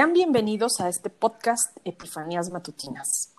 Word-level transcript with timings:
Sean 0.00 0.14
bienvenidos 0.14 0.80
a 0.80 0.88
este 0.88 1.10
podcast 1.10 1.76
Epifanías 1.84 2.50
Matutinas. 2.50 3.34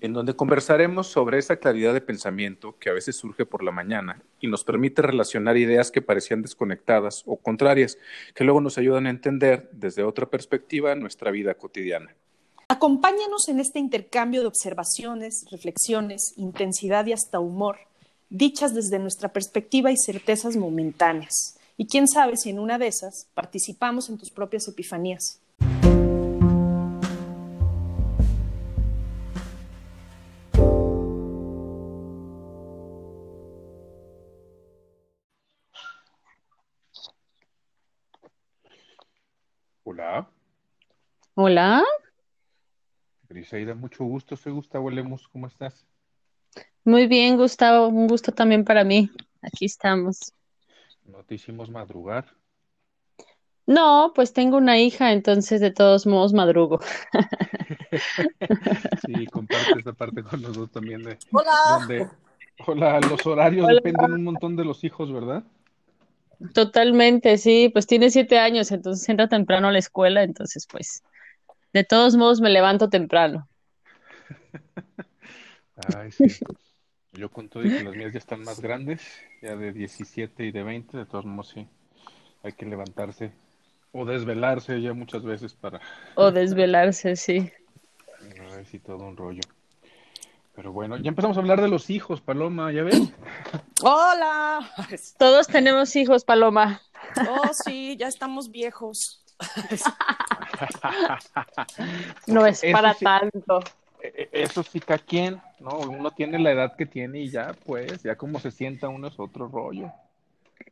En 0.00 0.12
donde 0.12 0.36
conversaremos 0.36 1.08
sobre 1.08 1.38
esa 1.38 1.56
claridad 1.56 1.92
de 1.92 2.00
pensamiento 2.00 2.78
que 2.78 2.90
a 2.90 2.92
veces 2.92 3.16
surge 3.16 3.44
por 3.44 3.64
la 3.64 3.72
mañana 3.72 4.22
y 4.38 4.46
nos 4.46 4.62
permite 4.62 5.02
relacionar 5.02 5.56
ideas 5.56 5.90
que 5.90 6.00
parecían 6.00 6.42
desconectadas 6.42 7.24
o 7.26 7.38
contrarias, 7.38 7.98
que 8.36 8.44
luego 8.44 8.60
nos 8.60 8.78
ayudan 8.78 9.08
a 9.08 9.10
entender 9.10 9.68
desde 9.72 10.04
otra 10.04 10.30
perspectiva 10.30 10.94
nuestra 10.94 11.32
vida 11.32 11.54
cotidiana. 11.54 12.14
Acompáñanos 12.68 13.48
en 13.48 13.58
este 13.58 13.80
intercambio 13.80 14.42
de 14.42 14.46
observaciones, 14.46 15.44
reflexiones, 15.50 16.34
intensidad 16.36 17.04
y 17.06 17.14
hasta 17.14 17.40
humor, 17.40 17.78
dichas 18.28 18.74
desde 18.74 19.00
nuestra 19.00 19.32
perspectiva 19.32 19.90
y 19.90 19.96
certezas 19.96 20.54
momentáneas. 20.54 21.58
Y 21.76 21.88
quién 21.88 22.06
sabe 22.06 22.36
si 22.36 22.50
en 22.50 22.60
una 22.60 22.78
de 22.78 22.86
esas 22.86 23.26
participamos 23.34 24.08
en 24.08 24.18
tus 24.18 24.30
propias 24.30 24.68
epifanías. 24.68 25.39
Hola. 41.42 41.82
Grisaida, 43.26 43.74
mucho 43.74 44.04
gusto. 44.04 44.36
Soy 44.36 44.52
Gustavo 44.52 44.90
Lemos. 44.90 45.26
¿Cómo 45.26 45.46
estás? 45.46 45.86
Muy 46.84 47.06
bien, 47.06 47.38
Gustavo. 47.38 47.88
Un 47.88 48.08
gusto 48.08 48.30
también 48.30 48.62
para 48.62 48.84
mí. 48.84 49.10
Aquí 49.40 49.64
estamos. 49.64 50.34
¿No 51.06 51.24
te 51.24 51.36
hicimos 51.36 51.70
madrugar? 51.70 52.26
No, 53.64 54.12
pues 54.14 54.34
tengo 54.34 54.58
una 54.58 54.78
hija, 54.78 55.12
entonces 55.12 55.62
de 55.62 55.70
todos 55.70 56.06
modos 56.06 56.34
madrugo. 56.34 56.80
sí, 59.06 59.26
comparte 59.28 59.78
esta 59.78 59.94
parte 59.94 60.22
con 60.22 60.42
nosotros 60.42 60.70
también 60.72 61.02
de 61.04 61.16
Hola. 61.32 61.52
donde, 61.70 62.06
hola, 62.66 63.00
los 63.00 63.24
horarios 63.24 63.64
Hola. 63.64 63.76
dependen 63.76 64.12
un 64.12 64.24
montón 64.24 64.56
de 64.56 64.66
los 64.66 64.84
hijos, 64.84 65.10
¿verdad? 65.10 65.42
Totalmente, 66.52 67.38
sí. 67.38 67.70
Pues 67.72 67.86
tiene 67.86 68.10
siete 68.10 68.38
años, 68.38 68.70
entonces 68.72 69.08
entra 69.08 69.26
temprano 69.26 69.68
a 69.68 69.72
la 69.72 69.78
escuela, 69.78 70.22
entonces 70.22 70.66
pues 70.70 71.02
de 71.72 71.84
todos 71.84 72.16
modos 72.16 72.40
me 72.40 72.50
levanto 72.50 72.88
temprano. 72.88 73.48
Ay, 75.96 76.10
sí. 76.12 76.24
Yo 77.12 77.28
con 77.30 77.48
todo 77.48 77.64
y 77.64 77.70
que 77.70 77.82
las 77.82 77.96
mías 77.96 78.12
ya 78.12 78.18
están 78.18 78.42
más 78.44 78.60
grandes, 78.60 79.02
ya 79.42 79.56
de 79.56 79.72
17 79.72 80.44
y 80.44 80.52
de 80.52 80.62
20, 80.62 80.96
de 80.96 81.06
todos 81.06 81.24
modos 81.24 81.48
sí, 81.48 81.66
hay 82.42 82.52
que 82.52 82.66
levantarse 82.66 83.32
o 83.92 84.04
desvelarse 84.04 84.80
ya 84.80 84.92
muchas 84.92 85.24
veces 85.24 85.52
para, 85.54 85.80
O 86.14 86.30
desvelarse, 86.30 87.16
sí. 87.16 87.50
ay, 88.56 88.64
sí, 88.64 88.78
todo 88.78 88.98
un 88.98 89.16
rollo. 89.16 89.40
Pero 90.54 90.72
bueno, 90.72 90.96
ya 90.98 91.08
empezamos 91.08 91.36
a 91.36 91.40
hablar 91.40 91.60
de 91.60 91.68
los 91.68 91.90
hijos, 91.90 92.20
Paloma, 92.20 92.70
¿ya 92.72 92.82
ves? 92.82 93.12
Hola. 93.82 94.70
Todos 95.18 95.48
tenemos 95.48 95.96
hijos, 95.96 96.24
Paloma. 96.24 96.80
Oh, 97.28 97.50
sí, 97.64 97.96
ya 97.96 98.08
estamos 98.08 98.50
viejos. 98.50 99.24
No 102.26 102.46
es 102.46 102.62
Eso 102.64 102.72
para 102.72 102.94
sí- 102.94 103.04
tanto. 103.04 103.60
E- 104.02 104.28
e- 104.32 104.42
Eso 104.42 104.62
sí, 104.62 104.80
cada 104.80 104.98
quien, 104.98 105.40
¿no? 105.58 105.78
Uno 105.78 106.10
tiene 106.10 106.38
la 106.38 106.52
edad 106.52 106.76
que 106.76 106.86
tiene 106.86 107.20
y 107.20 107.30
ya, 107.30 107.54
pues, 107.66 108.02
ya 108.02 108.16
como 108.16 108.40
se 108.40 108.50
sienta 108.50 108.88
uno 108.88 109.08
es 109.08 109.18
otro 109.18 109.48
rollo. 109.48 109.92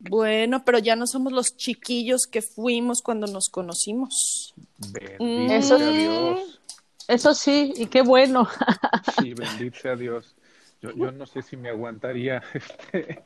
Bueno, 0.01 0.63
pero 0.63 0.79
ya 0.79 0.95
no 0.95 1.05
somos 1.07 1.33
los 1.33 1.55
chiquillos 1.57 2.21
que 2.31 2.41
fuimos 2.41 3.01
cuando 3.03 3.27
nos 3.27 3.49
conocimos. 3.49 4.53
Bendito 4.91 5.53
Eso- 5.53 5.77
sea 5.77 5.89
Dios. 5.89 6.61
Eso 7.07 7.33
sí, 7.33 7.73
y 7.75 7.87
qué 7.87 8.01
bueno. 8.03 8.47
Sí, 9.19 9.33
bendito 9.33 9.79
sea 9.79 9.95
Dios. 9.95 10.35
Yo, 10.81 10.91
yo 10.95 11.11
no 11.11 11.25
sé 11.25 11.41
si 11.41 11.57
me 11.57 11.69
aguantaría 11.69 12.41
este, 12.53 13.23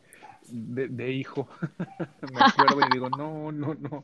de, 0.47 0.88
de 0.88 1.12
hijo. 1.12 1.47
Me 2.34 2.40
acuerdo 2.45 2.80
y 2.88 2.94
digo, 2.94 3.09
no, 3.09 3.51
no, 3.51 3.74
no. 3.75 4.03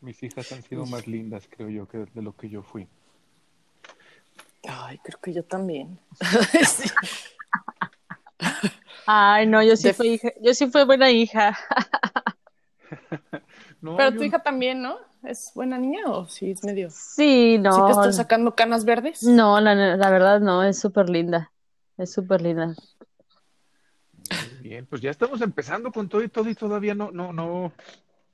Mis 0.00 0.22
hijas 0.22 0.50
han 0.52 0.62
sido 0.62 0.86
más 0.86 1.06
lindas, 1.06 1.46
creo 1.48 1.68
yo, 1.68 1.86
que 1.86 1.98
de 1.98 2.22
lo 2.22 2.34
que 2.34 2.48
yo 2.48 2.62
fui. 2.62 2.88
Ay, 4.66 4.98
creo 4.98 5.20
que 5.20 5.32
yo 5.32 5.44
también. 5.44 5.98
Sí. 6.66 6.88
Ay, 9.06 9.46
no, 9.46 9.62
yo 9.62 9.76
sí 9.76 9.88
De- 9.88 9.94
fui 9.94 10.08
hija, 10.10 10.28
yo 10.40 10.54
sí 10.54 10.66
fui 10.70 10.84
buena 10.84 11.10
hija. 11.10 11.56
No, 13.82 13.96
Pero 13.96 14.10
yo- 14.10 14.18
tu 14.18 14.24
hija 14.24 14.42
también, 14.42 14.82
¿no? 14.82 14.98
¿Es 15.22 15.52
buena 15.54 15.78
niña 15.78 16.04
o 16.06 16.26
sí 16.26 16.50
es 16.50 16.62
medio? 16.64 16.90
Sí, 16.90 17.56
no. 17.58 17.72
¿Sí 17.72 17.80
te 17.86 17.92
está 17.92 18.12
sacando 18.12 18.54
canas 18.54 18.84
verdes? 18.84 19.22
No, 19.22 19.58
la, 19.60 19.74
la 19.74 20.10
verdad 20.10 20.40
no, 20.40 20.62
es 20.62 20.78
súper 20.78 21.08
linda. 21.08 21.50
Es 21.96 22.12
súper 22.12 22.42
linda. 22.42 22.66
Muy 22.66 22.76
Bien, 24.60 24.86
pues 24.86 25.00
ya 25.00 25.10
estamos 25.10 25.40
empezando 25.40 25.90
con 25.92 26.08
todo 26.08 26.22
y 26.22 26.28
todo 26.28 26.48
y 26.50 26.54
todavía 26.54 26.94
no, 26.94 27.10
no, 27.10 27.32
no, 27.32 27.72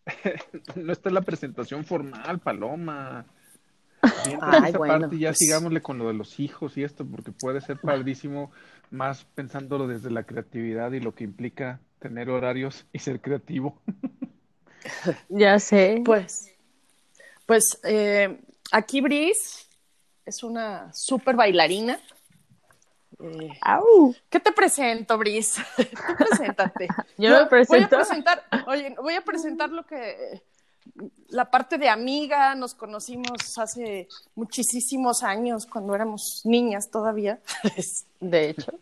no 0.77 0.93
está 0.93 1.11
la 1.11 1.23
presentación 1.23 1.85
formal, 1.85 2.39
Paloma. 2.39 3.27
Ay, 4.41 4.71
esa 4.71 4.79
bueno, 4.79 5.01
parte 5.01 5.19
ya 5.19 5.31
pues. 5.31 5.39
sigámosle 5.39 5.83
con 5.83 5.99
lo 5.99 6.09
de 6.09 6.15
los 6.15 6.39
hijos 6.39 6.77
y 6.77 6.85
esto, 6.85 7.05
porque 7.05 7.33
puede 7.33 7.61
ser 7.61 7.79
padrísimo, 7.81 8.53
más 8.91 9.25
pensándolo 9.35 9.89
desde 9.89 10.11
la 10.11 10.25
creatividad 10.25 10.93
y 10.93 11.01
lo 11.01 11.15
que 11.15 11.25
implica 11.25 11.81
tener 11.99 12.31
horarios 12.31 12.87
y 12.93 12.99
ser 12.99 13.21
creativo. 13.21 13.81
Ya 15.29 15.59
sé. 15.59 16.03
Pues, 16.05 16.55
pues 17.45 17.81
eh, 17.83 18.41
aquí 18.71 19.01
Brice 19.01 19.67
es 20.25 20.45
una 20.45 20.93
súper 20.93 21.35
bailarina. 21.35 21.99
Eh, 23.21 23.49
Au. 23.63 24.15
¿Qué 24.29 24.41
te 24.41 24.53
presento, 24.53 25.17
Brice? 25.17 25.63
Tú 25.77 26.15
preséntate. 26.19 26.89
Yo 27.19 27.31
me 27.31 27.37
Voy 27.37 27.45
a 27.45 27.49
presento. 27.49 27.97
presentar, 27.97 28.45
oye, 28.67 28.95
voy 29.01 29.15
a 29.15 29.23
presentar 29.23 29.71
lo 29.71 29.85
que 29.87 30.43
la 31.29 31.51
parte 31.51 31.79
de 31.79 31.89
amiga, 31.89 32.55
nos 32.55 32.75
conocimos 32.75 33.59
hace 33.59 34.09
muchísimos 34.35 35.23
años, 35.23 35.67
cuando 35.67 35.95
éramos 35.95 36.43
niñas 36.45 36.91
todavía. 36.91 37.41
De 38.21 38.51
hecho. 38.51 38.73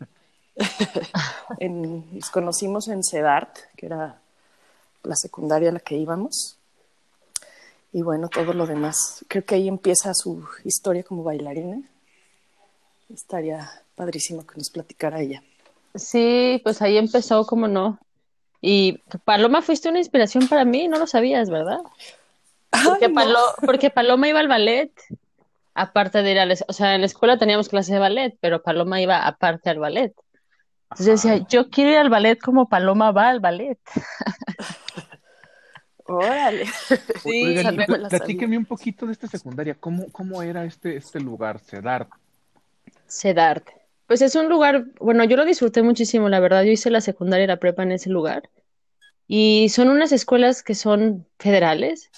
En- 1.59 2.05
nos 2.15 2.29
conocimos 2.29 2.87
en 2.87 3.03
CEDART, 3.03 3.57
que 3.75 3.87
era 3.87 4.19
la 5.03 5.15
secundaria 5.15 5.69
a 5.69 5.73
la 5.73 5.79
que 5.79 5.95
íbamos. 5.95 6.57
Y 7.91 8.01
bueno, 8.01 8.29
todo 8.29 8.53
lo 8.53 8.65
demás. 8.67 9.23
Creo 9.27 9.43
que 9.45 9.55
ahí 9.55 9.67
empieza 9.67 10.13
su 10.13 10.45
historia 10.63 11.03
como 11.03 11.23
bailarina. 11.23 11.81
Estaría 13.13 13.69
padrísimo 13.95 14.45
que 14.45 14.57
nos 14.57 14.69
platicara 14.69 15.21
ella. 15.21 15.41
Sí, 15.95 16.59
pues 16.63 16.81
ahí 16.81 16.97
empezó, 16.97 17.45
como 17.45 17.67
no. 17.67 17.99
Y 18.61 18.99
Paloma 19.23 19.61
fuiste 19.61 19.89
una 19.89 19.99
inspiración 19.99 20.47
para 20.47 20.65
mí, 20.65 20.87
no 20.87 20.97
lo 20.97 21.07
sabías, 21.07 21.49
¿verdad? 21.49 21.79
Porque, 22.83 23.05
Ay, 23.05 23.11
no. 23.13 23.21
Palo- 23.21 23.55
porque 23.65 23.89
Paloma 23.89 24.27
iba 24.27 24.39
al 24.39 24.47
ballet, 24.47 24.91
aparte 25.73 26.21
de 26.23 26.31
ir 26.31 26.39
a 26.39 26.45
la, 26.45 26.55
o 26.67 26.73
sea, 26.73 26.95
en 26.95 27.01
la 27.01 27.07
escuela 27.07 27.37
teníamos 27.37 27.69
clase 27.69 27.93
de 27.93 27.99
ballet, 27.99 28.37
pero 28.41 28.61
Paloma 28.61 28.99
iba 29.01 29.25
aparte 29.25 29.69
al 29.69 29.79
ballet. 29.79 30.13
Entonces 30.91 31.05
yo 31.05 31.11
decía, 31.11 31.47
yo 31.49 31.69
quiero 31.69 31.91
ir 31.91 31.97
al 31.97 32.09
ballet 32.09 32.39
como 32.39 32.67
Paloma 32.67 33.11
va 33.11 33.29
al 33.29 33.39
ballet. 33.39 33.79
Órale. 36.05 36.65
Sí, 37.23 37.43
Oigan, 37.43 38.53
y 38.53 38.57
un 38.57 38.65
poquito 38.65 39.05
de 39.07 39.13
esta 39.13 39.27
secundaria, 39.27 39.73
¿cómo, 39.73 40.11
cómo 40.11 40.43
era 40.43 40.63
este, 40.63 40.95
este 40.95 41.19
lugar, 41.19 41.59
Cedar? 41.59 42.07
Sedart. 43.07 43.67
Pues 44.07 44.21
es 44.21 44.35
un 44.35 44.49
lugar, 44.49 44.85
bueno, 44.99 45.23
yo 45.23 45.35
lo 45.35 45.45
disfruté 45.45 45.81
muchísimo, 45.81 46.29
la 46.29 46.39
verdad. 46.39 46.63
Yo 46.63 46.71
hice 46.71 46.89
la 46.89 47.01
secundaria 47.01 47.45
y 47.45 47.47
la 47.47 47.59
prepa 47.59 47.83
en 47.83 47.93
ese 47.93 48.09
lugar. 48.09 48.49
Y 49.27 49.69
son 49.69 49.89
unas 49.89 50.11
escuelas 50.11 50.61
que 50.63 50.75
son 50.75 51.27
federales, 51.39 52.11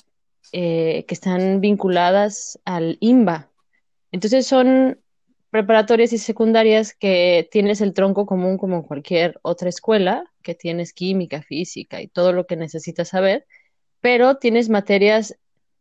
eh, 0.51 1.05
que 1.07 1.13
están 1.13 1.61
vinculadas 1.61 2.59
al 2.65 2.97
IMBA. 2.99 3.49
Entonces 4.11 4.47
son 4.47 4.99
preparatorias 5.49 6.13
y 6.13 6.17
secundarias 6.17 6.93
que 6.93 7.47
tienes 7.51 7.81
el 7.81 7.93
tronco 7.93 8.25
común 8.25 8.57
como 8.57 8.77
en 8.77 8.81
cualquier 8.83 9.39
otra 9.41 9.69
escuela, 9.69 10.25
que 10.43 10.55
tienes 10.55 10.93
química, 10.93 11.41
física 11.41 12.01
y 12.01 12.07
todo 12.07 12.33
lo 12.33 12.45
que 12.45 12.57
necesitas 12.57 13.09
saber, 13.09 13.45
pero 14.01 14.37
tienes 14.37 14.69
materias 14.69 15.37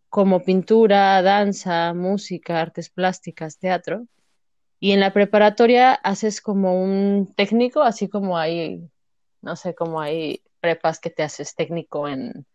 como 0.08 0.42
pintura, 0.44 1.20
danza, 1.22 1.92
música, 1.94 2.60
artes 2.60 2.90
plásticas, 2.90 3.58
teatro. 3.58 4.06
Y 4.78 4.92
en 4.92 5.00
la 5.00 5.12
preparatoria 5.12 5.94
haces 5.94 6.40
como 6.40 6.82
un 6.82 7.32
técnico, 7.34 7.82
así 7.82 8.08
como 8.08 8.36
hay, 8.38 8.88
no 9.42 9.56
sé, 9.56 9.74
como 9.74 10.00
hay 10.00 10.42
prepas 10.60 11.00
que 11.00 11.10
te 11.10 11.22
haces 11.22 11.54
técnico 11.54 12.08
en 12.08 12.46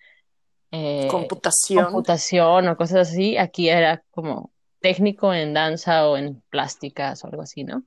eh, 0.72 1.08
Computación. 1.10 1.86
computación 1.86 2.68
o 2.68 2.78
cosas 2.78 3.10
así. 3.10 3.38
Aquí 3.38 3.70
era 3.70 4.04
como 4.12 4.52
técnico 4.80 5.34
en 5.34 5.54
danza 5.54 6.08
o 6.08 6.18
en 6.18 6.42
plásticas 6.50 7.24
o 7.24 7.28
algo 7.28 7.42
así, 7.42 7.64
¿no? 7.64 7.84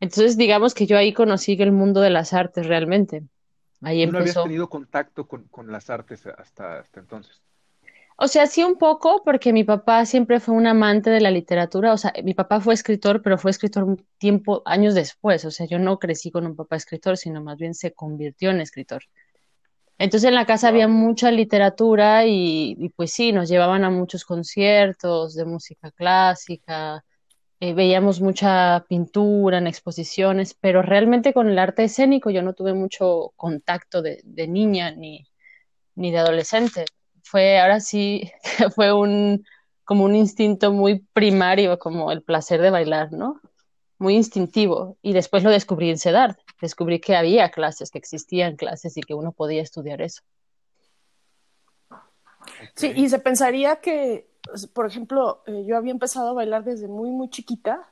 Entonces, 0.00 0.36
digamos 0.36 0.74
que 0.74 0.86
yo 0.86 0.96
ahí 0.96 1.12
conocí 1.12 1.56
el 1.60 1.72
mundo 1.72 2.00
de 2.00 2.10
las 2.10 2.32
artes 2.32 2.66
realmente. 2.66 3.22
Ahí 3.82 4.04
¿Tú 4.04 4.12
no 4.12 4.18
habías 4.18 4.36
empezó. 4.36 4.42
tenido 4.42 4.68
contacto 4.68 5.26
con, 5.26 5.44
con 5.48 5.70
las 5.70 5.90
artes 5.90 6.26
hasta, 6.26 6.80
hasta 6.80 7.00
entonces? 7.00 7.40
O 8.22 8.28
sea, 8.28 8.46
sí 8.46 8.62
un 8.62 8.76
poco, 8.76 9.22
porque 9.24 9.52
mi 9.52 9.64
papá 9.64 10.04
siempre 10.04 10.40
fue 10.40 10.54
un 10.54 10.66
amante 10.66 11.08
de 11.08 11.20
la 11.22 11.30
literatura. 11.30 11.94
O 11.94 11.96
sea, 11.96 12.12
mi 12.22 12.34
papá 12.34 12.60
fue 12.60 12.74
escritor, 12.74 13.22
pero 13.22 13.38
fue 13.38 13.50
escritor 13.50 13.84
un 13.84 14.06
tiempo, 14.18 14.62
años 14.66 14.94
después. 14.94 15.44
O 15.46 15.50
sea, 15.50 15.66
yo 15.66 15.78
no 15.78 15.98
crecí 15.98 16.30
con 16.30 16.44
un 16.46 16.54
papá 16.54 16.76
escritor, 16.76 17.16
sino 17.16 17.42
más 17.42 17.56
bien 17.56 17.74
se 17.74 17.92
convirtió 17.94 18.50
en 18.50 18.60
escritor. 18.60 19.04
Entonces 19.98 20.28
en 20.28 20.34
la 20.34 20.46
casa 20.46 20.68
había 20.68 20.88
mucha 20.88 21.30
literatura 21.30 22.26
y, 22.26 22.76
y, 22.78 22.90
pues 22.90 23.12
sí, 23.12 23.32
nos 23.32 23.48
llevaban 23.48 23.84
a 23.84 23.90
muchos 23.90 24.24
conciertos 24.24 25.34
de 25.34 25.44
música 25.46 25.90
clásica, 25.90 27.04
eh, 27.60 27.74
veíamos 27.74 28.20
mucha 28.20 28.84
pintura 28.88 29.58
en 29.58 29.66
exposiciones, 29.66 30.54
pero 30.54 30.82
realmente 30.82 31.34
con 31.34 31.48
el 31.48 31.58
arte 31.58 31.84
escénico 31.84 32.30
yo 32.30 32.42
no 32.42 32.54
tuve 32.54 32.74
mucho 32.74 33.32
contacto 33.36 34.02
de, 34.02 34.20
de 34.24 34.48
niña 34.48 34.90
ni, 34.92 35.26
ni 35.96 36.10
de 36.12 36.18
adolescente. 36.18 36.84
Fue, 37.22 37.58
ahora 37.58 37.80
sí, 37.80 38.30
fue 38.74 38.92
un, 38.92 39.44
como 39.84 40.04
un 40.04 40.16
instinto 40.16 40.72
muy 40.72 41.00
primario, 41.12 41.78
como 41.78 42.12
el 42.12 42.22
placer 42.22 42.60
de 42.60 42.70
bailar, 42.70 43.12
¿no? 43.12 43.40
Muy 43.98 44.16
instintivo. 44.16 44.96
Y 45.02 45.12
después 45.12 45.42
lo 45.42 45.50
descubrí 45.50 45.90
en 45.90 45.98
CEDART. 45.98 46.38
Descubrí 46.60 47.00
que 47.00 47.16
había 47.16 47.50
clases, 47.50 47.90
que 47.90 47.98
existían 47.98 48.56
clases 48.56 48.96
y 48.96 49.02
que 49.02 49.14
uno 49.14 49.32
podía 49.32 49.62
estudiar 49.62 50.00
eso. 50.00 50.22
Sí, 52.74 52.92
y 52.94 53.08
se 53.08 53.18
pensaría 53.18 53.76
que, 53.76 54.28
por 54.72 54.86
ejemplo, 54.86 55.42
eh, 55.46 55.64
yo 55.66 55.76
había 55.76 55.92
empezado 55.92 56.30
a 56.30 56.34
bailar 56.34 56.64
desde 56.64 56.88
muy, 56.88 57.10
muy 57.10 57.28
chiquita 57.28 57.88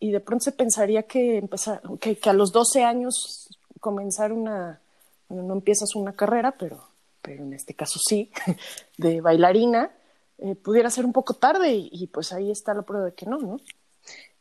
y 0.00 0.12
de 0.12 0.20
pronto 0.20 0.44
se 0.44 0.52
pensaría 0.52 1.04
que, 1.04 1.38
empezar, 1.38 1.80
que, 2.00 2.16
que 2.16 2.30
a 2.30 2.32
los 2.32 2.52
12 2.52 2.84
años 2.84 3.58
comenzar 3.80 4.32
una, 4.32 4.80
bueno, 5.28 5.44
no 5.44 5.54
empiezas 5.54 5.94
una 5.94 6.12
carrera, 6.12 6.52
pero, 6.58 6.87
pero 7.22 7.44
en 7.44 7.52
este 7.52 7.74
caso 7.74 7.98
sí, 7.98 8.30
de 8.98 9.20
bailarina, 9.20 9.90
eh, 10.38 10.54
pudiera 10.54 10.90
ser 10.90 11.04
un 11.04 11.12
poco 11.12 11.34
tarde 11.34 11.72
y, 11.72 11.90
y, 11.92 12.06
pues 12.06 12.32
ahí 12.32 12.50
está 12.50 12.72
la 12.74 12.82
prueba 12.82 13.06
de 13.06 13.14
que 13.14 13.26
no, 13.26 13.38
¿no? 13.38 13.56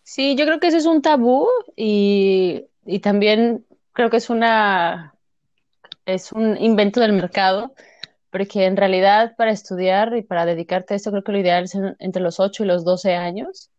Sí, 0.04 0.36
yo 0.36 0.46
creo 0.46 0.60
que 0.60 0.68
ese 0.68 0.78
es 0.78 0.86
un 0.86 1.02
tabú 1.02 1.48
y, 1.76 2.66
y 2.86 3.00
también 3.00 3.66
creo 3.94 4.10
que 4.10 4.18
es 4.18 4.30
una 4.30 5.14
es 6.06 6.32
un 6.32 6.56
invento 6.58 7.02
del 7.02 7.14
mercado 7.14 7.74
porque 8.30 8.66
en 8.66 8.78
realidad 8.78 9.36
para 9.36 9.52
estudiar 9.52 10.16
y 10.16 10.22
para 10.22 10.46
dedicarte 10.46 10.94
a 10.94 10.98
esto 10.98 11.12
creo 11.12 11.24
que 11.24 11.32
lo 11.32 11.40
ideal 11.40 11.66
es 11.66 11.76
entre 12.00 12.22
los 12.22 12.40
8 12.40 12.64
y 12.64 12.68
los 12.68 12.86
12 12.86 13.16
años. 13.16 13.70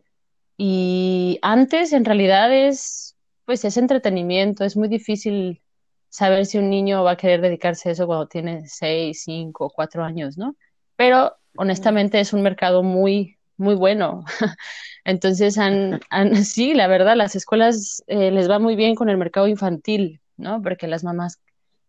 Y 0.56 1.38
antes 1.42 1.92
en 1.92 2.04
realidad 2.04 2.52
es, 2.52 3.16
pues 3.44 3.64
es 3.64 3.76
entretenimiento, 3.76 4.64
es 4.64 4.76
muy 4.76 4.88
difícil 4.88 5.62
saber 6.08 6.46
si 6.46 6.58
un 6.58 6.70
niño 6.70 7.04
va 7.04 7.12
a 7.12 7.16
querer 7.16 7.40
dedicarse 7.40 7.88
a 7.88 7.92
eso 7.92 8.06
cuando 8.06 8.26
tiene 8.26 8.66
6, 8.66 9.22
5, 9.24 9.70
4 9.74 10.04
años, 10.04 10.38
¿no? 10.38 10.56
Pero 10.96 11.36
honestamente 11.56 12.20
es 12.20 12.32
un 12.32 12.42
mercado 12.42 12.82
muy, 12.82 13.38
muy 13.56 13.74
bueno. 13.74 14.24
Entonces, 15.04 15.58
han, 15.58 16.00
han, 16.10 16.34
sí, 16.44 16.74
la 16.74 16.86
verdad, 16.86 17.16
las 17.16 17.36
escuelas 17.36 18.02
eh, 18.06 18.30
les 18.30 18.50
va 18.50 18.58
muy 18.58 18.76
bien 18.76 18.94
con 18.94 19.08
el 19.08 19.16
mercado 19.18 19.48
infantil, 19.48 20.20
¿no? 20.36 20.62
Porque 20.62 20.86
las 20.86 21.04
mamás 21.04 21.38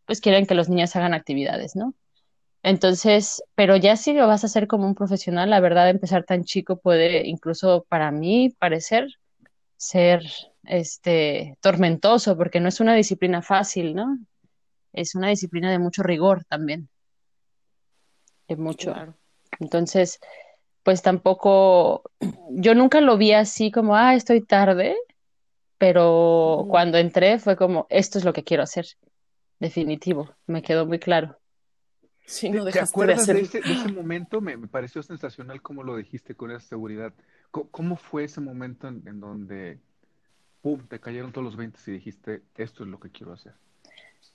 pues 0.06 0.22
quieren 0.22 0.48
que 0.48 0.56
los 0.56 0.70
niños 0.70 0.96
hagan 0.96 1.14
actividades, 1.14 1.76
¿no? 1.76 1.94
Entonces, 2.64 3.44
pero 3.56 3.78
ya 3.78 3.96
si 3.96 4.14
lo 4.14 4.28
vas 4.28 4.44
a 4.44 4.48
hacer 4.48 4.68
como 4.68 4.86
un 4.86 4.96
profesional, 4.96 5.50
la 5.50 5.60
verdad, 5.60 5.90
empezar 5.90 6.24
tan 6.24 6.44
chico 6.44 6.78
puede 6.80 7.28
incluso 7.28 7.86
para 7.90 8.12
mí 8.12 8.50
parecer 8.60 9.08
ser 9.78 10.24
este 10.64 11.58
tormentoso, 11.62 12.38
porque 12.38 12.60
no 12.60 12.70
es 12.70 12.80
una 12.80 12.94
disciplina 12.94 13.42
fácil, 13.42 13.96
¿no? 13.96 14.18
Es 14.94 15.16
una 15.16 15.30
disciplina 15.30 15.72
de 15.72 15.80
mucho 15.80 16.04
rigor 16.04 16.44
también. 16.46 16.90
De 18.48 18.56
mucho. 18.56 18.94
Claro. 18.94 19.16
Entonces, 19.60 20.20
pues 20.84 21.02
tampoco, 21.02 22.04
yo 22.50 22.76
nunca 22.76 23.02
lo 23.02 23.18
vi 23.18 23.34
así 23.34 23.72
como, 23.72 23.96
ah, 23.96 24.16
estoy 24.16 24.42
tarde, 24.42 24.96
pero 25.78 26.64
mm. 26.66 26.70
cuando 26.70 26.98
entré 26.98 27.40
fue 27.40 27.56
como, 27.56 27.88
esto 27.90 28.18
es 28.18 28.26
lo 28.26 28.34
que 28.34 28.44
quiero 28.44 28.64
hacer, 28.64 28.86
definitivo, 29.60 30.34
me 30.48 30.62
quedó 30.62 30.86
muy 30.86 31.00
claro. 31.00 31.38
Sí, 32.26 32.50
no 32.50 32.64
¿Te 32.66 32.80
acuerdas 32.80 33.26
de, 33.26 33.34
de, 33.34 33.42
ese, 33.42 33.62
de, 33.62 33.74
ese, 33.74 33.88
momento? 33.92 34.40
Me, 34.40 34.56
me, 34.56 34.68
pareció 34.68 35.02
sensacional 35.02 35.64
como 35.64 35.84
lo 35.84 35.96
dijiste 35.96 36.36
con 36.36 36.52
esa 36.52 36.60
seguridad. 36.60 37.12
¿Cómo, 37.50 37.70
cómo 37.72 37.96
fue 37.96 38.26
ese 38.26 38.40
momento 38.40 38.88
en, 38.88 39.02
en, 39.08 39.20
donde, 39.20 39.80
pum, 40.62 40.88
te 40.88 41.00
cayeron 41.00 41.32
todos 41.32 41.46
los 41.46 41.56
20 41.56 41.80
y 41.88 41.92
dijiste, 41.92 42.44
esto 42.56 42.84
es 42.84 42.90
lo 42.90 43.00
que 43.00 43.10
quiero 43.10 43.34
hacer? 43.34 43.54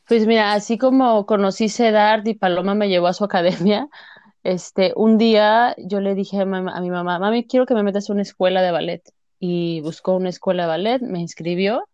Pues 0.06 0.26
mira, 0.26 0.52
así 0.52 0.78
como 0.78 1.24
conocí 1.26 1.68
Cedart 1.68 2.26
y 2.26 2.34
Paloma 2.34 2.74
me 2.74 2.88
llevó 2.88 3.06
a 3.06 3.12
su 3.12 3.24
academia, 3.24 3.88
este, 4.42 4.92
un 4.96 5.18
día 5.18 5.74
yo 5.78 6.00
le 6.00 6.14
dije 6.14 6.38
a, 6.38 6.42
a 6.42 6.80
mi 6.80 6.90
mamá, 6.90 7.18
mami, 7.18 7.46
quiero 7.46 7.66
que 7.66 7.74
me 7.74 7.82
metas 7.82 8.08
a 8.08 8.12
una 8.12 8.22
escuela 8.22 8.62
de 8.62 8.70
ballet. 8.70 9.02
Y 9.40 9.80
buscó 9.82 10.14
una 10.14 10.30
escuela 10.30 10.62
de 10.62 10.68
ballet, 10.68 11.02
me 11.02 11.20
inscribió 11.20 11.88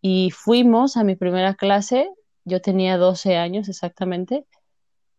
y 0.00 0.30
fuimos 0.30 0.96
a 0.96 1.02
mi 1.02 1.16
primera 1.16 1.54
clase. 1.54 2.08
Yo 2.44 2.60
tenía 2.60 2.96
12 2.96 3.36
años 3.36 3.68
exactamente 3.68 4.44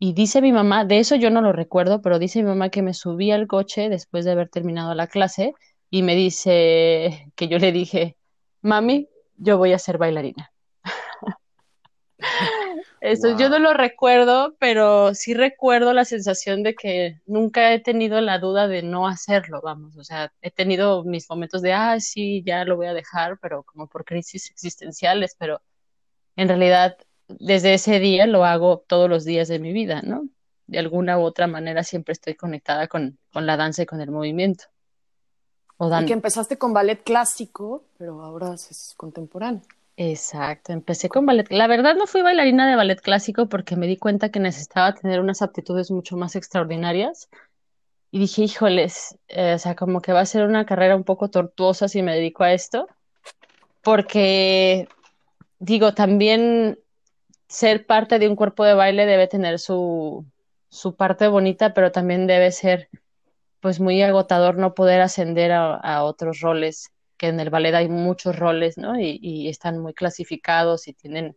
y 0.02 0.14
dice 0.14 0.42
mi 0.42 0.54
mamá, 0.54 0.86
de 0.86 1.00
eso 1.00 1.18
yo 1.18 1.30
no 1.30 1.42
lo 1.42 1.52
recuerdo, 1.52 2.02
pero 2.02 2.20
dice 2.20 2.42
mi 2.42 2.48
mamá 2.48 2.70
que 2.70 2.82
me 2.82 2.94
subí 2.94 3.32
al 3.32 3.48
coche 3.48 3.90
después 3.90 4.24
de 4.24 4.32
haber 4.32 4.48
terminado 4.48 4.96
la 4.96 5.08
clase 5.08 5.54
y 5.90 6.04
me 6.04 6.16
dice 6.16 7.30
que 7.36 7.50
yo 7.50 7.60
le 7.60 7.74
dije, 7.74 8.16
mami, 8.62 9.10
yo 9.38 9.58
voy 9.58 9.74
a 9.74 9.80
ser 9.80 9.98
bailarina. 9.98 10.52
Eso 13.02 13.30
wow. 13.30 13.38
yo 13.38 13.50
no 13.50 13.60
lo 13.60 13.74
recuerdo, 13.74 14.56
pero 14.60 15.14
sí 15.14 15.34
recuerdo 15.34 15.94
la 15.94 16.04
sensación 16.04 16.64
de 16.64 16.76
que 16.76 17.22
nunca 17.26 17.74
he 17.74 17.80
tenido 17.80 18.20
la 18.20 18.40
duda 18.40 18.68
de 18.68 18.84
no 18.84 19.08
hacerlo, 19.08 19.62
vamos, 19.64 19.96
o 19.98 20.04
sea, 20.04 20.34
he 20.42 20.52
tenido 20.52 21.04
mis 21.06 21.30
momentos 21.30 21.62
de, 21.62 21.74
ah, 21.74 22.00
sí, 22.00 22.44
ya 22.46 22.66
lo 22.66 22.76
voy 22.76 22.88
a 22.88 22.94
dejar, 22.94 23.40
pero 23.40 23.64
como 23.64 23.88
por 23.88 24.04
crisis 24.04 24.50
existenciales, 24.52 25.36
pero 25.40 25.62
en 26.36 26.50
realidad 26.50 26.98
desde 27.28 27.76
ese 27.76 28.00
día 28.00 28.28
lo 28.28 28.44
hago 28.44 28.84
todos 28.88 29.10
los 29.10 29.24
días 29.24 29.48
de 29.48 29.60
mi 29.60 29.72
vida, 29.72 30.02
¿no? 30.04 30.28
De 30.68 30.80
alguna 30.80 31.18
u 31.18 31.24
otra 31.24 31.48
manera 31.48 31.84
siempre 31.84 32.14
estoy 32.14 32.36
conectada 32.36 32.88
con, 32.88 33.18
con 33.32 33.46
la 33.46 33.58
danza 33.58 33.84
y 33.84 33.86
con 33.86 34.02
el 34.02 34.12
movimiento. 34.12 34.66
O 35.82 36.02
y 36.02 36.06
que 36.06 36.14
empezaste 36.14 36.58
con 36.58 36.74
ballet 36.74 37.02
clásico, 37.02 37.84
pero 37.98 38.22
ahora 38.22 38.54
es 38.54 38.94
contemporáneo. 38.98 39.62
Exacto, 39.96 40.74
empecé 40.74 41.08
con 41.08 41.26
ballet. 41.26 41.50
La 41.50 41.68
verdad 41.68 41.96
no 41.96 42.06
fui 42.06 42.22
bailarina 42.22 42.70
de 42.70 42.76
ballet 42.76 43.00
clásico 43.00 43.48
porque 43.48 43.78
me 43.78 43.88
di 43.88 43.96
cuenta 43.96 44.30
que 44.30 44.42
necesitaba 44.42 44.94
tener 44.94 45.22
unas 45.22 45.42
aptitudes 45.42 45.90
mucho 45.90 46.18
más 46.18 46.36
extraordinarias. 46.36 47.30
Y 48.12 48.20
dije, 48.20 48.44
híjoles, 48.44 49.18
eh, 49.30 49.54
o 49.54 49.60
sea, 49.60 49.76
como 49.76 50.02
que 50.02 50.12
va 50.12 50.20
a 50.20 50.26
ser 50.26 50.46
una 50.46 50.66
carrera 50.66 50.98
un 50.98 51.06
poco 51.06 51.30
tortuosa 51.30 51.88
si 51.88 52.02
me 52.02 52.14
dedico 52.14 52.44
a 52.44 52.52
esto. 52.52 52.90
Porque, 53.82 54.90
digo, 55.60 55.94
también 55.94 56.78
ser 57.48 57.86
parte 57.86 58.20
de 58.20 58.28
un 58.28 58.36
cuerpo 58.36 58.66
de 58.66 58.74
baile 58.74 59.06
debe 59.06 59.28
tener 59.28 59.60
su, 59.60 60.26
su 60.68 60.96
parte 60.96 61.30
bonita, 61.30 61.74
pero 61.74 61.94
también 61.94 62.28
debe 62.28 62.52
ser 62.52 62.90
pues 63.60 63.80
muy 63.80 64.02
agotador 64.02 64.58
no 64.58 64.74
poder 64.74 65.02
ascender 65.02 65.52
a, 65.52 65.76
a 65.76 66.04
otros 66.04 66.40
roles, 66.40 66.92
que 67.18 67.28
en 67.28 67.40
el 67.40 67.50
ballet 67.50 67.76
hay 67.76 67.90
muchos 67.90 68.38
roles, 68.38 68.78
¿no? 68.78 69.00
Y, 69.00 69.20
y 69.22 69.50
están 69.50 69.80
muy 69.80 69.94
clasificados 69.94 70.88
y 70.88 70.94
tienen, 70.94 71.36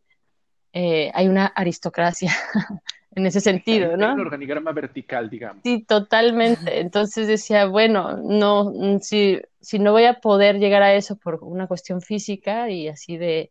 eh, 0.72 1.10
hay 1.14 1.28
una 1.28 1.46
aristocracia 1.46 2.32
en 3.14 3.26
ese 3.26 3.40
sentido, 3.40 3.96
¿no? 3.96 4.14
Un 4.14 4.20
organigrama 4.20 4.72
vertical, 4.72 5.28
digamos. 5.28 5.62
Sí, 5.64 5.82
totalmente. 5.82 6.80
Entonces 6.80 7.26
decía, 7.26 7.66
bueno, 7.66 8.16
no, 8.16 8.72
si, 9.00 9.40
si 9.60 9.78
no 9.78 9.92
voy 9.92 10.04
a 10.04 10.20
poder 10.20 10.58
llegar 10.58 10.82
a 10.82 10.94
eso 10.94 11.16
por 11.16 11.42
una 11.42 11.66
cuestión 11.66 12.00
física 12.00 12.70
y 12.70 12.88
así 12.88 13.16
de 13.16 13.50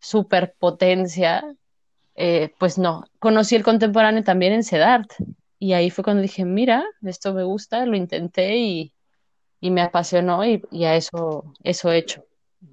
superpotencia, 0.00 1.44
eh, 2.16 2.52
pues 2.58 2.76
no, 2.76 3.04
conocí 3.18 3.54
el 3.54 3.62
contemporáneo 3.62 4.24
también 4.24 4.52
en 4.52 4.64
CEDART 4.64 5.12
y 5.58 5.72
ahí 5.72 5.90
fue 5.90 6.04
cuando 6.04 6.22
dije, 6.22 6.44
mira, 6.44 6.84
esto 7.02 7.32
me 7.32 7.44
gusta, 7.44 7.86
lo 7.86 7.96
intenté 7.96 8.56
y, 8.56 8.92
y 9.60 9.70
me 9.70 9.80
apasionó 9.80 10.44
y, 10.44 10.62
y, 10.70 10.84
a 10.84 10.96
eso, 10.96 11.44
eso 11.62 11.90
he 11.90 11.98
hecho. 11.98 12.24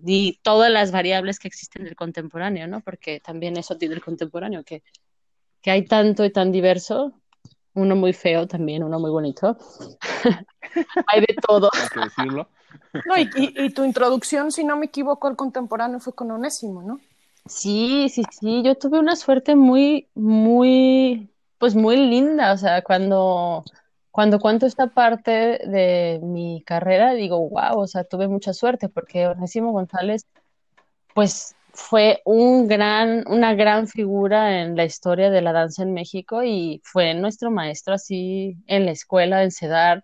Y 0.06 0.40
todas 0.42 0.72
las 0.72 0.92
variables 0.92 1.40
que 1.40 1.48
existen 1.48 1.86
del 1.86 1.96
contemporáneo, 1.96 2.68
¿no? 2.68 2.82
Porque 2.82 3.20
también 3.20 3.58
eso 3.58 3.78
tiene 3.78 3.96
el 3.96 4.04
contemporáneo, 4.04 4.64
que, 4.64 4.84
que 5.62 5.72
hay 5.72 5.86
tanto 5.86 6.26
y 6.26 6.32
tan 6.32 6.52
diverso, 6.52 7.14
uno 7.74 7.96
muy 7.96 8.14
feo 8.14 8.48
también, 8.48 8.84
uno 8.84 9.00
muy 9.00 9.12
bonito. 9.12 9.58
hay 11.08 11.22
de 11.22 11.36
todo. 11.48 11.70
Hay 11.74 11.88
que 11.90 12.00
decirlo. 12.02 12.50
no, 13.06 13.18
y, 13.18 13.30
y, 13.36 13.66
y 13.66 13.70
tu 13.70 13.84
introducción, 13.86 14.52
si 14.52 14.64
no 14.64 14.76
me 14.76 14.88
equivoco, 14.88 15.28
al 15.28 15.36
contemporáneo 15.36 16.00
fue 16.00 16.14
con 16.14 16.32
Onésimo, 16.32 16.84
¿no? 16.84 17.00
Sí, 17.46 18.08
sí, 18.10 18.24
sí, 18.32 18.62
yo 18.64 18.76
tuve 18.76 19.00
una 19.00 19.18
suerte 19.18 19.56
muy, 19.56 20.08
muy, 20.16 20.93
pues 21.64 21.76
muy 21.76 21.96
linda, 21.96 22.52
o 22.52 22.58
sea, 22.58 22.82
cuando, 22.82 23.64
cuando 24.12 24.38
cuento 24.42 24.66
esta 24.66 24.88
parte 24.88 25.32
de 25.66 26.20
mi 26.22 26.62
carrera, 26.62 27.14
digo, 27.14 27.40
wow, 27.50 27.80
o 27.80 27.88
sea, 27.88 28.04
tuve 28.04 28.28
mucha 28.28 28.52
suerte, 28.52 28.90
porque 28.90 29.28
Onésimo 29.28 29.72
González, 29.72 30.28
pues 31.14 31.56
fue 31.72 32.22
un 32.26 32.68
gran, 32.68 33.24
una 33.30 33.54
gran 33.56 33.88
figura 33.88 34.60
en 34.60 34.76
la 34.76 34.84
historia 34.84 35.30
de 35.30 35.42
la 35.42 35.54
danza 35.54 35.84
en 35.84 35.94
México 35.94 36.44
y 36.44 36.82
fue 36.84 37.14
nuestro 37.14 37.50
maestro 37.50 37.94
así 37.94 38.58
en 38.68 38.86
la 38.86 38.92
escuela 38.92 39.42
en 39.42 39.52
CEDART. 39.52 40.04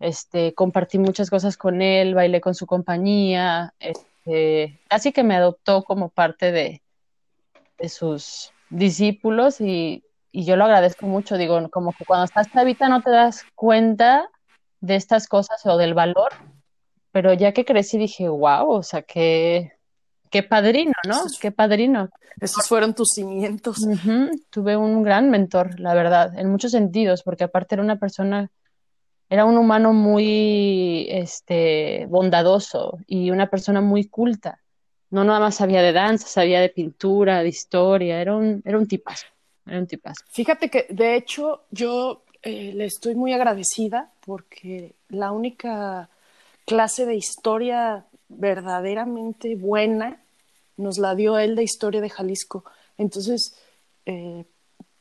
Este, 0.00 0.52
compartí 0.52 0.98
muchas 0.98 1.30
cosas 1.30 1.56
con 1.56 1.80
él, 1.80 2.16
bailé 2.16 2.40
con 2.40 2.56
su 2.56 2.66
compañía, 2.66 3.72
este, 3.78 4.80
así 4.90 5.12
que 5.12 5.22
me 5.22 5.36
adoptó 5.36 5.84
como 5.84 6.08
parte 6.08 6.50
de, 6.50 6.82
de 7.78 7.88
sus 7.88 8.52
discípulos 8.68 9.60
y, 9.60 10.02
y, 10.32 10.44
yo 10.44 10.56
lo 10.56 10.64
agradezco 10.64 11.06
mucho. 11.06 11.36
Digo, 11.36 11.68
como 11.70 11.92
que 11.92 12.04
cuando 12.04 12.24
estás 12.24 12.50
chavita 12.50 12.88
no 12.88 13.02
te 13.02 13.10
das 13.10 13.44
cuenta 13.54 14.28
de 14.80 14.96
estas 14.96 15.28
cosas 15.28 15.64
o 15.66 15.76
del 15.76 15.94
valor, 15.94 16.32
pero 17.12 17.32
ya 17.34 17.52
que 17.52 17.64
crecí 17.64 17.98
dije, 17.98 18.28
wow, 18.28 18.70
o 18.70 18.82
sea, 18.82 19.02
que 19.02 19.72
Qué 20.32 20.42
padrino, 20.42 20.94
¿no? 21.06 21.24
Qué 21.42 21.52
padrino. 21.52 22.08
Esos 22.40 22.66
fueron 22.66 22.94
tus 22.94 23.10
cimientos. 23.10 23.86
Tuve 24.48 24.78
un 24.78 25.02
gran 25.02 25.28
mentor, 25.28 25.78
la 25.78 25.92
verdad, 25.92 26.36
en 26.38 26.48
muchos 26.48 26.72
sentidos, 26.72 27.22
porque 27.22 27.44
aparte 27.44 27.74
era 27.74 27.84
una 27.84 27.96
persona, 27.96 28.50
era 29.28 29.44
un 29.44 29.58
humano 29.58 29.92
muy 29.92 31.06
este, 31.10 32.06
bondadoso 32.08 32.98
y 33.06 33.30
una 33.30 33.50
persona 33.50 33.82
muy 33.82 34.08
culta. 34.08 34.62
No 35.10 35.22
nada 35.22 35.38
más 35.38 35.56
sabía 35.56 35.82
de 35.82 35.92
danza, 35.92 36.26
sabía 36.26 36.62
de 36.62 36.70
pintura, 36.70 37.42
de 37.42 37.50
historia, 37.50 38.18
era 38.18 38.34
un, 38.34 38.62
era 38.64 38.78
un 38.78 38.88
tipazo, 38.88 39.26
era 39.66 39.78
un 39.78 39.86
tipazo. 39.86 40.24
Fíjate 40.30 40.68
que, 40.68 40.86
de 40.90 41.16
hecho, 41.16 41.62
yo 41.70 42.22
eh, 42.42 42.72
le 42.74 42.86
estoy 42.86 43.14
muy 43.14 43.32
agradecida 43.32 44.10
porque 44.24 44.94
la 45.08 45.32
única 45.32 46.08
clase 46.66 47.06
de 47.06 47.14
historia 47.14 48.04
verdaderamente 48.28 49.54
buena 49.56 50.20
nos 50.76 50.98
la 50.98 51.14
dio 51.14 51.38
él 51.38 51.54
de 51.54 51.62
historia 51.62 52.00
de 52.00 52.10
Jalisco. 52.10 52.64
Entonces, 52.98 53.56
eh, 54.06 54.44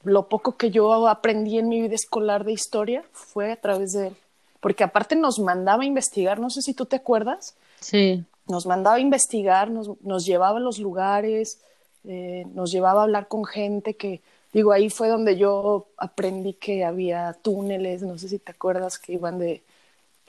lo 0.03 0.27
poco 0.27 0.57
que 0.57 0.69
yo 0.69 1.07
aprendí 1.07 1.57
en 1.57 1.69
mi 1.69 1.81
vida 1.81 1.95
escolar 1.95 2.43
de 2.43 2.51
historia 2.51 3.03
fue 3.11 3.51
a 3.51 3.55
través 3.55 3.93
de 3.93 4.07
él. 4.07 4.15
Porque 4.59 4.83
aparte 4.83 5.15
nos 5.15 5.39
mandaba 5.39 5.83
a 5.83 5.87
investigar, 5.87 6.39
no 6.39 6.49
sé 6.49 6.61
si 6.61 6.73
tú 6.73 6.85
te 6.85 6.97
acuerdas. 6.97 7.55
Sí. 7.79 8.23
Nos 8.47 8.65
mandaba 8.65 8.97
a 8.97 8.99
investigar, 8.99 9.71
nos, 9.71 9.99
nos 10.01 10.25
llevaba 10.25 10.57
a 10.57 10.61
los 10.61 10.77
lugares, 10.77 11.59
eh, 12.03 12.43
nos 12.53 12.71
llevaba 12.71 13.01
a 13.01 13.03
hablar 13.03 13.27
con 13.27 13.45
gente 13.45 13.95
que, 13.95 14.21
digo, 14.53 14.71
ahí 14.71 14.89
fue 14.89 15.07
donde 15.07 15.37
yo 15.37 15.87
aprendí 15.97 16.53
que 16.53 16.83
había 16.83 17.33
túneles, 17.41 18.01
no 18.01 18.17
sé 18.17 18.29
si 18.29 18.39
te 18.39 18.51
acuerdas, 18.51 18.99
que 18.99 19.13
iban 19.13 19.39
de, 19.39 19.63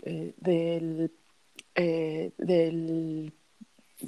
eh, 0.04 0.32
del, 0.38 1.10
del 2.38 3.32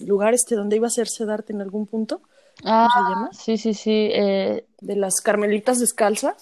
lugar 0.01 0.35
este 0.35 0.55
donde 0.55 0.77
iba 0.77 0.87
a 0.87 0.89
hacerse 0.89 1.25
darte 1.25 1.53
en 1.53 1.61
algún 1.61 1.87
punto. 1.87 2.21
¿Cómo 2.63 2.89
se 2.89 2.99
ah, 2.99 3.09
llama? 3.09 3.31
Sí, 3.33 3.59
sí, 3.59 3.75
sí. 3.75 4.11
Eh... 4.13 4.65
De 4.81 4.97
las 4.97 5.15
carmelitas 5.23 5.81
descalzas. 5.81 6.37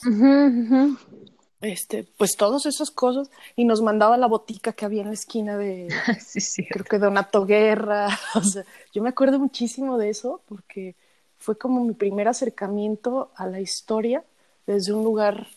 Este, 1.61 2.05
pues 2.17 2.33
todas 2.37 2.67
esas 2.67 2.91
cosas. 2.91 3.31
Y 3.57 3.64
nos 3.64 3.83
mandaba 3.83 4.17
la 4.17 4.26
botica 4.26 4.73
que 4.73 4.85
había 4.85 5.02
en 5.02 5.09
la 5.09 5.14
esquina 5.14 5.57
de, 5.57 5.88
sí, 6.21 6.41
sí. 6.41 6.67
creo 6.67 6.85
que 6.85 6.99
Donato 6.99 7.47
Guerra. 7.47 8.09
O 8.35 8.43
sea, 8.43 8.64
yo 8.93 9.02
me 9.02 9.11
acuerdo 9.11 9.38
muchísimo 9.38 9.97
de 9.97 10.11
eso 10.11 10.43
porque 10.49 10.97
fue 11.43 11.59
como 11.59 11.85
mi 11.85 11.93
primer 11.93 12.29
acercamiento 12.29 13.33
a 13.35 13.47
la 13.49 13.61
historia 13.61 14.25
desde 14.67 14.93
un 14.93 15.03
lugar 15.03 15.49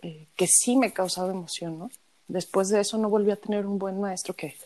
eh, 0.00 0.26
que 0.36 0.46
sí 0.46 0.76
me 0.76 0.92
causaba 0.92 1.30
emoción, 1.30 1.78
¿no? 1.78 1.90
Después 2.28 2.70
de 2.70 2.80
eso 2.80 2.96
no 2.96 3.10
volví 3.10 3.30
a 3.30 3.36
tener 3.36 3.66
un 3.66 3.78
buen 3.78 4.00
maestro 4.00 4.34
que, 4.34 4.56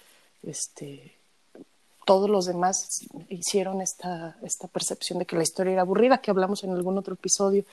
este, 0.43 1.17
todos 2.05 2.31
los 2.31 2.47
demás 2.47 3.07
hicieron 3.29 3.81
esta, 3.81 4.37
esta 4.43 4.69
percepción 4.69 5.19
de 5.19 5.27
que 5.27 5.37
la 5.37 5.43
historia 5.43 5.73
era 5.73 5.83
aburrida, 5.83 6.19
que 6.19 6.31
hablamos 6.31 6.63
en 6.65 6.71
algún 6.71 6.99
otro 6.99 7.15
episodio. 7.15 7.65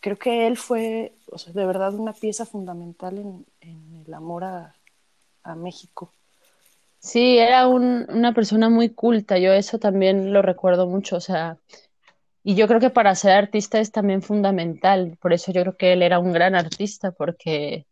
Creo 0.00 0.16
que 0.16 0.46
él 0.46 0.56
fue, 0.56 1.12
o 1.30 1.38
sea, 1.38 1.52
de 1.52 1.66
verdad 1.66 1.94
una 1.94 2.12
pieza 2.12 2.46
fundamental 2.46 3.18
en, 3.18 4.04
el 4.06 4.14
amor 4.14 4.44
a, 4.44 4.74
a, 5.42 5.54
México. 5.56 6.12
Sí, 7.00 7.38
era 7.38 7.66
un, 7.66 8.06
una 8.08 8.32
persona 8.32 8.68
muy 8.68 8.90
culta, 8.90 9.38
yo 9.38 9.52
eso 9.52 9.78
también 9.78 10.32
lo 10.32 10.42
recuerdo 10.42 10.86
mucho, 10.86 11.16
o 11.16 11.20
sea, 11.20 11.56
y 12.48 12.54
yo 12.54 12.68
creo 12.68 12.78
que 12.78 12.90
para 12.90 13.12
ser 13.16 13.32
artista 13.32 13.80
es 13.80 13.90
también 13.90 14.22
fundamental, 14.22 15.18
por 15.20 15.32
eso 15.32 15.50
yo 15.50 15.62
creo 15.62 15.76
que 15.76 15.92
él 15.94 16.02
era 16.02 16.20
un 16.20 16.32
gran 16.32 16.54
artista, 16.54 17.10
porque 17.10 17.88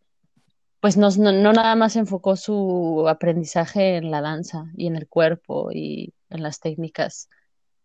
pues 0.79 0.97
no, 0.97 1.11
no, 1.11 1.53
nada 1.53 1.75
más 1.75 1.97
enfocó 1.97 2.37
su 2.37 3.05
aprendizaje 3.09 3.97
en 3.97 4.13
la 4.13 4.21
danza 4.21 4.67
y 4.77 4.87
en 4.87 4.95
el 4.95 5.09
cuerpo 5.09 5.73
y 5.73 6.15
en 6.31 6.45
las 6.45 6.61
técnicas 6.61 7.29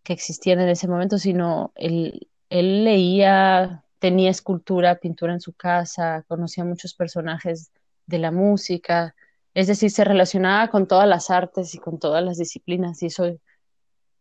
que 0.03 0.13
existían 0.13 0.59
en 0.59 0.69
ese 0.69 0.87
momento, 0.87 1.17
sino 1.17 1.71
él, 1.73 2.27
él 2.51 2.83
leía, 2.83 3.83
tenía 3.97 4.29
escultura, 4.29 4.99
pintura 4.99 5.33
en 5.33 5.41
su 5.41 5.53
casa, 5.53 6.23
conocía 6.27 6.65
muchos 6.65 6.93
personajes 6.93 7.71
de 8.05 8.19
la 8.19 8.29
música, 8.29 9.15
es 9.55 9.65
decir, 9.65 9.89
se 9.89 10.03
relacionaba 10.03 10.67
con 10.67 10.87
todas 10.87 11.07
las 11.07 11.31
artes 11.31 11.73
y 11.73 11.79
con 11.79 11.97
todas 11.97 12.23
las 12.23 12.37
disciplinas 12.37 13.01
y 13.01 13.07
eso 13.07 13.39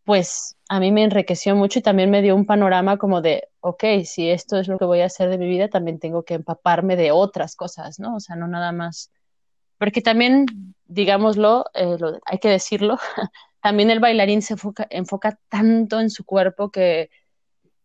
pues 0.09 0.57
a 0.71 0.81
mí 0.81 0.91
me 0.91 1.05
enriqueció 1.05 1.55
mucho 1.55 1.81
y 1.81 1.83
también 1.83 2.09
me 2.09 2.23
dio 2.23 2.35
un 2.35 2.47
panorama 2.47 2.97
como 2.97 3.21
de, 3.21 3.49
ok, 3.61 3.85
si 4.07 4.31
esto 4.31 4.57
es 4.59 4.67
lo 4.67 4.79
que 4.79 4.87
voy 4.87 5.03
a 5.03 5.05
hacer 5.05 5.29
de 5.29 5.37
mi 5.37 5.47
vida, 5.47 5.69
también 5.69 5.99
tengo 5.99 6.23
que 6.23 6.33
empaparme 6.33 6.97
de 6.97 7.13
otras 7.13 7.55
cosas, 7.55 8.01
¿no? 8.01 8.17
O 8.17 8.21
sea, 8.21 8.35
no 8.35 8.49
nada 8.49 8.73
más, 8.73 9.13
porque 9.77 10.01
también, 10.01 10.47
digámoslo, 10.87 11.67
eh, 11.75 11.99
hay 12.25 12.39
que 12.39 12.49
decirlo, 12.49 12.97
también 13.63 13.91
el 13.91 14.01
bailarín 14.01 14.41
se 14.41 14.55
enfoca, 14.55 14.87
enfoca 14.89 15.39
tanto 15.51 16.01
en 16.01 16.09
su 16.09 16.25
cuerpo 16.25 16.71
que 16.71 17.11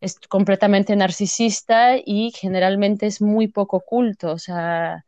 es 0.00 0.18
completamente 0.20 0.96
narcisista 0.96 1.96
y 2.02 2.32
generalmente 2.34 3.04
es 3.04 3.20
muy 3.20 3.48
poco 3.48 3.80
culto, 3.82 4.32
o 4.32 4.38
sea, 4.38 5.04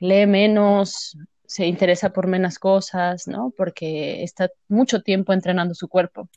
lee 0.00 0.26
menos, 0.26 1.16
se 1.46 1.66
interesa 1.66 2.12
por 2.12 2.26
menos 2.26 2.58
cosas, 2.58 3.28
¿no? 3.28 3.52
Porque 3.56 4.24
está 4.24 4.50
mucho 4.66 5.02
tiempo 5.02 5.32
entrenando 5.32 5.72
su 5.76 5.86
cuerpo 5.86 6.28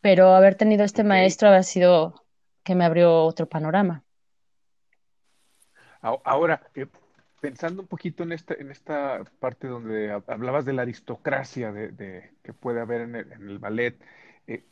pero 0.00 0.34
haber 0.34 0.54
tenido 0.54 0.84
este 0.84 1.04
maestro 1.04 1.50
ha 1.50 1.62
sido 1.62 2.14
que 2.62 2.74
me 2.74 2.84
abrió 2.84 3.24
otro 3.24 3.46
panorama. 3.46 4.04
Ahora, 6.02 6.62
eh, 6.74 6.86
pensando 7.40 7.82
un 7.82 7.88
poquito 7.88 8.22
en 8.22 8.32
esta, 8.32 8.54
en 8.54 8.70
esta 8.70 9.24
parte 9.38 9.66
donde 9.66 10.10
hablabas 10.26 10.64
de 10.64 10.72
la 10.72 10.82
aristocracia 10.82 11.72
de, 11.72 12.30
que 12.42 12.52
puede 12.52 12.80
haber 12.80 13.02
en 13.02 13.14
el, 13.16 13.58
ballet, 13.58 13.98
eh, 14.46 14.64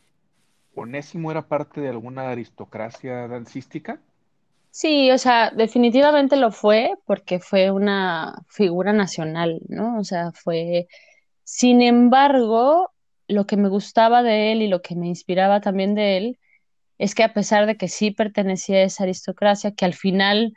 ¿Onésimo 0.74 1.30
era 1.30 1.48
parte 1.48 1.80
de 1.80 1.88
alguna 1.88 2.30
aristocracia 2.30 3.28
dancística? 3.28 4.00
Sí, 4.70 5.10
o 5.10 5.18
sea, 5.18 5.50
definitivamente 5.50 6.36
lo 6.36 6.52
fue 6.52 6.94
porque 7.04 7.40
fue 7.40 7.70
una 7.70 8.44
figura 8.48 8.92
nacional, 8.92 9.60
¿no? 9.68 9.98
O 9.98 10.04
sea, 10.04 10.30
fue, 10.32 10.88
sin 11.42 11.82
embargo, 11.82 12.92
lo 13.28 13.46
que 13.46 13.56
me 13.56 13.68
gustaba 13.68 14.22
de 14.22 14.52
él 14.52 14.62
y 14.62 14.68
lo 14.68 14.82
que 14.82 14.96
me 14.96 15.06
inspiraba 15.06 15.60
también 15.60 15.94
de 15.94 16.16
él 16.16 16.38
es 16.96 17.14
que 17.14 17.22
a 17.22 17.32
pesar 17.32 17.66
de 17.66 17.76
que 17.76 17.88
sí 17.88 18.10
pertenecía 18.10 18.78
a 18.78 18.82
esa 18.82 19.04
aristocracia, 19.04 19.72
que 19.72 19.84
al 19.84 19.94
final, 19.94 20.54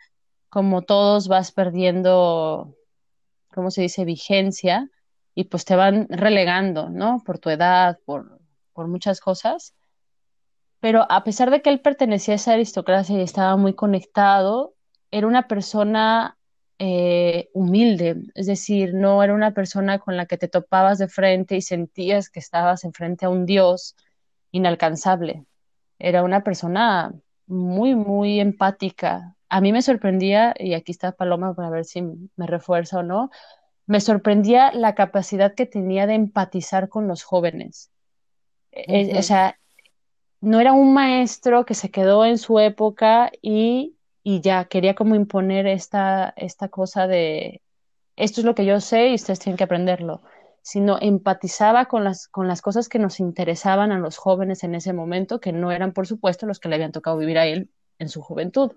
como 0.49 0.81
todos, 0.81 1.27
vas 1.27 1.51
perdiendo, 1.51 2.75
¿cómo 3.53 3.69
se 3.69 3.83
dice?, 3.83 4.05
vigencia 4.05 4.89
y 5.35 5.45
pues 5.45 5.65
te 5.65 5.75
van 5.75 6.07
relegando, 6.09 6.89
¿no? 6.89 7.21
Por 7.25 7.39
tu 7.39 7.49
edad, 7.49 7.99
por, 8.05 8.39
por 8.73 8.87
muchas 8.87 9.19
cosas. 9.21 9.75
Pero 10.79 11.05
a 11.09 11.23
pesar 11.23 11.51
de 11.51 11.61
que 11.61 11.69
él 11.69 11.79
pertenecía 11.79 12.33
a 12.33 12.35
esa 12.35 12.53
aristocracia 12.53 13.17
y 13.17 13.21
estaba 13.21 13.55
muy 13.55 13.75
conectado, 13.75 14.73
era 15.11 15.27
una 15.27 15.47
persona 15.47 16.37
eh, 16.83 17.51
humilde, 17.53 18.23
es 18.33 18.47
decir, 18.47 18.95
no 18.95 19.21
era 19.21 19.35
una 19.35 19.53
persona 19.53 19.99
con 19.99 20.17
la 20.17 20.25
que 20.25 20.39
te 20.39 20.47
topabas 20.47 20.97
de 20.97 21.07
frente 21.07 21.55
y 21.55 21.61
sentías 21.61 22.31
que 22.31 22.39
estabas 22.39 22.83
enfrente 22.85 23.27
a 23.27 23.29
un 23.29 23.45
Dios 23.45 23.95
inalcanzable. 24.49 25.45
Era 25.99 26.23
una 26.23 26.43
persona 26.43 27.13
muy, 27.45 27.93
muy 27.93 28.39
empática. 28.39 29.35
A 29.47 29.61
mí 29.61 29.71
me 29.71 29.83
sorprendía, 29.83 30.55
y 30.57 30.73
aquí 30.73 30.91
está 30.91 31.11
Paloma 31.11 31.53
para 31.53 31.69
ver 31.69 31.85
si 31.85 32.01
me 32.01 32.47
refuerza 32.47 32.97
o 32.97 33.03
no, 33.03 33.29
me 33.85 34.01
sorprendía 34.01 34.71
la 34.71 34.95
capacidad 34.95 35.53
que 35.53 35.67
tenía 35.67 36.07
de 36.07 36.15
empatizar 36.15 36.89
con 36.89 37.07
los 37.07 37.21
jóvenes. 37.21 37.91
Eh, 38.71 39.19
o 39.19 39.21
sea, 39.21 39.59
no 40.39 40.59
era 40.59 40.73
un 40.73 40.95
maestro 40.95 41.63
que 41.63 41.75
se 41.75 41.91
quedó 41.91 42.25
en 42.25 42.39
su 42.39 42.57
época 42.57 43.31
y 43.39 43.97
y 44.23 44.41
ya 44.41 44.65
quería 44.65 44.95
como 44.95 45.15
imponer 45.15 45.67
esta, 45.67 46.33
esta 46.37 46.69
cosa 46.69 47.07
de 47.07 47.61
esto 48.15 48.41
es 48.41 48.45
lo 48.45 48.55
que 48.55 48.65
yo 48.65 48.79
sé 48.79 49.09
y 49.09 49.15
ustedes 49.15 49.39
tienen 49.39 49.57
que 49.57 49.63
aprenderlo, 49.63 50.21
sino 50.61 50.97
empatizaba 51.01 51.85
con 51.85 52.03
las, 52.03 52.27
con 52.27 52.47
las 52.47 52.61
cosas 52.61 52.87
que 52.89 52.99
nos 52.99 53.19
interesaban 53.19 53.91
a 53.91 53.99
los 53.99 54.17
jóvenes 54.17 54.63
en 54.63 54.75
ese 54.75 54.93
momento, 54.93 55.39
que 55.39 55.51
no 55.51 55.71
eran, 55.71 55.93
por 55.93 56.07
supuesto, 56.07 56.45
los 56.45 56.59
que 56.59 56.69
le 56.69 56.75
habían 56.75 56.91
tocado 56.91 57.17
vivir 57.17 57.37
a 57.39 57.47
él 57.47 57.69
en 57.99 58.09
su 58.09 58.21
juventud. 58.21 58.71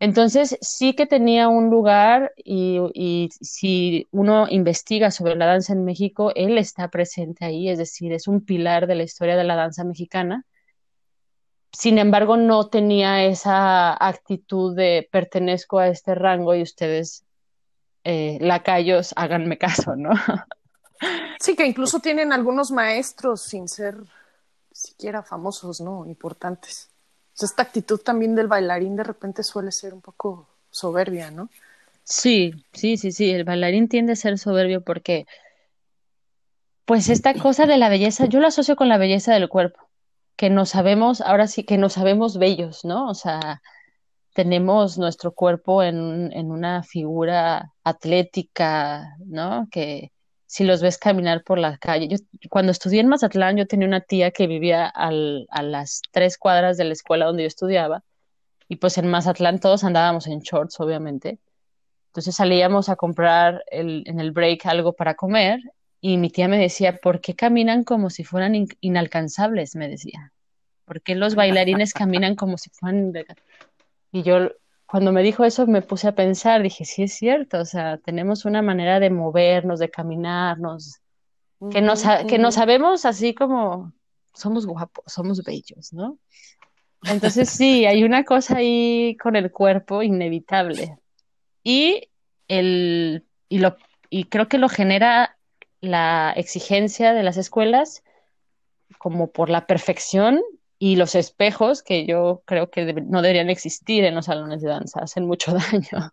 Entonces, 0.00 0.56
sí 0.62 0.94
que 0.94 1.06
tenía 1.06 1.48
un 1.48 1.68
lugar 1.68 2.32
y, 2.36 2.78
y, 2.94 3.28
si 3.42 4.08
uno 4.12 4.46
investiga 4.48 5.10
sobre 5.10 5.36
la 5.36 5.44
danza 5.44 5.74
en 5.74 5.84
México, 5.84 6.32
él 6.34 6.56
está 6.56 6.88
presente 6.88 7.44
ahí, 7.44 7.68
es 7.68 7.76
decir, 7.76 8.12
es 8.12 8.26
un 8.26 8.40
pilar 8.44 8.86
de 8.86 8.94
la 8.94 9.02
historia 9.02 9.36
de 9.36 9.44
la 9.44 9.56
danza 9.56 9.84
mexicana. 9.84 10.46
Sin 11.72 11.98
embargo, 11.98 12.36
no 12.36 12.68
tenía 12.68 13.24
esa 13.24 13.92
actitud 14.04 14.74
de 14.74 15.08
pertenezco 15.10 15.78
a 15.78 15.88
este 15.88 16.14
rango 16.14 16.54
y 16.54 16.62
ustedes, 16.62 17.24
eh, 18.04 18.38
lacayos, 18.40 19.12
háganme 19.16 19.58
caso, 19.58 19.96
¿no? 19.96 20.10
Sí, 21.40 21.56
que 21.56 21.64
incluso 21.64 22.00
tienen 22.00 22.30
algunos 22.30 22.70
maestros 22.70 23.40
sin 23.40 23.68
ser 23.68 23.96
siquiera 24.70 25.22
famosos, 25.22 25.80
¿no? 25.80 26.04
Importantes 26.04 26.90
esta 27.44 27.62
actitud 27.62 28.00
también 28.00 28.34
del 28.34 28.48
bailarín 28.48 28.96
de 28.96 29.04
repente 29.04 29.42
suele 29.42 29.72
ser 29.72 29.94
un 29.94 30.00
poco 30.00 30.48
soberbia, 30.70 31.30
¿no? 31.30 31.48
Sí, 32.04 32.52
sí, 32.72 32.96
sí, 32.96 33.12
sí, 33.12 33.30
el 33.30 33.44
bailarín 33.44 33.88
tiende 33.88 34.12
a 34.12 34.16
ser 34.16 34.38
soberbio 34.38 34.82
porque, 34.82 35.26
pues 36.84 37.08
esta 37.08 37.34
cosa 37.34 37.66
de 37.66 37.78
la 37.78 37.88
belleza, 37.88 38.26
yo 38.26 38.40
lo 38.40 38.48
asocio 38.48 38.76
con 38.76 38.88
la 38.88 38.98
belleza 38.98 39.32
del 39.32 39.48
cuerpo, 39.48 39.88
que 40.36 40.50
nos 40.50 40.70
sabemos, 40.70 41.20
ahora 41.20 41.46
sí 41.46 41.64
que 41.64 41.78
nos 41.78 41.94
sabemos 41.94 42.38
bellos, 42.38 42.84
¿no? 42.84 43.08
O 43.08 43.14
sea, 43.14 43.62
tenemos 44.34 44.98
nuestro 44.98 45.32
cuerpo 45.32 45.82
en, 45.82 46.32
en 46.32 46.50
una 46.50 46.82
figura 46.82 47.72
atlética, 47.84 49.16
¿no? 49.26 49.68
Que, 49.70 50.12
si 50.50 50.64
los 50.64 50.82
ves 50.82 50.98
caminar 50.98 51.44
por 51.44 51.60
la 51.60 51.78
calle. 51.78 52.08
Yo, 52.08 52.16
cuando 52.50 52.72
estudié 52.72 53.00
en 53.00 53.06
Mazatlán, 53.06 53.56
yo 53.56 53.68
tenía 53.68 53.86
una 53.86 54.00
tía 54.00 54.32
que 54.32 54.48
vivía 54.48 54.84
a 54.84 55.12
las 55.62 56.02
tres 56.10 56.36
cuadras 56.38 56.76
de 56.76 56.82
la 56.86 56.92
escuela 56.92 57.26
donde 57.26 57.44
yo 57.44 57.46
estudiaba, 57.46 58.02
y 58.68 58.76
pues 58.76 58.98
en 58.98 59.06
Mazatlán 59.08 59.60
todos 59.60 59.84
andábamos 59.84 60.26
en 60.26 60.40
shorts, 60.40 60.80
obviamente. 60.80 61.38
Entonces 62.08 62.34
salíamos 62.34 62.88
a 62.88 62.96
comprar 62.96 63.62
el, 63.70 64.02
en 64.06 64.18
el 64.18 64.32
break 64.32 64.66
algo 64.66 64.92
para 64.92 65.14
comer, 65.14 65.60
y 66.00 66.16
mi 66.16 66.30
tía 66.30 66.48
me 66.48 66.58
decía, 66.58 66.96
¿por 66.96 67.20
qué 67.20 67.34
caminan 67.34 67.84
como 67.84 68.10
si 68.10 68.24
fueran 68.24 68.66
inalcanzables? 68.80 69.76
Me 69.76 69.88
decía. 69.88 70.32
¿Por 70.84 71.02
qué 71.02 71.14
los 71.14 71.34
bailarines 71.34 71.92
caminan 71.92 72.34
como 72.34 72.58
si 72.58 72.70
fueran... 72.70 73.12
Y 74.12 74.22
yo 74.22 74.50
cuando 74.86 75.12
me 75.12 75.22
dijo 75.22 75.44
eso 75.44 75.66
me 75.68 75.82
puse 75.82 76.08
a 76.08 76.14
pensar, 76.16 76.62
dije, 76.62 76.84
sí 76.84 77.04
es 77.04 77.14
cierto, 77.14 77.60
o 77.60 77.64
sea, 77.64 77.98
tenemos 77.98 78.44
una 78.44 78.60
manera 78.60 78.98
de 78.98 79.08
movernos, 79.08 79.78
de 79.78 79.88
caminarnos, 79.88 81.00
que, 81.70 81.80
nos, 81.80 82.02
que 82.26 82.38
nos 82.38 82.54
sabemos 82.54 83.04
así 83.04 83.32
como 83.32 83.92
somos 84.34 84.66
guapos, 84.66 85.04
somos 85.06 85.44
bellos, 85.44 85.92
¿no? 85.92 86.18
Entonces 87.04 87.48
sí, 87.50 87.86
hay 87.86 88.02
una 88.02 88.24
cosa 88.24 88.56
ahí 88.56 89.16
con 89.22 89.36
el 89.36 89.52
cuerpo 89.52 90.02
inevitable. 90.02 90.98
Y, 91.62 92.08
el, 92.48 93.24
y, 93.48 93.58
lo, 93.58 93.76
y 94.08 94.24
creo 94.24 94.48
que 94.48 94.58
lo 94.58 94.68
genera 94.68 95.38
la 95.80 96.32
exigencia 96.36 97.12
de 97.12 97.22
las 97.22 97.36
escuelas 97.36 98.02
como 98.98 99.30
por 99.30 99.50
la 99.50 99.66
perfección 99.66 100.42
y 100.78 100.96
los 100.96 101.14
espejos, 101.14 101.82
que 101.82 102.06
yo 102.06 102.42
creo 102.46 102.70
que 102.70 102.94
no 102.94 103.22
deberían 103.22 103.50
existir 103.50 104.04
en 104.04 104.14
los 104.14 104.26
salones 104.26 104.62
de 104.62 104.68
danza, 104.68 105.00
hacen 105.00 105.26
mucho 105.26 105.52
daño, 105.70 106.12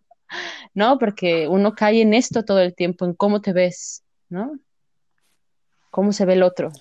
¿no? 0.74 1.00
Porque 1.00 1.48
uno 1.48 1.74
cae 1.74 2.02
en 2.02 2.14
esto 2.14 2.44
todo 2.44 2.60
el 2.60 2.76
tiempo, 2.76 3.06
en 3.06 3.14
cómo 3.14 3.42
te 3.42 3.54
ves, 3.54 4.04
¿no? 4.30 4.60
Cómo 5.90 6.12
se 6.12 6.26
ve 6.26 6.34
el 6.34 6.44
otro. 6.44 6.72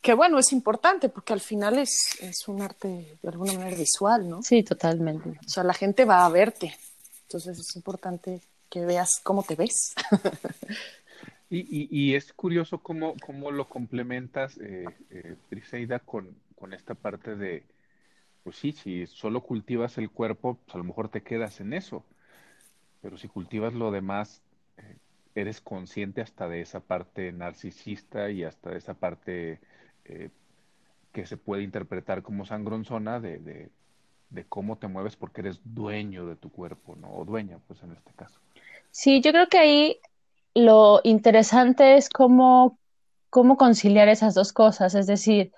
Que 0.00 0.14
bueno, 0.14 0.38
es 0.38 0.52
importante 0.52 1.08
porque 1.08 1.32
al 1.32 1.40
final 1.40 1.78
es, 1.78 2.18
es 2.20 2.46
un 2.46 2.62
arte 2.62 3.18
de 3.20 3.28
alguna 3.28 3.54
manera 3.54 3.76
visual, 3.76 4.28
¿no? 4.28 4.42
Sí, 4.42 4.62
totalmente. 4.62 5.30
O 5.30 5.48
sea, 5.48 5.64
la 5.64 5.74
gente 5.74 6.04
va 6.04 6.24
a 6.24 6.28
verte. 6.28 6.76
Entonces 7.22 7.58
es 7.58 7.74
importante 7.74 8.40
que 8.70 8.84
veas 8.84 9.20
cómo 9.22 9.42
te 9.42 9.56
ves. 9.56 9.94
Y, 11.48 11.60
y, 11.60 11.88
y, 11.90 12.14
es 12.16 12.32
curioso 12.32 12.82
cómo, 12.82 13.14
cómo 13.24 13.52
lo 13.52 13.68
complementas, 13.68 14.58
eh, 14.58 14.84
eh, 15.10 15.36
Briseida, 15.48 16.00
con, 16.00 16.34
con 16.56 16.72
esta 16.72 16.94
parte 16.96 17.36
de, 17.36 17.64
pues 18.42 18.56
sí, 18.56 18.72
si 18.72 19.06
solo 19.06 19.42
cultivas 19.42 19.98
el 19.98 20.10
cuerpo, 20.10 20.58
pues 20.64 20.74
a 20.74 20.78
lo 20.78 20.84
mejor 20.84 21.08
te 21.08 21.22
quedas 21.22 21.60
en 21.60 21.72
eso, 21.72 22.04
pero 23.02 23.16
si 23.18 23.28
cultivas 23.28 23.74
lo 23.74 23.90
demás, 23.90 24.42
eh, 24.78 24.96
eres 25.34 25.60
consciente 25.60 26.20
hasta 26.22 26.48
de 26.48 26.60
esa 26.60 26.80
parte 26.80 27.32
narcisista 27.32 28.30
y 28.30 28.44
hasta 28.44 28.70
de 28.70 28.78
esa 28.78 28.94
parte 28.94 29.60
eh, 30.04 30.30
que 31.12 31.26
se 31.26 31.36
puede 31.36 31.62
interpretar 31.62 32.22
como 32.22 32.44
sangronzona 32.46 33.20
de, 33.20 33.38
de, 33.38 33.70
de 34.30 34.44
cómo 34.44 34.78
te 34.78 34.88
mueves 34.88 35.16
porque 35.16 35.42
eres 35.42 35.60
dueño 35.64 36.26
de 36.26 36.36
tu 36.36 36.50
cuerpo, 36.50 36.96
¿no? 36.96 37.12
O 37.14 37.24
dueña, 37.24 37.58
pues 37.66 37.82
en 37.82 37.92
este 37.92 38.12
caso. 38.14 38.40
Sí, 38.98 39.20
yo 39.20 39.30
creo 39.32 39.48
que 39.48 39.58
ahí 39.58 40.00
lo 40.54 41.02
interesante 41.04 41.98
es 41.98 42.08
cómo, 42.08 42.78
cómo 43.28 43.58
conciliar 43.58 44.08
esas 44.08 44.32
dos 44.32 44.54
cosas. 44.54 44.94
Es 44.94 45.06
decir, 45.06 45.52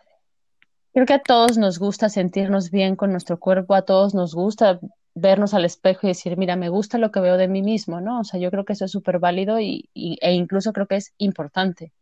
creo 0.93 1.07
que 1.07 1.15
a 1.15 1.23
todos 1.23 1.57
nos 1.57 1.79
gusta 1.79 2.09
sentirnos 2.09 2.73
bien 2.73 2.97
con 2.97 3.13
nuestro 3.13 3.39
cuerpo, 3.39 3.77
a 3.77 3.83
todos 3.83 4.13
nos 4.13 4.35
gusta 4.35 4.81
vernos 5.15 5.55
al 5.55 5.65
espejo 5.65 6.01
y 6.09 6.11
decir, 6.11 6.37
mira, 6.37 6.57
me 6.57 6.69
gusta 6.69 6.99
lo 6.99 7.13
que 7.13 7.21
veo 7.21 7.37
de 7.37 7.47
mí 7.47 7.63
mismo, 7.63 8.01
¿no? 8.01 8.19
O 8.19 8.25
sea, 8.25 8.41
yo 8.41 8.51
creo 8.51 8.65
que 8.65 8.73
eso 8.73 8.87
es 8.87 8.91
súper 8.91 9.21
válido 9.21 9.61
y, 9.61 9.89
y, 9.95 10.19
e 10.21 10.33
incluso 10.33 10.73
creo 10.73 10.89
que 10.89 10.97
es 10.97 11.15
importante. 11.19 11.93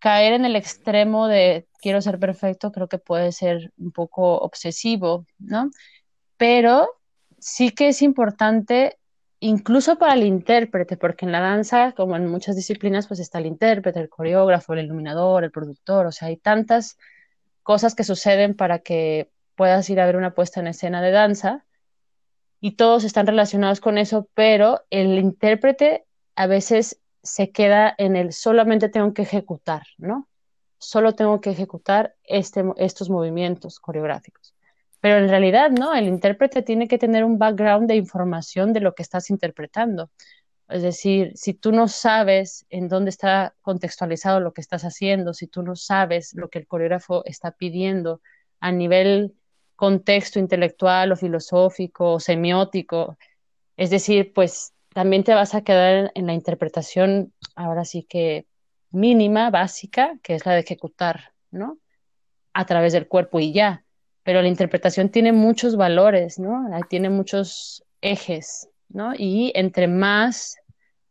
Caer 0.00 0.34
en 0.34 0.44
el 0.44 0.54
extremo 0.54 1.28
de 1.28 1.66
quiero 1.80 2.02
ser 2.02 2.18
perfecto 2.18 2.72
creo 2.72 2.88
que 2.88 2.98
puede 2.98 3.32
ser 3.32 3.72
un 3.78 3.90
poco 3.90 4.36
obsesivo, 4.36 5.24
¿no? 5.38 5.70
Pero 6.36 6.90
sí 7.38 7.70
que 7.70 7.88
es 7.88 8.02
importante 8.02 8.98
incluso 9.42 9.98
para 9.98 10.14
el 10.14 10.22
intérprete, 10.22 10.96
porque 10.96 11.26
en 11.26 11.32
la 11.32 11.40
danza, 11.40 11.92
como 11.92 12.16
en 12.16 12.28
muchas 12.28 12.54
disciplinas, 12.54 13.08
pues 13.08 13.18
está 13.20 13.38
el 13.38 13.46
intérprete, 13.46 14.00
el 14.00 14.08
coreógrafo, 14.08 14.72
el 14.72 14.84
iluminador, 14.84 15.42
el 15.42 15.50
productor, 15.50 16.06
o 16.06 16.12
sea, 16.12 16.28
hay 16.28 16.36
tantas 16.36 16.96
cosas 17.62 17.94
que 17.96 18.04
suceden 18.04 18.54
para 18.54 18.78
que 18.78 19.30
puedas 19.56 19.90
ir 19.90 20.00
a 20.00 20.06
ver 20.06 20.16
una 20.16 20.34
puesta 20.34 20.60
en 20.60 20.68
escena 20.68 21.02
de 21.02 21.10
danza 21.10 21.64
y 22.60 22.76
todos 22.76 23.02
están 23.02 23.26
relacionados 23.26 23.80
con 23.80 23.98
eso, 23.98 24.28
pero 24.34 24.82
el 24.90 25.18
intérprete 25.18 26.04
a 26.36 26.46
veces 26.46 27.00
se 27.24 27.50
queda 27.50 27.94
en 27.98 28.14
el 28.14 28.32
solamente 28.32 28.88
tengo 28.88 29.12
que 29.12 29.22
ejecutar, 29.22 29.82
¿no? 29.98 30.28
Solo 30.78 31.14
tengo 31.14 31.40
que 31.40 31.50
ejecutar 31.50 32.14
este, 32.24 32.64
estos 32.76 33.10
movimientos 33.10 33.80
coreográficos. 33.80 34.51
Pero 35.02 35.18
en 35.18 35.28
realidad, 35.28 35.72
¿no? 35.72 35.94
El 35.94 36.06
intérprete 36.06 36.62
tiene 36.62 36.86
que 36.86 36.96
tener 36.96 37.24
un 37.24 37.36
background 37.36 37.88
de 37.88 37.96
información 37.96 38.72
de 38.72 38.78
lo 38.78 38.94
que 38.94 39.02
estás 39.02 39.30
interpretando. 39.30 40.12
Es 40.68 40.82
decir, 40.82 41.32
si 41.34 41.54
tú 41.54 41.72
no 41.72 41.88
sabes 41.88 42.66
en 42.70 42.86
dónde 42.88 43.10
está 43.10 43.52
contextualizado 43.62 44.38
lo 44.38 44.52
que 44.52 44.60
estás 44.60 44.84
haciendo, 44.84 45.34
si 45.34 45.48
tú 45.48 45.64
no 45.64 45.74
sabes 45.74 46.34
lo 46.34 46.50
que 46.50 46.60
el 46.60 46.68
coreógrafo 46.68 47.24
está 47.24 47.50
pidiendo 47.50 48.20
a 48.60 48.70
nivel 48.70 49.34
contexto 49.74 50.38
intelectual 50.38 51.10
o 51.10 51.16
filosófico 51.16 52.12
o 52.12 52.20
semiótico, 52.20 53.18
es 53.76 53.90
decir, 53.90 54.32
pues 54.32 54.72
también 54.94 55.24
te 55.24 55.34
vas 55.34 55.56
a 55.56 55.62
quedar 55.62 56.12
en 56.14 56.26
la 56.28 56.32
interpretación, 56.32 57.32
ahora 57.56 57.84
sí 57.84 58.04
que 58.04 58.46
mínima, 58.92 59.50
básica, 59.50 60.16
que 60.22 60.36
es 60.36 60.46
la 60.46 60.52
de 60.52 60.60
ejecutar, 60.60 61.32
¿no? 61.50 61.80
A 62.52 62.66
través 62.66 62.92
del 62.92 63.08
cuerpo 63.08 63.40
y 63.40 63.52
ya 63.52 63.84
pero 64.22 64.42
la 64.42 64.48
interpretación 64.48 65.08
tiene 65.08 65.32
muchos 65.32 65.76
valores, 65.76 66.38
¿no? 66.38 66.68
Tiene 66.88 67.10
muchos 67.10 67.84
ejes, 68.00 68.68
¿no? 68.88 69.14
Y 69.16 69.52
entre 69.54 69.88
más, 69.88 70.56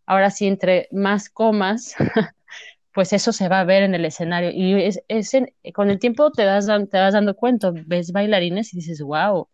ahora 0.05 0.31
sí, 0.31 0.47
entre 0.47 0.87
más 0.91 1.29
comas, 1.29 1.95
pues 2.93 3.13
eso 3.13 3.33
se 3.33 3.49
va 3.49 3.59
a 3.59 3.65
ver 3.65 3.83
en 3.83 3.95
el 3.95 4.05
escenario. 4.05 4.51
Y 4.51 4.81
es, 4.81 5.01
es 5.07 5.31
con 5.73 5.89
el 5.89 5.99
tiempo 5.99 6.31
te, 6.31 6.43
das, 6.43 6.67
te 6.67 6.97
vas 6.97 7.13
dando 7.13 7.35
cuenta, 7.35 7.71
ves 7.71 8.11
bailarines 8.11 8.73
y 8.73 8.77
dices, 8.77 9.01
wow, 9.01 9.47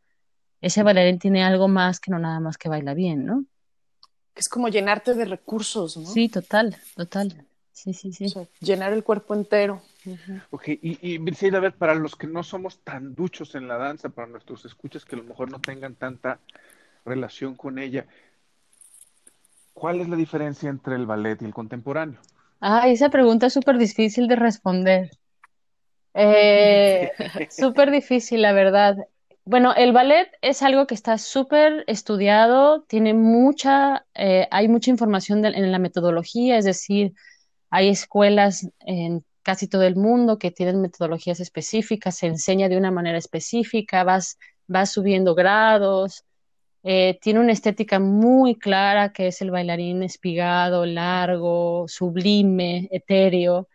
ese 0.61 0.83
bailarín 0.83 1.19
tiene 1.19 1.43
algo 1.43 1.67
más 1.67 1.99
que 1.99 2.11
no 2.11 2.19
nada 2.19 2.39
más 2.39 2.57
que 2.57 2.69
baila 2.69 2.93
bien, 2.93 3.25
¿no? 3.25 3.45
Es 4.35 4.49
como 4.49 4.69
llenarte 4.69 5.15
de 5.15 5.25
recursos, 5.25 5.97
¿no? 5.97 6.05
Sí, 6.05 6.29
total, 6.29 6.77
total. 6.95 7.45
Sí, 7.71 7.93
sí, 7.93 8.11
sí. 8.11 8.33
llenar 8.59 8.93
el 8.93 9.03
cuerpo 9.03 9.33
entero. 9.33 9.81
Ok, 10.51 10.69
y, 10.69 10.97
y 11.01 11.55
a 11.55 11.59
ver, 11.59 11.73
para 11.73 11.95
los 11.95 12.15
que 12.15 12.27
no 12.27 12.43
somos 12.43 12.79
tan 12.79 13.15
duchos 13.15 13.55
en 13.55 13.67
la 13.67 13.77
danza, 13.77 14.09
para 14.09 14.27
nuestros 14.27 14.65
escuchas 14.65 15.05
que 15.05 15.15
a 15.15 15.19
lo 15.19 15.25
mejor 15.25 15.51
no 15.51 15.59
tengan 15.59 15.95
tanta 15.95 16.39
relación 17.05 17.55
con 17.55 17.79
ella, 17.79 18.05
¿cuál 19.73 20.01
es 20.01 20.09
la 20.09 20.15
diferencia 20.15 20.69
entre 20.69 20.95
el 20.95 21.05
ballet 21.05 21.41
y 21.41 21.45
el 21.45 21.53
contemporáneo? 21.53 22.19
Ah, 22.59 22.87
esa 22.87 23.09
pregunta 23.09 23.47
es 23.47 23.53
súper 23.53 23.77
difícil 23.77 24.27
de 24.27 24.35
responder. 24.35 25.11
Eh, 26.13 27.11
súper 27.51 27.91
difícil, 27.91 28.41
la 28.41 28.53
verdad. 28.53 28.97
Bueno, 29.45 29.73
el 29.75 29.93
ballet 29.93 30.29
es 30.41 30.61
algo 30.61 30.87
que 30.87 30.95
está 30.95 31.17
súper 31.17 31.83
estudiado, 31.87 32.81
tiene 32.83 33.13
mucha, 33.13 34.05
eh, 34.13 34.47
hay 34.51 34.67
mucha 34.67 34.89
información 34.89 35.45
en 35.45 35.71
la 35.71 35.79
metodología, 35.79 36.57
es 36.57 36.65
decir, 36.65 37.13
hay 37.69 37.89
escuelas 37.89 38.69
en 38.79 39.23
casi 39.47 39.69
todo 39.69 39.83
el 39.83 39.95
mundo 39.95 40.37
que 40.37 40.51
tienen 40.51 40.81
metodologías 40.81 41.39
específicas, 41.39 42.17
se 42.17 42.27
enseña 42.27 42.67
de 42.67 42.75
una 42.75 42.91
manera 42.91 43.17
específica, 43.17 44.03
vas 44.03 44.37
va 44.69 44.85
subiendo 44.85 45.35
grados, 45.35 46.25
eh, 46.83 47.17
tiene 47.21 47.39
una 47.39 47.53
estética 47.53 47.97
muy 47.97 48.55
clara 48.55 49.13
que 49.13 49.27
es 49.27 49.41
el 49.41 49.51
bailarín 49.51 50.03
espigado, 50.03 50.85
largo, 50.85 51.85
sublime, 51.87 52.89
etéreo, 52.91 53.69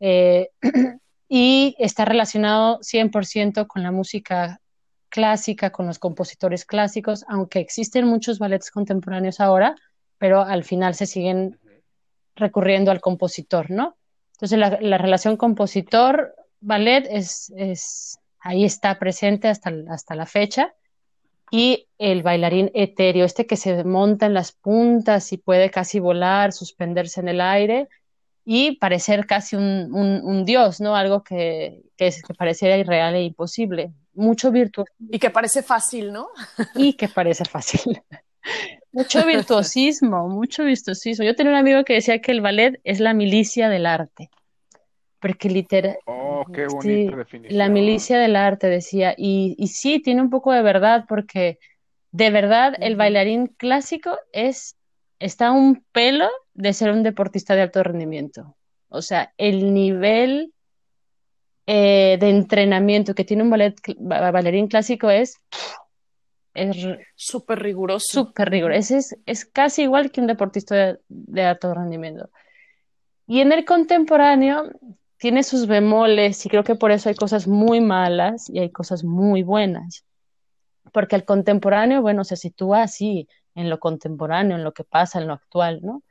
eh, 0.00 0.48
y 1.28 1.76
está 1.78 2.04
relacionado 2.04 2.80
100% 2.80 3.68
con 3.68 3.84
la 3.84 3.92
música 3.92 4.60
clásica, 5.08 5.70
con 5.70 5.86
los 5.86 6.00
compositores 6.00 6.64
clásicos, 6.64 7.24
aunque 7.28 7.60
existen 7.60 8.08
muchos 8.08 8.40
ballets 8.40 8.72
contemporáneos 8.72 9.38
ahora, 9.38 9.76
pero 10.18 10.40
al 10.40 10.64
final 10.64 10.96
se 10.96 11.06
siguen 11.06 11.60
recurriendo 12.34 12.90
al 12.90 13.00
compositor, 13.00 13.70
¿no? 13.70 13.96
Entonces 14.42 14.58
la, 14.80 14.98
relación 14.98 15.36
compositor-ballet 15.36 17.06
es, 17.08 17.52
es, 17.56 18.18
ahí 18.40 18.64
está 18.64 18.98
presente 18.98 19.46
hasta, 19.46 19.72
hasta 19.88 20.16
la 20.16 20.26
fecha 20.26 20.74
y 21.52 21.86
el 21.98 22.24
bailarín 22.24 22.68
etéreo, 22.74 23.24
este 23.24 23.46
que 23.46 23.56
se 23.56 23.84
monta 23.84 24.26
en 24.26 24.34
las 24.34 24.50
puntas 24.50 25.32
y 25.32 25.36
puede 25.36 25.70
casi 25.70 26.00
volar, 26.00 26.52
suspenderse 26.52 27.20
en 27.20 27.28
el 27.28 27.40
aire 27.40 27.88
y 28.44 28.78
parecer 28.78 29.26
casi 29.26 29.54
un, 29.54 29.94
un, 29.94 30.44
dios, 30.44 30.80
¿no? 30.80 30.96
Algo 30.96 31.22
que, 31.22 31.80
que, 31.96 32.10
que 32.26 32.34
pareciera 32.34 32.76
irreal 32.76 33.14
e 33.14 33.22
imposible 33.22 33.92
mucho 34.12 34.50
virtuosismo. 34.50 35.06
Y 35.08 35.20
que 35.20 35.30
parece 35.30 35.62
fácil, 35.62 36.12
¿no? 36.12 36.30
Y 36.74 36.94
que 36.94 37.06
parece 37.06 37.44
fácil. 37.44 38.02
Mucho 38.92 39.24
virtuosismo, 39.26 40.28
mucho 40.28 40.64
virtuosismo. 40.64 41.24
Yo 41.24 41.34
tenía 41.34 41.52
un 41.52 41.58
amigo 41.58 41.84
que 41.84 41.94
decía 41.94 42.20
que 42.20 42.32
el 42.32 42.40
ballet 42.40 42.80
es 42.84 43.00
la 43.00 43.14
milicia 43.14 43.68
del 43.68 43.86
arte. 43.86 44.30
Porque 45.20 45.48
literal. 45.48 45.96
Oh, 46.06 46.44
qué 46.52 46.66
bonita 46.66 47.16
definición. 47.16 47.58
La 47.58 47.68
milicia 47.68 48.18
del 48.18 48.36
arte, 48.36 48.68
decía. 48.68 49.14
Y, 49.16 49.54
y 49.58 49.68
sí, 49.68 50.00
tiene 50.00 50.20
un 50.20 50.30
poco 50.30 50.52
de 50.52 50.62
verdad, 50.62 51.04
porque 51.08 51.58
de 52.10 52.30
verdad 52.30 52.74
el 52.78 52.96
bailarín 52.96 53.46
clásico 53.46 54.18
es 54.32 54.76
está 55.18 55.48
a 55.48 55.52
un 55.52 55.84
pelo 55.92 56.28
de 56.54 56.72
ser 56.72 56.90
un 56.90 57.02
deportista 57.02 57.54
de 57.54 57.62
alto 57.62 57.82
rendimiento. 57.82 58.56
O 58.88 59.02
sea, 59.02 59.32
el 59.38 59.72
nivel 59.72 60.52
eh, 61.66 62.18
de 62.20 62.28
entrenamiento 62.28 63.14
que 63.14 63.24
tiene 63.24 63.44
un 63.44 63.50
ballet, 63.50 63.74
bailarín 63.96 64.66
clásico 64.66 65.10
es 65.10 65.40
súper 67.14 67.60
riguroso. 67.60 68.24
Súper 68.24 68.50
riguroso. 68.50 68.96
Es, 68.96 69.16
es, 69.26 69.44
casi 69.44 69.82
igual 69.82 70.10
que 70.10 70.20
un 70.20 70.26
deportista 70.26 70.98
de, 71.08 71.42
alto 71.42 71.74
rendimiento. 71.74 72.30
Y 73.26 73.40
en 73.40 73.52
el 73.52 73.64
contemporáneo 73.64 74.70
tiene 75.16 75.42
sus 75.42 75.66
bemoles 75.66 76.44
y 76.44 76.48
creo 76.48 76.64
que 76.64 76.74
por 76.74 76.90
eso 76.90 77.08
hay 77.08 77.14
cosas 77.14 77.46
muy 77.46 77.80
malas 77.80 78.50
y 78.50 78.58
hay 78.58 78.70
cosas 78.70 79.04
muy 79.04 79.42
buenas. 79.42 80.04
Porque 80.92 81.16
el 81.16 81.24
contemporáneo, 81.24 82.02
bueno, 82.02 82.24
se 82.24 82.36
sitúa 82.36 82.82
así, 82.82 83.28
en 83.54 83.70
lo 83.70 83.78
contemporáneo, 83.78 84.56
en 84.56 84.64
lo 84.64 84.72
que 84.72 84.84
pasa, 84.84 85.20
en 85.20 85.28
lo 85.28 85.34
actual, 85.34 85.80
¿no? 85.82 86.02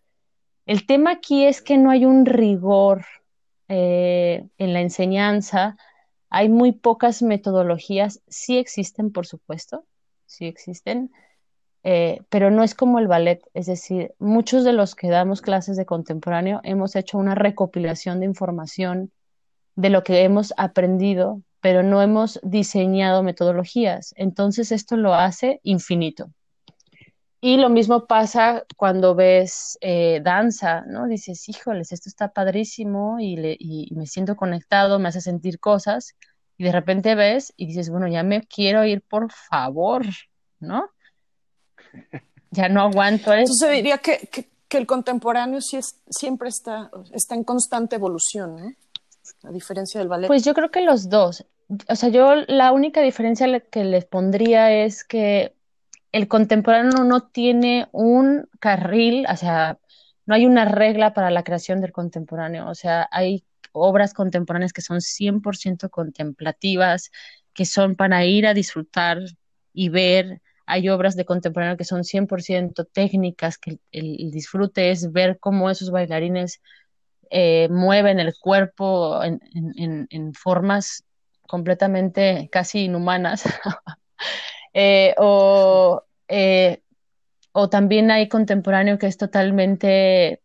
El 0.65 0.85
tema 0.85 1.11
aquí 1.11 1.45
es 1.45 1.61
que 1.61 1.77
no 1.77 1.89
hay 1.89 2.05
un 2.05 2.25
rigor 2.25 3.05
eh, 3.67 4.47
en 4.57 4.73
la 4.73 4.81
enseñanza. 4.81 5.75
Hay 6.29 6.49
muy 6.49 6.71
pocas 6.71 7.21
metodologías, 7.21 8.21
sí 8.27 8.57
existen, 8.57 9.11
por 9.11 9.25
supuesto, 9.25 9.85
sí 10.31 10.45
existen, 10.47 11.11
eh, 11.83 12.21
pero 12.29 12.51
no 12.51 12.63
es 12.63 12.75
como 12.75 12.99
el 12.99 13.07
ballet. 13.07 13.41
Es 13.53 13.65
decir, 13.67 14.13
muchos 14.19 14.63
de 14.63 14.73
los 14.73 14.95
que 14.95 15.09
damos 15.09 15.41
clases 15.41 15.77
de 15.77 15.85
contemporáneo 15.85 16.61
hemos 16.63 16.95
hecho 16.95 17.17
una 17.17 17.35
recopilación 17.35 18.19
de 18.19 18.27
información 18.27 19.11
de 19.75 19.89
lo 19.89 20.03
que 20.03 20.23
hemos 20.23 20.53
aprendido, 20.57 21.41
pero 21.61 21.83
no 21.83 22.01
hemos 22.01 22.39
diseñado 22.43 23.23
metodologías. 23.23 24.13
Entonces 24.17 24.71
esto 24.71 24.97
lo 24.97 25.13
hace 25.13 25.59
infinito. 25.63 26.31
Y 27.43 27.57
lo 27.57 27.69
mismo 27.69 28.05
pasa 28.05 28.65
cuando 28.77 29.15
ves 29.15 29.77
eh, 29.81 30.21
danza, 30.23 30.81
¿no? 30.85 31.07
Dices, 31.07 31.49
híjoles, 31.49 31.91
esto 31.91 32.07
está 32.07 32.31
padrísimo 32.31 33.19
y, 33.19 33.35
le, 33.35 33.57
y, 33.59 33.91
me 33.95 34.05
siento 34.05 34.35
conectado, 34.35 34.99
me 34.99 35.09
hace 35.09 35.21
sentir 35.21 35.59
cosas. 35.59 36.15
Y 36.61 36.63
de 36.63 36.71
repente 36.71 37.15
ves 37.15 37.55
y 37.57 37.65
dices, 37.65 37.89
bueno, 37.89 38.07
ya 38.07 38.21
me 38.21 38.43
quiero 38.43 38.85
ir, 38.85 39.01
por 39.01 39.31
favor, 39.31 40.05
¿no? 40.59 40.91
Ya 42.51 42.69
no 42.69 42.81
aguanto 42.81 43.31
eso. 43.33 43.53
Entonces 43.53 43.71
diría 43.71 43.97
que, 43.97 44.29
que, 44.67 44.77
el 44.77 44.85
contemporáneo 44.85 45.59
sí 45.61 45.77
es, 45.77 46.01
siempre 46.09 46.49
está, 46.49 46.91
está 47.13 47.33
en 47.33 47.45
constante 47.45 47.95
evolución, 47.95 48.57
¿no? 48.57 49.49
A 49.49 49.51
diferencia 49.51 49.99
del 49.99 50.09
ballet. 50.09 50.27
Pues 50.27 50.43
yo 50.43 50.53
creo 50.53 50.69
que 50.69 50.81
los 50.81 51.09
dos. 51.09 51.45
O 51.87 51.95
sea, 51.95 52.09
yo 52.09 52.35
la 52.47 52.73
única 52.73 53.01
diferencia 53.01 53.59
que 53.61 53.83
les 53.85 54.05
pondría 54.05 54.71
es 54.71 55.03
que 55.03 55.55
el 56.11 56.27
contemporáneo 56.27 57.05
no 57.05 57.23
tiene 57.23 57.87
un 57.93 58.49
carril, 58.59 59.25
o 59.31 59.37
sea, 59.37 59.79
no 60.27 60.35
hay 60.35 60.45
una 60.45 60.65
regla 60.65 61.13
para 61.13 61.31
la 61.31 61.43
creación 61.43 61.81
del 61.81 61.93
contemporáneo, 61.93 62.69
o 62.69 62.75
sea, 62.75 63.07
hay 63.11 63.45
obras 63.71 64.13
contemporáneas 64.13 64.73
que 64.73 64.81
son 64.81 65.01
100% 65.01 65.89
contemplativas, 65.89 67.11
que 67.53 67.65
son 67.65 67.95
para 67.95 68.25
ir 68.25 68.47
a 68.47 68.53
disfrutar 68.53 69.19
y 69.73 69.89
ver, 69.89 70.41
hay 70.65 70.89
obras 70.89 71.15
de 71.15 71.25
contemporáneo 71.25 71.77
que 71.77 71.83
son 71.83 72.03
100% 72.03 72.87
técnicas, 72.91 73.57
que 73.57 73.79
el, 73.91 74.31
disfrute 74.31 74.91
es 74.91 75.11
ver 75.11 75.37
cómo 75.39 75.69
esos 75.69 75.91
bailarines 75.91 76.61
eh, 77.29 77.67
mueven 77.69 78.19
el 78.19 78.33
cuerpo 78.39 79.21
en, 79.23 80.33
formas 80.33 81.03
completamente 81.47 82.49
casi 82.51 82.85
inhumanas. 82.85 83.43
Eh, 84.73 85.13
o, 85.17 86.01
eh, 86.29 86.81
o 87.51 87.67
también 87.67 88.09
hay 88.09 88.29
contemporáneo 88.29 88.97
que 88.97 89.07
es 89.07 89.17
totalmente 89.17 90.40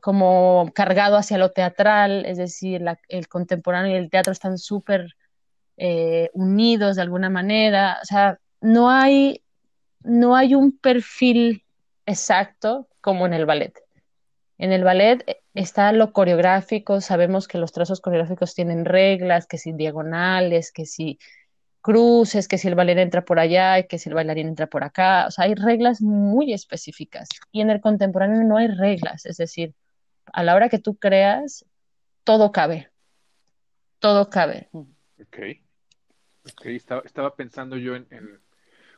como 0.00 0.70
cargado 0.74 1.16
hacia 1.16 1.38
lo 1.38 1.52
teatral, 1.52 2.26
es 2.26 2.38
decir, 2.38 2.84
el 3.08 3.28
contemporáneo 3.28 3.92
y 3.92 3.96
el 3.96 4.10
teatro 4.10 4.32
están 4.32 4.58
súper 4.58 5.16
eh, 5.76 6.30
unidos 6.34 6.96
de 6.96 7.02
alguna 7.02 7.30
manera, 7.30 7.98
o 8.02 8.04
sea, 8.04 8.38
no 8.60 8.90
hay, 8.90 9.42
no 10.02 10.36
hay 10.36 10.54
un 10.54 10.76
perfil 10.78 11.64
exacto 12.06 12.88
como 13.00 13.26
en 13.26 13.34
el 13.34 13.46
ballet. 13.46 13.74
En 14.58 14.72
el 14.72 14.84
ballet 14.84 15.24
está 15.54 15.92
lo 15.92 16.12
coreográfico, 16.12 17.00
sabemos 17.00 17.48
que 17.48 17.58
los 17.58 17.72
trazos 17.72 18.00
coreográficos 18.00 18.54
tienen 18.54 18.84
reglas, 18.84 19.46
que 19.46 19.56
si 19.56 19.72
diagonales, 19.72 20.70
que 20.72 20.84
si 20.84 21.18
cruces, 21.80 22.48
que 22.48 22.58
si 22.58 22.68
el 22.68 22.74
bailarín 22.74 23.04
entra 23.04 23.24
por 23.24 23.38
allá, 23.38 23.82
que 23.84 23.98
si 23.98 24.08
el 24.08 24.14
bailarín 24.14 24.48
entra 24.48 24.66
por 24.66 24.84
acá. 24.84 25.26
O 25.26 25.30
sea, 25.30 25.46
hay 25.46 25.54
reglas 25.54 26.02
muy 26.02 26.52
específicas. 26.52 27.28
Y 27.52 27.62
en 27.62 27.70
el 27.70 27.80
contemporáneo 27.80 28.44
no 28.44 28.58
hay 28.58 28.68
reglas, 28.68 29.26
es 29.26 29.36
decir, 29.38 29.74
a 30.32 30.42
la 30.42 30.54
hora 30.54 30.68
que 30.68 30.78
tú 30.78 30.96
creas, 30.96 31.64
todo 32.24 32.52
cabe. 32.52 32.90
Todo 33.98 34.30
cabe. 34.30 34.68
Ok. 34.72 35.38
okay. 36.50 36.76
Estaba, 36.76 37.34
pensando 37.34 37.76
yo 37.76 37.96
en, 37.96 38.06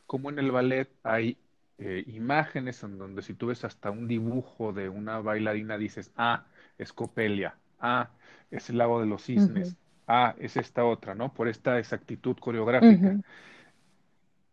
cómo 0.05 0.29
en 0.29 0.39
el 0.39 0.51
ballet 0.51 0.89
hay 1.03 1.37
eh, 1.77 2.03
imágenes 2.07 2.83
en 2.83 2.97
donde 2.97 3.21
si 3.21 3.33
tú 3.33 3.47
ves 3.47 3.65
hasta 3.65 3.91
un 3.91 4.07
dibujo 4.07 4.73
de 4.73 4.89
una 4.89 5.19
bailarina 5.19 5.77
dices, 5.77 6.11
ah, 6.15 6.45
es 6.77 6.93
Copelia, 6.93 7.57
ah, 7.79 8.09
es 8.51 8.69
el 8.69 8.77
lago 8.77 8.99
de 9.01 9.07
los 9.07 9.23
cisnes, 9.23 9.75
ah, 10.07 10.35
es 10.39 10.57
esta 10.57 10.85
otra, 10.85 11.15
¿no? 11.15 11.33
Por 11.33 11.47
esta 11.47 11.79
exactitud 11.79 12.37
coreográfica. 12.37 13.17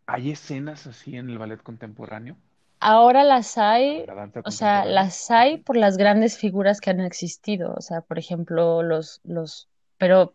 ¿Hay 0.07 0.31
escenas 0.31 0.87
así 0.87 1.15
en 1.15 1.29
el 1.29 1.37
ballet 1.37 1.61
contemporáneo? 1.61 2.35
Ahora 2.81 3.23
las 3.23 3.57
hay, 3.57 4.05
o 4.43 4.51
sea, 4.51 4.85
las 4.85 5.29
hay 5.31 5.57
por 5.57 5.77
las 5.77 5.97
grandes 5.97 6.37
figuras 6.37 6.81
que 6.81 6.89
han 6.89 6.99
existido, 6.99 7.73
o 7.77 7.81
sea, 7.81 8.01
por 8.01 8.17
ejemplo, 8.19 8.83
los, 8.83 9.21
los, 9.23 9.69
pero 9.97 10.33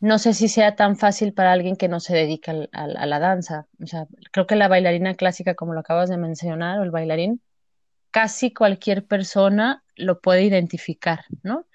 no 0.00 0.18
sé 0.18 0.34
si 0.34 0.48
sea 0.48 0.76
tan 0.76 0.96
fácil 0.96 1.32
para 1.32 1.52
alguien 1.52 1.76
que 1.76 1.88
no 1.88 2.00
se 2.00 2.14
dedica 2.14 2.52
a, 2.72 2.82
a 2.82 3.06
la 3.06 3.18
danza, 3.20 3.68
o 3.82 3.86
sea, 3.86 4.06
creo 4.32 4.46
que 4.46 4.56
la 4.56 4.68
bailarina 4.68 5.14
clásica, 5.14 5.54
como 5.54 5.72
lo 5.72 5.80
acabas 5.80 6.10
de 6.10 6.16
mencionar, 6.16 6.80
o 6.80 6.82
el 6.82 6.90
bailarín, 6.90 7.40
casi 8.10 8.52
cualquier 8.52 9.06
persona 9.06 9.84
lo 9.96 10.20
puede 10.20 10.42
identificar, 10.42 11.24
¿no? 11.42 11.66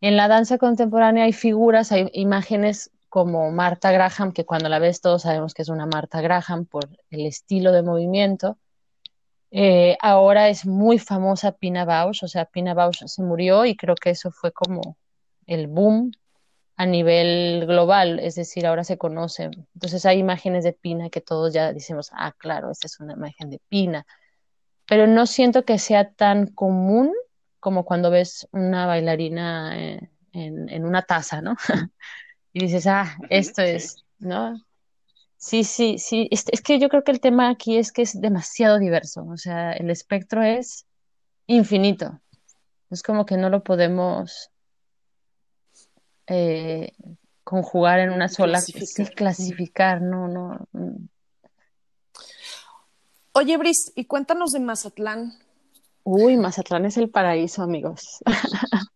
En 0.00 0.16
la 0.16 0.28
danza 0.28 0.58
contemporánea 0.58 1.24
hay 1.24 1.32
figuras, 1.32 1.92
hay 1.92 2.10
imágenes 2.12 2.90
como 3.08 3.50
Marta 3.50 3.90
Graham, 3.92 4.32
que 4.32 4.44
cuando 4.44 4.68
la 4.68 4.78
ves 4.78 5.00
todos 5.00 5.22
sabemos 5.22 5.54
que 5.54 5.62
es 5.62 5.70
una 5.70 5.86
Marta 5.86 6.20
Graham 6.20 6.66
por 6.66 6.88
el 7.10 7.24
estilo 7.24 7.72
de 7.72 7.82
movimiento. 7.82 8.58
Eh, 9.50 9.96
ahora 10.00 10.48
es 10.48 10.66
muy 10.66 10.98
famosa 10.98 11.52
Pina 11.52 11.84
Bausch, 11.84 12.22
o 12.24 12.28
sea, 12.28 12.44
Pina 12.46 12.74
Bausch 12.74 13.04
se 13.06 13.22
murió 13.22 13.64
y 13.64 13.76
creo 13.76 13.94
que 13.94 14.10
eso 14.10 14.30
fue 14.30 14.52
como 14.52 14.96
el 15.46 15.68
boom 15.68 16.12
a 16.76 16.84
nivel 16.84 17.64
global, 17.66 18.18
es 18.18 18.34
decir, 18.34 18.66
ahora 18.66 18.84
se 18.84 18.98
conoce. 18.98 19.50
Entonces 19.74 20.04
hay 20.04 20.18
imágenes 20.18 20.64
de 20.64 20.72
Pina 20.72 21.10
que 21.10 21.20
todos 21.20 21.54
ya 21.54 21.72
decimos, 21.72 22.10
ah, 22.12 22.32
claro, 22.36 22.70
esta 22.70 22.86
es 22.86 23.00
una 23.00 23.14
imagen 23.14 23.50
de 23.50 23.60
Pina, 23.68 24.06
pero 24.86 25.06
no 25.06 25.26
siento 25.26 25.64
que 25.64 25.78
sea 25.78 26.10
tan 26.12 26.48
común 26.48 27.12
como 27.60 27.84
cuando 27.84 28.10
ves 28.10 28.46
una 28.52 28.86
bailarina 28.86 29.78
eh, 29.78 30.10
en, 30.32 30.84
una 30.84 31.02
taza, 31.02 31.40
¿no? 31.40 31.56
y 32.52 32.60
dices, 32.60 32.86
ah, 32.86 33.16
esto 33.30 33.62
es, 33.62 34.04
¿no? 34.18 34.60
Sí, 35.36 35.64
sí, 35.64 35.98
sí. 35.98 36.28
Es, 36.30 36.44
es 36.50 36.60
que 36.62 36.78
yo 36.78 36.88
creo 36.88 37.04
que 37.04 37.12
el 37.12 37.20
tema 37.20 37.48
aquí 37.50 37.76
es 37.76 37.92
que 37.92 38.02
es 38.02 38.20
demasiado 38.20 38.78
diverso. 38.78 39.24
O 39.26 39.36
sea, 39.36 39.72
el 39.72 39.90
espectro 39.90 40.42
es 40.42 40.86
infinito. 41.46 42.20
Es 42.90 43.02
como 43.02 43.26
que 43.26 43.36
no 43.36 43.50
lo 43.50 43.62
podemos 43.62 44.50
eh, 46.26 46.92
conjugar 47.44 48.00
en 48.00 48.10
una 48.10 48.28
sola 48.28 48.58
Clasificar. 48.58 49.06
sí, 49.06 49.14
clasificar, 49.14 50.02
no, 50.02 50.28
no. 50.28 50.66
mm. 50.72 51.08
Oye, 53.32 53.56
Bris, 53.58 53.92
y 53.94 54.06
cuéntanos 54.06 54.52
de 54.52 54.60
Mazatlán. 54.60 55.34
Uy, 56.04 56.36
Mazatlán 56.36 56.86
es 56.86 56.96
el 56.96 57.10
paraíso, 57.10 57.62
amigos. 57.62 58.22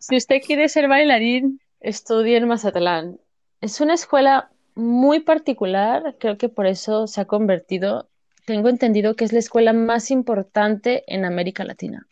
Si 0.00 0.16
usted 0.16 0.40
quiere 0.44 0.68
ser 0.68 0.88
bailarín, 0.88 1.60
estudie 1.78 2.36
en 2.36 2.48
Mazatlán. 2.48 3.20
Es 3.60 3.80
una 3.80 3.94
escuela 3.94 4.50
muy 4.74 5.20
particular, 5.20 6.16
creo 6.18 6.38
que 6.38 6.48
por 6.48 6.66
eso 6.66 7.06
se 7.06 7.20
ha 7.20 7.24
convertido, 7.24 8.08
tengo 8.44 8.68
entendido 8.68 9.16
que 9.16 9.24
es 9.24 9.32
la 9.32 9.38
escuela 9.38 9.72
más 9.72 10.10
importante 10.10 11.04
en 11.06 11.24
América 11.24 11.64
Latina. 11.64 12.06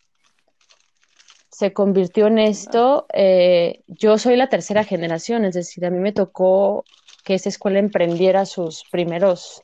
Se 1.50 1.72
convirtió 1.72 2.28
en 2.28 2.38
esto, 2.38 3.06
eh, 3.12 3.82
yo 3.88 4.18
soy 4.18 4.36
la 4.36 4.48
tercera 4.48 4.84
generación, 4.84 5.44
es 5.44 5.54
decir, 5.54 5.84
a 5.84 5.90
mí 5.90 5.98
me 5.98 6.12
tocó 6.12 6.84
que 7.24 7.34
esa 7.34 7.48
escuela 7.48 7.78
emprendiera 7.78 8.46
sus 8.46 8.84
primeros 8.90 9.62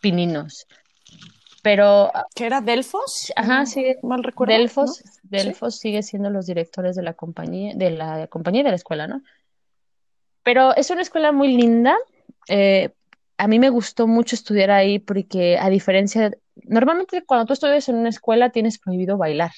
pininos. 0.00 0.66
Pero, 1.62 2.10
¿Qué 2.34 2.46
era 2.46 2.60
Delfos? 2.60 3.32
ajá, 3.36 3.64
sí, 3.64 3.96
Mal 4.02 4.22
recuerdo. 4.22 4.54
Delfos, 4.54 5.02
¿no? 5.04 5.10
Delfos 5.38 5.76
sigue 5.76 6.02
siendo 6.02 6.30
los 6.30 6.46
directores 6.46 6.94
de 6.94 7.02
la 7.02 7.14
compañía, 7.14 7.72
de 7.74 7.90
la 7.90 8.26
compañía 8.26 8.60
y 8.60 8.64
de 8.64 8.70
la 8.70 8.76
escuela, 8.76 9.06
¿no? 9.06 9.22
Pero 10.44 10.74
es 10.76 10.90
una 10.90 11.02
escuela 11.02 11.32
muy 11.32 11.56
linda. 11.56 11.96
eh, 12.48 12.90
a 13.36 13.48
mí 13.48 13.58
me 13.58 13.68
gustó 13.70 14.06
mucho 14.06 14.36
estudiar 14.36 14.70
ahí 14.70 15.00
porque 15.00 15.58
a 15.58 15.68
diferencia, 15.68 16.30
normalmente 16.62 17.24
cuando 17.26 17.46
tú 17.46 17.52
estudias 17.54 17.88
en 17.88 17.96
una 17.96 18.10
escuela 18.10 18.50
tienes 18.50 18.78
prohibido 18.78 19.16
bailar, 19.16 19.50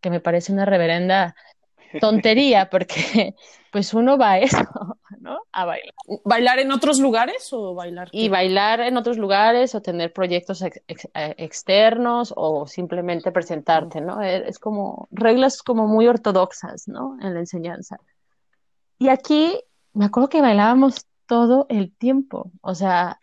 que 0.00 0.10
me 0.10 0.18
parece 0.18 0.52
una 0.52 0.64
reverenda 0.64 1.36
tontería 2.00 2.68
porque 2.70 3.34
pues 3.70 3.94
uno 3.94 4.18
va 4.18 4.32
a 4.32 4.38
eso, 4.40 4.58
¿no? 5.20 5.38
A 5.52 5.64
bailar. 5.64 5.94
¿Bailar 6.24 6.58
en 6.58 6.72
otros 6.72 6.98
lugares 6.98 7.52
o 7.52 7.74
bailar? 7.74 8.08
Y 8.10 8.28
bailar 8.28 8.80
en 8.80 8.96
otros 8.96 9.16
lugares 9.16 9.74
o 9.76 9.80
tener 9.80 10.12
proyectos 10.12 10.62
ex- 10.62 10.82
ex- 10.88 11.08
eh, 11.14 11.34
externos 11.38 12.32
o 12.36 12.66
simplemente 12.66 13.30
presentarte, 13.30 14.00
¿no? 14.00 14.22
Es 14.22 14.42
es 14.48 14.58
como 14.58 15.06
reglas 15.12 15.62
como 15.62 15.86
muy 15.86 16.08
ortodoxas, 16.08 16.88
¿no? 16.88 17.16
En 17.20 17.34
la 17.34 17.40
enseñanza. 17.40 17.98
Y 18.98 19.08
aquí 19.08 19.60
me 19.96 20.04
acuerdo 20.04 20.28
que 20.28 20.42
bailábamos 20.42 21.06
todo 21.26 21.64
el 21.70 21.90
tiempo. 21.96 22.52
O 22.60 22.74
sea, 22.74 23.18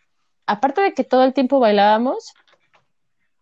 aparte 0.46 0.80
de 0.80 0.92
que 0.92 1.04
todo 1.04 1.22
el 1.22 1.32
tiempo 1.32 1.60
bailábamos, 1.60 2.32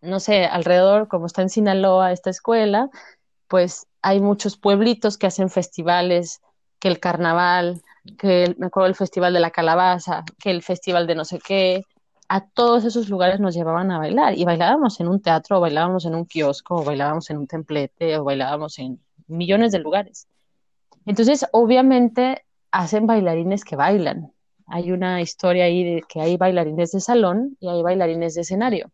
no 0.01 0.19
sé, 0.19 0.45
alrededor, 0.45 1.07
como 1.07 1.25
está 1.25 1.41
en 1.41 1.49
Sinaloa 1.49 2.11
esta 2.11 2.29
escuela, 2.29 2.89
pues 3.47 3.87
hay 4.03 4.19
muchos 4.19 4.57
pueblitos 4.57 5.17
que 5.17 5.27
hacen 5.27 5.49
festivales, 5.49 6.41
que 6.79 6.89
el 6.89 6.99
carnaval, 6.99 7.81
que 8.19 8.43
el- 8.43 8.57
me 8.59 8.67
acuerdo 8.67 8.87
el 8.87 8.95
festival 8.95 9.33
de 9.33 9.39
la 9.39 9.49
calabaza, 9.51 10.23
que 10.39 10.51
el 10.51 10.61
festival 10.61 11.07
de 11.07 11.15
no 11.15 11.25
sé 11.25 11.39
qué. 11.39 11.83
A 12.29 12.45
todos 12.47 12.85
esos 12.85 13.09
lugares 13.09 13.39
nos 13.39 13.55
llevaban 13.55 13.89
a 13.91 13.97
bailar 13.97 14.37
y 14.37 14.45
bailábamos 14.45 14.99
en 14.99 15.07
un 15.07 15.21
teatro, 15.21 15.57
o 15.57 15.61
bailábamos 15.61 16.05
en 16.05 16.13
un 16.15 16.25
kiosco, 16.25 16.75
o 16.75 16.83
bailábamos 16.83 17.29
en 17.31 17.37
un 17.37 17.47
templete, 17.47 18.17
o 18.17 18.23
bailábamos 18.23 18.77
en 18.79 18.99
millones 19.27 19.71
de 19.71 19.79
lugares. 19.79 20.27
Entonces, 21.05 21.45
obviamente, 21.51 22.45
hacen 22.73 23.05
bailarines 23.05 23.63
que 23.63 23.75
bailan. 23.75 24.33
Hay 24.65 24.91
una 24.91 25.21
historia 25.21 25.65
ahí 25.65 25.83
de 25.83 26.03
que 26.09 26.19
hay 26.19 26.37
bailarines 26.37 26.91
de 26.91 26.99
salón 26.99 27.55
y 27.59 27.69
hay 27.69 27.83
bailarines 27.83 28.33
de 28.33 28.41
escenario. 28.41 28.91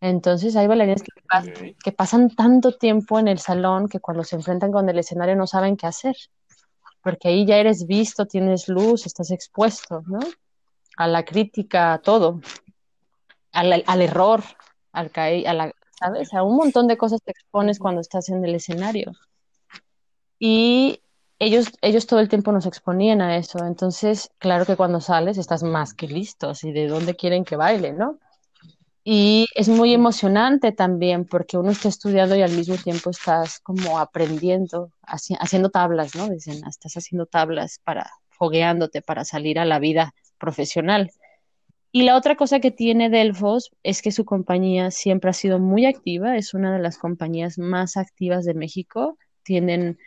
Entonces, 0.00 0.56
hay 0.56 0.66
bailarines 0.66 1.02
que, 1.02 1.12
pas- 1.22 1.76
que 1.84 1.92
pasan 1.92 2.34
tanto 2.34 2.76
tiempo 2.76 3.18
en 3.18 3.28
el 3.28 3.38
salón 3.38 3.88
que 3.88 4.00
cuando 4.00 4.24
se 4.24 4.34
enfrentan 4.36 4.72
con 4.72 4.88
el 4.88 4.98
escenario 4.98 5.36
no 5.36 5.46
saben 5.46 5.76
qué 5.76 5.86
hacer, 5.86 6.16
porque 7.02 7.28
ahí 7.28 7.46
ya 7.46 7.58
eres 7.58 7.86
visto, 7.86 8.26
tienes 8.26 8.68
luz, 8.68 9.06
estás 9.06 9.30
expuesto, 9.30 10.02
¿no? 10.06 10.18
A 10.96 11.06
la 11.06 11.24
crítica, 11.24 11.92
a 11.92 11.98
todo, 11.98 12.40
al, 13.52 13.84
al 13.86 14.02
error, 14.02 14.42
al 14.92 15.10
caer, 15.12 15.46
a 15.46 15.52
la, 15.54 15.72
¿sabes? 16.00 16.34
A 16.34 16.42
un 16.42 16.56
montón 16.56 16.88
de 16.88 16.96
cosas 16.96 17.22
te 17.22 17.30
expones 17.30 17.78
cuando 17.78 18.00
estás 18.00 18.30
en 18.30 18.44
el 18.44 18.54
escenario. 18.56 19.12
Y 20.38 21.02
ellos, 21.40 21.68
ellos 21.82 22.06
todo 22.06 22.20
el 22.20 22.28
tiempo 22.30 22.52
nos 22.52 22.66
exponían 22.66 23.22
a 23.22 23.36
eso. 23.38 23.60
Entonces, 23.66 24.30
claro 24.38 24.66
que 24.66 24.76
cuando 24.76 25.00
sales 25.00 25.38
estás 25.38 25.64
más 25.64 25.94
que 25.94 26.08
listo, 26.08 26.50
así 26.50 26.72
de 26.72 26.88
dónde 26.88 27.16
quieren 27.16 27.44
que 27.44 27.56
baile, 27.56 27.94
¿no? 27.94 28.20
Y 29.04 29.46
es 29.54 29.68
muy 29.68 29.94
emocionante 29.94 30.72
también 30.72 31.26
porque 31.26 31.58
uno 31.58 31.70
está 31.70 31.88
estudiando 31.88 32.36
y 32.36 32.42
al 32.42 32.52
mismo 32.52 32.76
tiempo 32.76 33.10
estás 33.10 33.60
como 33.60 33.98
aprendiendo, 33.98 34.92
haci- 35.02 35.38
haciendo 35.40 35.70
tablas, 35.70 36.14
¿no? 36.16 36.28
Dicen, 36.28 36.62
estás 36.68 36.94
haciendo 36.96 37.26
tablas 37.26 37.80
para, 37.84 38.10
fogueándote 38.30 39.02
para 39.02 39.24
salir 39.24 39.58
a 39.58 39.64
la 39.64 39.78
vida 39.78 40.14
profesional. 40.38 41.10
Y 41.92 42.02
la 42.04 42.16
otra 42.16 42.36
cosa 42.36 42.60
que 42.60 42.70
tiene 42.70 43.10
Delfos 43.10 43.70
es 43.82 44.02
que 44.02 44.12
su 44.12 44.24
compañía 44.24 44.90
siempre 44.90 45.30
ha 45.30 45.32
sido 45.32 45.58
muy 45.58 45.86
activa, 45.86 46.36
es 46.36 46.54
una 46.54 46.72
de 46.72 46.78
las 46.80 46.98
compañías 46.98 47.58
más 47.58 47.96
activas 47.96 48.44
de 48.44 48.54
México, 48.54 49.18
tienen, 49.42 49.98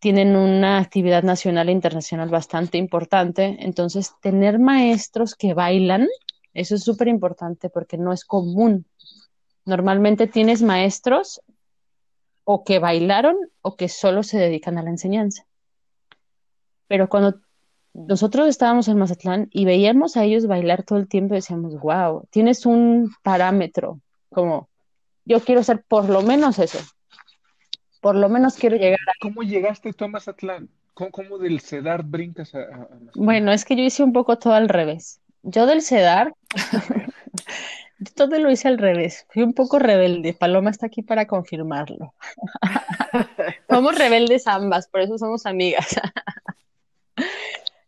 tienen 0.00 0.34
una 0.34 0.78
actividad 0.78 1.22
nacional 1.22 1.68
e 1.68 1.72
internacional 1.72 2.30
bastante 2.30 2.78
importante, 2.78 3.58
entonces 3.60 4.14
tener 4.20 4.58
maestros 4.58 5.34
que 5.34 5.54
bailan, 5.54 6.08
eso 6.54 6.74
es 6.74 6.82
súper 6.82 7.08
importante 7.08 7.68
porque 7.68 7.98
no 7.98 8.12
es 8.12 8.24
común. 8.24 8.86
Normalmente 9.66 10.26
tienes 10.26 10.62
maestros 10.62 11.42
o 12.44 12.64
que 12.64 12.78
bailaron 12.78 13.36
o 13.60 13.76
que 13.76 13.88
solo 13.88 14.22
se 14.22 14.38
dedican 14.38 14.78
a 14.78 14.82
la 14.82 14.90
enseñanza. 14.90 15.46
Pero 16.88 17.08
cuando 17.08 17.38
nosotros 17.92 18.48
estábamos 18.48 18.88
en 18.88 18.98
Mazatlán 18.98 19.48
y 19.52 19.66
veíamos 19.66 20.16
a 20.16 20.24
ellos 20.24 20.46
bailar 20.46 20.82
todo 20.82 20.98
el 20.98 21.08
tiempo, 21.08 21.34
decíamos, 21.34 21.78
wow, 21.78 22.24
tienes 22.30 22.64
un 22.64 23.12
parámetro, 23.22 24.00
como 24.30 24.68
yo 25.24 25.40
quiero 25.40 25.62
ser 25.62 25.84
por 25.86 26.08
lo 26.08 26.22
menos 26.22 26.58
eso, 26.58 26.78
por 28.00 28.14
lo 28.16 28.28
menos 28.28 28.54
quiero 28.56 28.76
llegar 28.76 28.98
a... 29.08 29.12
¿Cómo 29.20 29.42
llegaste 29.42 29.92
tú 29.92 30.04
a 30.04 30.08
Mazatlán? 30.08 30.68
¿Cómo, 30.94 31.10
cómo 31.10 31.38
del 31.38 31.60
CEDAR 31.60 32.02
brincas 32.04 32.54
a, 32.54 32.58
a- 32.58 32.62
a 32.62 32.66
Mazatlán? 32.78 33.10
Bueno, 33.14 33.52
es 33.52 33.64
que 33.64 33.76
yo 33.76 33.82
hice 33.82 34.02
un 34.02 34.12
poco 34.12 34.38
todo 34.38 34.54
al 34.54 34.68
revés. 34.68 35.20
Yo 35.42 35.66
del 35.66 35.82
CEDAR, 35.82 36.34
todo 38.14 38.38
lo 38.38 38.50
hice 38.50 38.68
al 38.68 38.78
revés. 38.78 39.26
Fui 39.30 39.42
un 39.42 39.52
poco 39.54 39.78
rebelde. 39.78 40.34
Paloma 40.34 40.70
está 40.70 40.86
aquí 40.86 41.02
para 41.02 41.26
confirmarlo. 41.26 42.14
Somos 43.70 43.96
rebeldes 43.96 44.46
ambas, 44.46 44.88
por 44.88 45.00
eso 45.00 45.18
somos 45.18 45.46
amigas. 45.46 45.86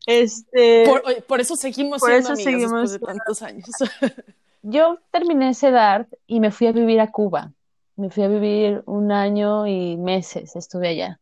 Este, 0.04 0.84
Por, 1.28 1.40
eso 1.40 1.54
seguimos 1.54 2.00
Por 2.00 2.10
siendo 2.10 2.32
eso 2.32 2.32
amigas 2.32 2.52
seguimos 2.52 2.90
después 2.90 3.12
de 3.14 3.18
tantos 3.18 3.42
años. 3.42 3.68
yo 4.62 4.98
terminé 5.12 5.54
CEDAR 5.54 6.08
y 6.26 6.40
me 6.40 6.50
fui 6.50 6.66
a 6.66 6.72
vivir 6.72 7.00
a 7.00 7.10
Cuba. 7.12 7.52
Me 7.96 8.10
fui 8.10 8.22
a 8.24 8.28
vivir 8.28 8.82
un 8.86 9.12
año 9.12 9.66
y 9.66 9.96
meses, 9.96 10.56
estuve 10.56 10.88
allá. 10.88 11.20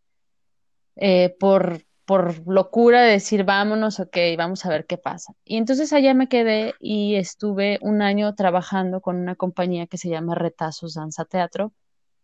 Eh, 0.96 1.34
por, 1.38 1.82
por 2.04 2.46
locura 2.46 3.02
de 3.02 3.12
decir, 3.12 3.44
vámonos, 3.44 4.00
ok, 4.00 4.16
vamos 4.36 4.64
a 4.66 4.68
ver 4.68 4.86
qué 4.86 4.98
pasa. 4.98 5.32
Y 5.44 5.56
entonces 5.56 5.92
allá 5.92 6.14
me 6.14 6.28
quedé 6.28 6.74
y 6.80 7.16
estuve 7.16 7.78
un 7.82 8.02
año 8.02 8.34
trabajando 8.34 9.00
con 9.00 9.16
una 9.16 9.36
compañía 9.36 9.86
que 9.86 9.98
se 9.98 10.08
llama 10.08 10.34
Retazos 10.34 10.94
Danza 10.94 11.24
Teatro, 11.24 11.72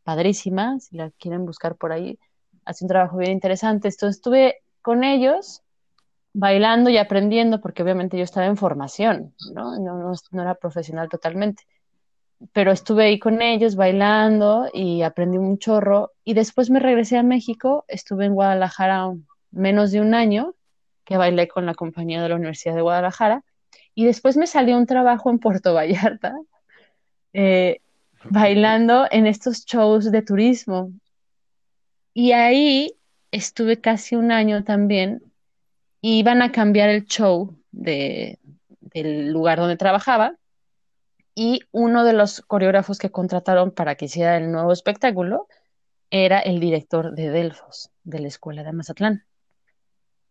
padrísima, 0.04 0.78
si 0.80 0.96
la 0.96 1.10
quieren 1.12 1.46
buscar 1.46 1.76
por 1.76 1.92
ahí, 1.92 2.18
hace 2.64 2.84
un 2.84 2.88
trabajo 2.88 3.16
bien 3.18 3.32
interesante. 3.32 3.88
Entonces 3.88 4.16
estuve 4.16 4.62
con 4.82 5.04
ellos 5.04 5.62
bailando 6.32 6.90
y 6.90 6.98
aprendiendo, 6.98 7.60
porque 7.60 7.82
obviamente 7.82 8.18
yo 8.18 8.24
estaba 8.24 8.46
en 8.46 8.56
formación, 8.56 9.34
¿no? 9.54 9.78
No, 9.78 9.98
no, 9.98 10.12
no 10.30 10.42
era 10.42 10.54
profesional 10.54 11.08
totalmente. 11.08 11.64
Pero 12.52 12.70
estuve 12.70 13.04
ahí 13.04 13.18
con 13.18 13.40
ellos 13.40 13.76
bailando 13.76 14.68
y 14.72 15.02
aprendí 15.02 15.38
un 15.38 15.58
chorro. 15.58 16.12
Y 16.24 16.34
después 16.34 16.70
me 16.70 16.80
regresé 16.80 17.16
a 17.16 17.22
México, 17.22 17.84
estuve 17.88 18.26
en 18.26 18.34
Guadalajara 18.34 19.12
menos 19.50 19.90
de 19.92 20.00
un 20.00 20.14
año, 20.14 20.54
que 21.04 21.16
bailé 21.16 21.48
con 21.48 21.66
la 21.66 21.74
compañía 21.74 22.22
de 22.22 22.28
la 22.28 22.36
Universidad 22.36 22.74
de 22.74 22.82
Guadalajara. 22.82 23.42
Y 23.94 24.04
después 24.04 24.36
me 24.36 24.46
salió 24.46 24.76
un 24.76 24.86
trabajo 24.86 25.30
en 25.30 25.38
Puerto 25.38 25.72
Vallarta, 25.74 26.34
eh, 27.32 27.80
bailando 28.24 29.06
en 29.10 29.26
estos 29.26 29.64
shows 29.64 30.10
de 30.10 30.22
turismo. 30.22 30.92
Y 32.12 32.32
ahí 32.32 32.92
estuve 33.30 33.80
casi 33.80 34.16
un 34.16 34.32
año 34.32 34.64
también 34.64 35.22
y 36.00 36.18
iban 36.18 36.42
a 36.42 36.52
cambiar 36.52 36.88
el 36.88 37.06
show 37.06 37.56
de, 37.72 38.38
del 38.80 39.32
lugar 39.32 39.58
donde 39.58 39.76
trabajaba 39.76 40.36
y 41.38 41.60
uno 41.70 42.02
de 42.02 42.14
los 42.14 42.40
coreógrafos 42.40 42.98
que 42.98 43.10
contrataron 43.10 43.70
para 43.70 43.94
que 43.94 44.06
hiciera 44.06 44.38
el 44.38 44.50
nuevo 44.50 44.72
espectáculo 44.72 45.46
era 46.10 46.40
el 46.40 46.58
director 46.60 47.14
de 47.14 47.28
Delfos, 47.28 47.90
de 48.04 48.20
la 48.20 48.28
Escuela 48.28 48.64
de 48.64 48.72
Mazatlán. 48.72 49.24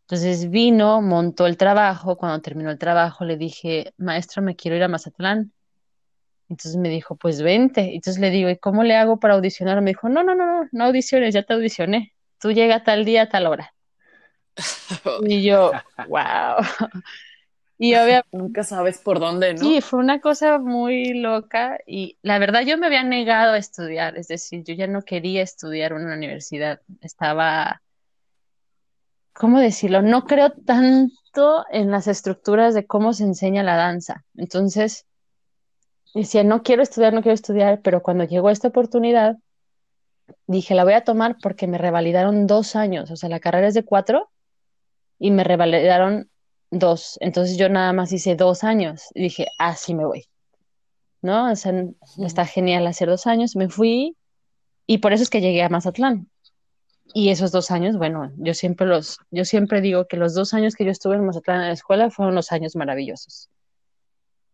Entonces 0.02 0.50
vino, 0.50 1.02
montó 1.04 1.46
el 1.46 1.58
trabajo, 1.58 2.18
cuando 2.18 2.42
terminó 2.42 2.72
el 2.72 2.80
trabajo 2.80 3.24
le 3.24 3.38
dije, 3.38 3.94
maestro, 3.98 4.42
me 4.42 4.56
quiero 4.56 4.78
ir 4.78 4.84
a 4.84 4.88
Mazatlán. 4.88 5.54
Entonces 6.50 6.76
me 6.76 6.90
dijo, 6.90 7.16
pues 7.16 7.42
vente. 7.42 7.94
Entonces 7.94 8.20
le 8.20 8.32
digo, 8.32 8.50
¿y 8.50 8.58
cómo 8.58 8.84
le 8.84 8.96
hago 8.96 9.20
para 9.20 9.36
audicionar? 9.36 9.82
Me 9.82 9.92
dijo, 9.92 10.10
no, 10.10 10.24
no, 10.24 10.34
no, 10.34 10.46
no, 10.46 10.70
no 10.72 10.86
audiciones, 10.86 11.36
ya 11.36 11.44
te 11.44 11.54
audicioné. 11.54 12.14
Tú 12.40 12.52
llega 12.52 12.84
tal 12.84 13.06
día, 13.06 13.30
tal 13.30 13.46
hora. 13.46 13.76
y 15.28 15.44
yo, 15.44 15.72
wow. 16.08 16.66
Y 17.78 17.94
obviamente... 17.96 18.30
Nunca 18.32 18.64
sabes 18.64 19.00
por 19.00 19.20
dónde, 19.20 19.54
¿no? 19.54 19.60
Sí, 19.60 19.82
fue 19.82 20.00
una 20.00 20.22
cosa 20.22 20.60
muy 20.60 21.14
loca 21.14 21.78
y 21.86 22.18
la 22.22 22.40
verdad 22.40 22.62
yo 22.62 22.78
me 22.78 22.88
había 22.88 23.04
negado 23.04 23.54
a 23.54 23.58
estudiar, 23.58 24.18
es 24.18 24.28
decir, 24.28 24.64
yo 24.64 24.74
ya 24.74 24.88
no 24.88 25.02
quería 25.02 25.42
estudiar 25.42 25.92
en 25.92 26.06
una 26.06 26.16
universidad, 26.16 26.80
estaba, 27.02 27.82
¿cómo 29.34 29.60
decirlo? 29.60 30.02
No 30.02 30.26
creo 30.26 30.52
tanto 30.52 31.66
en 31.70 31.92
las 31.92 32.08
estructuras 32.08 32.74
de 32.74 32.86
cómo 32.86 33.12
se 33.12 33.26
enseña 33.26 33.62
la 33.62 33.76
danza. 33.76 34.24
Entonces, 34.36 35.06
decía, 36.14 36.46
no 36.46 36.64
quiero 36.64 36.82
estudiar, 36.82 37.14
no 37.14 37.22
quiero 37.22 37.36
estudiar, 37.36 37.82
pero 37.82 38.02
cuando 38.02 38.24
llegó 38.24 38.50
esta 38.50 38.70
oportunidad, 38.70 39.36
dije, 40.48 40.76
la 40.76 40.86
voy 40.86 40.94
a 40.94 41.04
tomar 41.04 41.36
porque 41.42 41.68
me 41.68 41.78
revalidaron 41.78 42.48
dos 42.48 42.78
años, 42.78 43.12
o 43.12 43.18
sea, 43.18 43.28
la 43.28 43.42
carrera 43.42 43.68
es 43.68 43.74
de 43.74 43.84
cuatro 43.84 44.30
y 45.20 45.32
me 45.32 45.44
revalidaron 45.44 46.30
dos. 46.80 47.18
Entonces 47.22 47.58
yo 47.58 47.70
nada 47.70 47.94
más 47.94 48.12
hice 48.12 48.36
dos 48.36 48.64
años 48.64 49.04
y 49.14 49.24
dije, 49.24 49.48
ah, 49.58 49.76
sí 49.76 49.94
me 49.94 50.06
voy. 50.06 50.26
¿No? 51.22 51.52
O 51.52 51.56
sea, 51.56 51.74
está 52.20 52.46
genial 52.46 52.86
hacer 52.88 53.10
dos 53.10 53.28
años. 53.28 53.56
Me 53.56 53.70
fui 53.70 54.16
y 54.86 55.00
por 55.00 55.14
eso 55.14 55.24
es 55.24 55.30
que 55.30 55.42
llegué 55.42 55.64
a 55.64 55.70
Mazatlán. 55.70 56.30
Y 57.14 57.30
esos 57.30 57.52
dos 57.52 57.72
años, 57.72 57.98
bueno, 57.98 58.32
yo 58.38 58.54
siempre 58.54 58.86
los, 58.88 59.20
yo 59.32 59.46
siempre 59.46 59.80
digo 59.82 60.06
que 60.06 60.18
los 60.18 60.34
dos 60.34 60.54
años 60.54 60.76
que 60.76 60.86
yo 60.86 60.92
estuve 60.92 61.16
en 61.16 61.26
Mazatlán 61.26 61.62
en 61.62 61.68
la 61.68 61.74
escuela 61.74 62.10
fueron 62.10 62.36
los 62.36 62.52
años 62.52 62.76
maravillosos. 62.76 63.50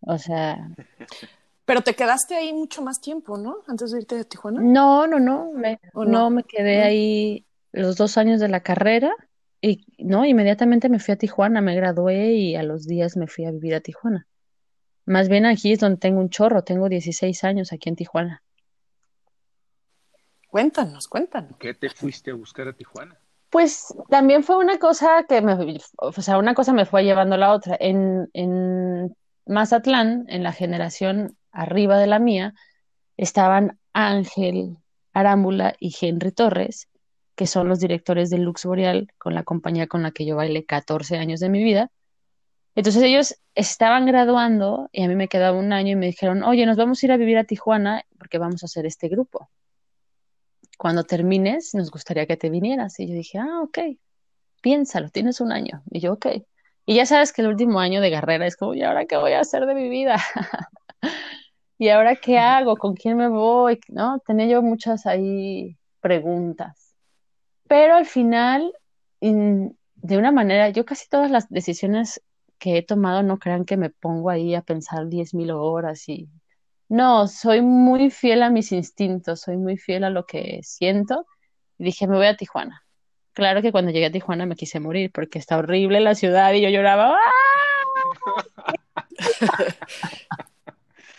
O 0.02 0.18
sea. 0.18 0.70
Pero 1.66 1.82
te 1.82 1.94
quedaste 1.94 2.36
ahí 2.36 2.54
mucho 2.54 2.82
más 2.82 3.00
tiempo, 3.00 3.38
¿no? 3.38 3.58
Antes 3.68 3.92
de 3.92 4.00
irte 4.00 4.20
a 4.20 4.24
Tijuana. 4.24 4.62
No, 4.62 5.08
no, 5.08 5.20
no. 5.20 5.52
Me, 5.54 5.80
no? 5.94 6.06
no? 6.06 6.30
me 6.30 6.44
quedé 6.44 6.84
ahí 6.84 7.46
los 7.72 7.96
dos 7.96 8.18
años 8.18 8.40
de 8.40 8.50
la 8.50 8.62
carrera 8.62 9.14
y 9.62 9.86
no, 10.00 10.26
inmediatamente 10.26 10.90
me 10.90 11.00
fui 11.00 11.14
a 11.14 11.18
Tijuana, 11.18 11.62
me 11.62 11.76
gradué 11.76 12.34
y 12.34 12.56
a 12.56 12.64
los 12.64 12.88
días 12.88 13.16
me 13.16 13.28
fui 13.28 13.46
a 13.46 13.52
vivir 13.52 13.76
a 13.76 13.82
Tijuana. 13.82 14.28
Más 15.06 15.30
bien 15.30 15.46
aquí 15.46 15.74
es 15.74 15.80
donde 15.80 15.98
tengo 15.98 16.20
un 16.20 16.30
chorro, 16.30 16.64
tengo 16.64 16.90
16 16.90 17.44
años 17.44 17.72
aquí 17.72 17.90
en 17.90 17.96
Tijuana. 17.96 18.44
Cuéntanos, 20.48 21.08
cuéntanos. 21.08 21.58
¿Qué 21.60 21.74
te 21.74 21.90
fuiste 21.90 22.32
a 22.32 22.34
buscar 22.34 22.68
a 22.68 22.74
Tijuana? 22.74 23.18
Pues 23.50 23.94
también 24.10 24.44
fue 24.44 24.58
una 24.58 24.80
cosa 24.80 25.26
que 25.28 25.42
me, 25.42 25.78
o 25.98 26.12
sea, 26.14 26.38
una 26.38 26.54
cosa 26.54 26.74
me 26.74 26.86
fue 26.86 27.04
llevando 27.04 27.36
a 27.36 27.38
la 27.38 27.54
otra. 27.54 27.78
En, 27.80 28.30
en 28.34 29.16
Mazatlán, 29.46 30.26
en 30.28 30.44
la 30.44 30.54
generación 30.54 31.38
arriba 31.52 31.98
de 31.98 32.08
la 32.08 32.20
mía, 32.20 32.54
estaban 33.18 33.80
Ángel 33.94 34.78
Arámbula 35.14 35.76
y 35.80 35.96
Henry 36.00 36.32
Torres, 36.32 36.88
que 37.42 37.48
son 37.48 37.68
los 37.68 37.80
directores 37.80 38.30
de 38.30 38.38
Lux 38.38 38.66
Boreal, 38.66 39.12
con 39.18 39.34
la 39.34 39.42
compañía 39.42 39.88
con 39.88 40.04
la 40.04 40.12
que 40.12 40.28
yo 40.28 40.36
bailé 40.36 40.64
14 40.64 41.18
años 41.18 41.40
de 41.40 41.50
mi 41.50 41.64
vida. 41.64 41.90
Entonces 42.76 43.02
ellos 43.02 43.36
estaban 43.56 44.06
graduando 44.06 44.90
y 44.92 45.02
a 45.02 45.08
mí 45.08 45.16
me 45.16 45.28
quedaba 45.28 45.58
un 45.58 45.74
año 45.74 45.94
y 45.94 45.96
me 45.96 46.06
dijeron, 46.06 46.44
oye, 46.44 46.68
nos 46.68 46.78
vamos 46.78 47.02
a 47.02 47.06
ir 47.08 47.12
a 47.12 47.18
vivir 47.18 47.40
a 47.40 47.44
Tijuana 47.44 48.06
porque 48.20 48.38
vamos 48.38 48.62
a 48.62 48.68
hacer 48.68 48.86
este 48.86 49.08
grupo. 49.08 49.50
Cuando 50.78 51.04
termines, 51.04 51.74
nos 51.74 51.90
gustaría 51.90 52.28
que 52.28 52.38
te 52.38 52.52
vinieras. 52.52 53.00
Y 53.00 53.08
yo 53.08 53.16
dije, 53.16 53.40
ah, 53.40 53.62
ok, 53.64 53.80
piénsalo, 54.62 55.10
tienes 55.10 55.42
un 55.42 55.52
año. 55.52 55.82
Y 55.90 56.00
yo, 56.00 56.14
ok. 56.14 56.28
Y 56.86 56.94
ya 56.94 57.08
sabes 57.08 57.34
que 57.34 57.42
el 57.42 57.48
último 57.48 57.80
año 57.80 58.02
de 58.02 58.12
carrera 58.12 58.46
es 58.46 58.56
como, 58.56 58.76
¿y 58.76 58.84
ahora 58.84 59.08
qué 59.08 59.18
voy 59.18 59.32
a 59.32 59.40
hacer 59.40 59.66
de 59.66 59.74
mi 59.74 59.90
vida? 59.90 60.18
¿Y 61.80 61.90
ahora 61.90 62.16
qué 62.18 62.38
hago? 62.38 62.78
¿Con 62.78 62.94
quién 62.94 63.18
me 63.18 63.30
voy? 63.30 63.80
¿No? 63.88 64.20
Tenía 64.28 64.46
yo 64.46 64.62
muchas 64.62 65.08
ahí 65.08 65.80
preguntas. 66.02 66.91
Pero 67.72 67.96
al 67.96 68.06
final, 68.06 68.74
de 69.22 70.18
una 70.18 70.34
manera, 70.34 70.68
yo 70.72 70.84
casi 70.84 71.08
todas 71.08 71.32
las 71.32 71.48
decisiones 71.48 72.22
que 72.58 72.78
he 72.78 72.86
tomado 72.86 73.24
no 73.24 73.40
crean 73.40 73.64
que 73.64 73.78
me 73.78 73.90
pongo 73.90 74.30
ahí 74.30 74.56
a 74.56 74.62
pensar 74.62 75.08
diez 75.08 75.34
mil 75.34 75.52
horas 75.52 76.10
y 76.10 76.28
no, 76.90 77.30
soy 77.30 77.62
muy 77.62 78.10
fiel 78.10 78.44
a 78.44 78.50
mis 78.50 78.74
instintos, 78.74 79.40
soy 79.40 79.56
muy 79.56 79.78
fiel 79.78 80.04
a 80.04 80.10
lo 80.10 80.26
que 80.26 80.60
siento. 80.64 81.26
Y 81.78 81.86
dije, 81.86 82.08
me 82.08 82.18
voy 82.18 82.26
a 82.26 82.36
Tijuana. 82.36 82.84
Claro 83.32 83.62
que 83.62 83.72
cuando 83.72 83.92
llegué 83.92 84.08
a 84.08 84.12
Tijuana 84.12 84.46
me 84.46 84.58
quise 84.58 84.82
morir 84.82 85.10
porque 85.10 85.40
está 85.40 85.58
horrible 85.58 86.02
la 86.02 86.14
ciudad 86.14 86.52
y 86.52 86.60
yo 86.60 86.68
lloraba. 86.68 87.16
¡Ah! 87.16 88.66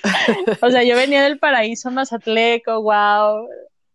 o 0.61 0.69
sea, 0.71 0.85
yo 0.85 0.97
venía 0.97 1.23
del 1.23 1.38
paraíso 1.38 1.91
mazatleco, 1.91 2.83
wow, 2.83 3.49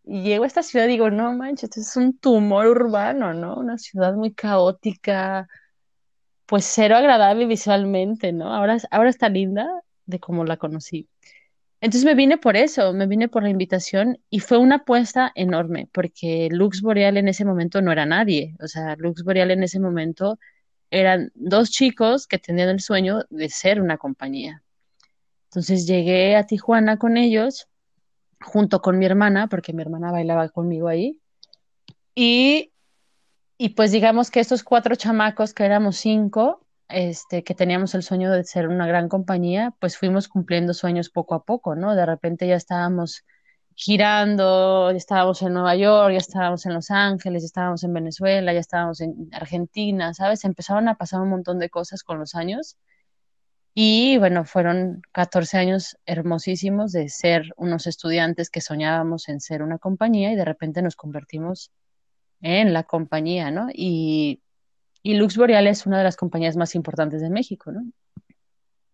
y 0.07 0.23
llego 0.23 0.45
a 0.45 0.47
esta 0.47 0.63
ciudad 0.63 0.85
y 0.85 0.89
digo, 0.89 1.09
no 1.09 1.33
manches, 1.33 1.69
esto 1.69 1.81
es 1.81 1.97
un 1.97 2.17
tumor 2.17 2.67
urbano, 2.67 3.33
¿no? 3.33 3.57
Una 3.57 3.77
ciudad 3.77 4.13
muy 4.13 4.33
caótica, 4.33 5.47
pues 6.45 6.65
cero 6.65 6.95
agradable 6.95 7.45
visualmente, 7.45 8.31
¿no? 8.31 8.53
Ahora, 8.53 8.77
ahora 8.91 9.09
está 9.09 9.27
linda 9.29 9.67
de 10.05 10.19
como 10.19 10.45
la 10.45 10.57
conocí. 10.57 11.09
Entonces 11.81 12.05
me 12.05 12.15
vine 12.15 12.37
por 12.37 12.55
eso, 12.55 12.93
me 12.93 13.05
vine 13.05 13.27
por 13.27 13.43
la 13.43 13.49
invitación 13.49 14.17
y 14.29 14.39
fue 14.39 14.57
una 14.57 14.77
apuesta 14.77 15.31
enorme, 15.35 15.89
porque 15.93 16.47
Lux 16.51 16.81
Boreal 16.81 17.17
en 17.17 17.27
ese 17.27 17.45
momento 17.45 17.81
no 17.81 17.91
era 17.91 18.05
nadie, 18.05 18.55
o 18.61 18.67
sea, 18.67 18.95
Lux 18.97 19.23
Boreal 19.23 19.51
en 19.51 19.63
ese 19.63 19.79
momento 19.79 20.39
eran 20.89 21.31
dos 21.35 21.69
chicos 21.69 22.27
que 22.27 22.39
tenían 22.39 22.69
el 22.69 22.79
sueño 22.79 23.25
de 23.29 23.49
ser 23.49 23.81
una 23.81 23.97
compañía. 23.97 24.63
Entonces 25.49 25.85
llegué 25.85 26.35
a 26.37 26.45
Tijuana 26.45 26.97
con 26.97 27.17
ellos 27.17 27.67
junto 28.41 28.81
con 28.81 28.97
mi 28.99 29.05
hermana, 29.05 29.47
porque 29.47 29.73
mi 29.73 29.81
hermana 29.81 30.11
bailaba 30.11 30.49
conmigo 30.49 30.87
ahí. 30.87 31.19
Y, 32.15 32.71
y 33.57 33.69
pues 33.69 33.91
digamos 33.91 34.31
que 34.31 34.39
estos 34.39 34.63
cuatro 34.63 34.95
chamacos, 34.95 35.53
que 35.53 35.65
éramos 35.65 35.97
cinco, 35.97 36.65
este, 36.89 37.43
que 37.43 37.53
teníamos 37.55 37.95
el 37.95 38.03
sueño 38.03 38.31
de 38.31 38.43
ser 38.43 38.67
una 38.67 38.87
gran 38.87 39.09
compañía, 39.09 39.75
pues 39.79 39.97
fuimos 39.97 40.27
cumpliendo 40.27 40.73
sueños 40.73 41.09
poco 41.09 41.35
a 41.35 41.43
poco, 41.43 41.75
¿no? 41.75 41.95
De 41.95 42.05
repente 42.05 42.47
ya 42.47 42.55
estábamos 42.55 43.23
girando, 43.75 44.91
ya 44.91 44.97
estábamos 44.97 45.41
en 45.43 45.53
Nueva 45.53 45.75
York, 45.75 46.13
ya 46.13 46.17
estábamos 46.17 46.65
en 46.65 46.73
Los 46.73 46.89
Ángeles, 46.89 47.43
ya 47.43 47.47
estábamos 47.47 47.83
en 47.83 47.93
Venezuela, 47.93 48.53
ya 48.53 48.59
estábamos 48.59 49.01
en 49.01 49.29
Argentina, 49.33 50.13
¿sabes? 50.13 50.45
Empezaron 50.45 50.87
a 50.87 50.95
pasar 50.95 51.21
un 51.21 51.29
montón 51.29 51.59
de 51.59 51.69
cosas 51.69 52.03
con 52.03 52.19
los 52.19 52.35
años 52.35 52.77
y 53.79 54.17
bueno, 54.17 54.43
fueron 54.43 55.03
14 55.11 55.55
años 55.55 55.99
hermosísimos 56.07 56.91
de 56.91 57.09
ser 57.09 57.53
unos 57.57 57.85
estudiantes 57.85 58.49
que 58.49 58.59
soñábamos 58.59 59.29
en 59.29 59.39
ser 59.39 59.61
una 59.61 59.77
compañía 59.77 60.31
y 60.31 60.35
de 60.35 60.45
repente 60.45 60.81
nos 60.81 60.95
convertimos 60.95 61.69
en 62.41 62.73
la 62.73 62.81
compañía, 62.81 63.51
¿no? 63.51 63.67
Y, 63.71 64.41
y 65.03 65.13
Lux 65.13 65.37
Boreal 65.37 65.67
es 65.67 65.85
una 65.85 65.99
de 65.99 66.05
las 66.05 66.15
compañías 66.15 66.57
más 66.57 66.73
importantes 66.73 67.21
de 67.21 67.29
México, 67.29 67.71
¿no? 67.71 67.83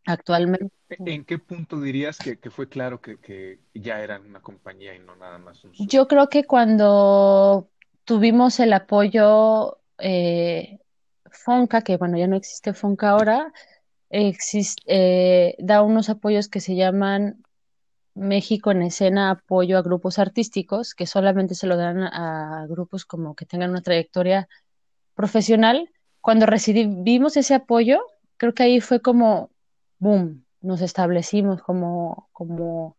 Actualmente. 0.05 0.73
¿En 0.89 1.23
qué 1.23 1.37
punto 1.37 1.79
dirías 1.79 2.17
que, 2.17 2.35
fue 2.49 2.67
claro 2.67 2.99
que, 2.99 3.59
ya 3.73 4.01
eran 4.01 4.25
una 4.25 4.41
compañía 4.41 4.93
y 4.93 4.99
no 4.99 5.15
nada 5.15 5.37
más 5.37 5.63
un 5.63 5.71
Yo 5.71 6.09
creo 6.09 6.27
que 6.27 6.43
cuando 6.43 7.69
tuvimos 8.03 8.59
el 8.59 8.73
apoyo 8.73 9.77
eh, 9.97 10.79
Fonca, 11.31 11.83
que 11.83 11.95
bueno, 11.95 12.17
ya 12.17 12.27
no 12.27 12.35
existe 12.35 12.73
Fonca 12.73 13.11
ahora, 13.11 13.53
existe, 14.13 14.81
eh, 14.85 15.55
da 15.59 15.81
unos 15.81 16.09
apoyos 16.09 16.47
que 16.47 16.61
se 16.61 16.75
llaman 16.75 17.43
México 18.13 18.71
en 18.71 18.83
escena 18.83 19.31
apoyo 19.31 19.77
a 19.77 19.81
grupos 19.81 20.19
artísticos, 20.19 20.93
que 20.93 21.07
solamente 21.07 21.55
se 21.55 21.67
lo 21.67 21.77
dan 21.77 22.03
a 22.03 22.67
grupos 22.69 23.05
como 23.05 23.35
que 23.35 23.45
tengan 23.45 23.71
una 23.71 23.81
trayectoria 23.81 24.47
profesional. 25.15 25.89
Cuando 26.21 26.45
recibimos 26.45 27.37
ese 27.37 27.55
apoyo, 27.55 28.01
creo 28.37 28.53
que 28.53 28.63
ahí 28.63 28.81
fue 28.81 29.01
como, 29.01 29.49
boom, 29.97 30.45
nos 30.61 30.81
establecimos 30.81 31.61
como, 31.63 32.29
como, 32.33 32.97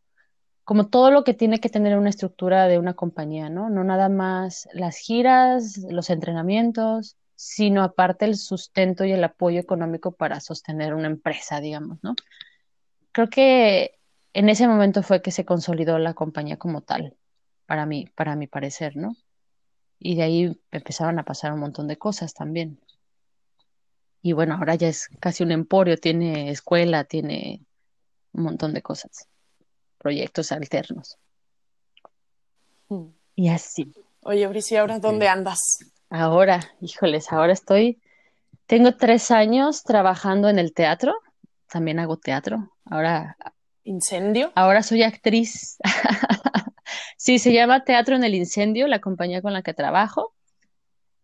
como 0.65 0.89
todo 0.89 1.13
lo 1.13 1.23
que 1.25 1.35
tiene 1.35 1.61
que 1.61 1.69
tener 1.69 1.97
una 1.97 2.11
estructura 2.11 2.67
de 2.67 2.79
una 2.79 2.95
compañía, 2.95 3.51
¿no? 3.51 3.71
No 3.71 3.85
nada 3.85 4.09
más 4.09 4.69
las 4.73 4.97
giras, 4.97 5.79
los 5.89 6.11
entrenamientos, 6.11 7.17
sino 7.37 7.83
aparte 7.83 8.25
el 8.25 8.37
sustento 8.37 9.05
y 9.05 9.13
el 9.13 9.25
apoyo 9.25 9.61
económico 9.61 10.13
para 10.13 10.41
sostener 10.41 10.95
una 10.95 11.09
empresa, 11.09 11.61
digamos, 11.61 11.99
¿no? 12.03 12.15
Creo 13.13 13.29
que 13.29 13.99
en 14.33 14.49
ese 14.49 14.67
momento 14.67 15.03
fue 15.03 15.23
que 15.23 15.31
se 15.31 15.45
consolidó 15.45 15.99
la 15.99 16.15
compañía 16.15 16.57
como 16.57 16.81
tal, 16.81 17.17
para 17.67 17.87
mí, 17.87 18.07
para 18.15 18.37
mi 18.37 18.47
parecer, 18.47 18.97
¿no? 18.97 19.17
Y 19.99 20.17
de 20.17 20.23
ahí 20.23 20.61
empezaron 20.71 21.19
a 21.19 21.25
pasar 21.25 21.53
un 21.53 21.61
montón 21.61 21.89
de 21.89 21.97
cosas 21.97 22.35
también. 22.35 22.81
Y 24.23 24.33
bueno, 24.33 24.55
ahora 24.55 24.75
ya 24.75 24.89
es 24.89 25.09
casi 25.21 25.43
un 25.43 25.53
emporio, 25.53 25.97
tiene 25.97 26.51
escuela, 26.51 27.05
tiene 27.05 27.65
un 28.33 28.45
montón 28.45 28.75
de 28.75 28.83
cosas, 28.83 29.29
proyectos 29.99 30.51
alternos. 30.51 31.19
Hmm. 32.89 33.09
Y 33.37 33.49
así. 33.49 33.93
Oye, 34.23 34.47
Bricia, 34.47 34.81
¿ahora 34.81 34.99
dónde 34.99 35.29
andas? 35.29 35.79
Ahora, 36.17 36.61
híjoles, 36.81 37.33
ahora 37.33 37.53
estoy 37.53 38.01
Tengo 38.67 38.95
tres 38.95 39.33
años 39.33 39.83
trabajando 39.83 40.49
en 40.49 40.61
el 40.61 40.73
teatro, 40.73 41.13
también 41.69 41.99
hago 41.99 42.19
teatro. 42.19 42.73
Ahora, 42.85 43.37
¿Incendio? 43.83 44.53
ahora 44.55 44.85
soy 44.85 45.03
actriz. 45.03 45.77
Sí, 47.17 47.39
se 47.39 47.55
llama 47.55 47.85
Teatro 47.85 48.17
en 48.17 48.25
el 48.25 48.35
Incendio, 48.35 48.87
la 48.87 49.01
compañía 49.01 49.41
con 49.41 49.55
la 49.55 49.63
que 49.63 49.73
trabajo. 49.73 50.35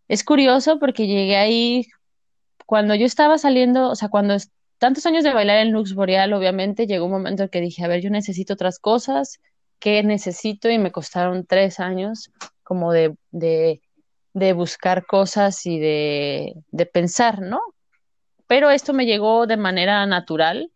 Es 0.07 0.23
curioso 0.23 0.79
porque 0.79 1.05
llegué 1.05 1.37
ahí 1.37 1.85
cuando 2.65 2.95
yo 2.95 3.05
estaba 3.05 3.37
saliendo, 3.37 3.91
o 3.91 3.95
sea, 3.95 4.09
cuando 4.09 4.35
tantos 4.79 5.05
años 5.05 5.23
de 5.23 5.31
bailar 5.31 5.59
en 5.59 5.71
Lux 5.71 5.93
Boreal, 5.93 6.33
obviamente 6.33 6.87
llegó 6.87 7.05
un 7.05 7.11
momento 7.11 7.43
en 7.43 7.49
que 7.49 7.61
dije, 7.61 7.85
a 7.85 7.87
ver, 7.87 8.01
yo 8.01 8.09
necesito 8.09 8.55
otras 8.55 8.79
cosas, 8.79 9.39
¿qué 9.77 10.01
necesito? 10.01 10.71
Y 10.71 10.79
me 10.79 10.91
costaron 10.91 11.45
tres 11.45 11.79
años 11.79 12.31
como 12.63 12.91
de, 12.91 13.15
de, 13.29 13.81
de 14.33 14.53
buscar 14.53 15.05
cosas 15.05 15.65
y 15.65 15.79
de, 15.79 16.55
de 16.71 16.85
pensar, 16.85 17.41
¿no? 17.41 17.61
Pero 18.47 18.69
esto 18.69 18.93
me 18.93 19.05
llegó 19.05 19.47
de 19.47 19.57
manera 19.57 20.05
natural, 20.05 20.71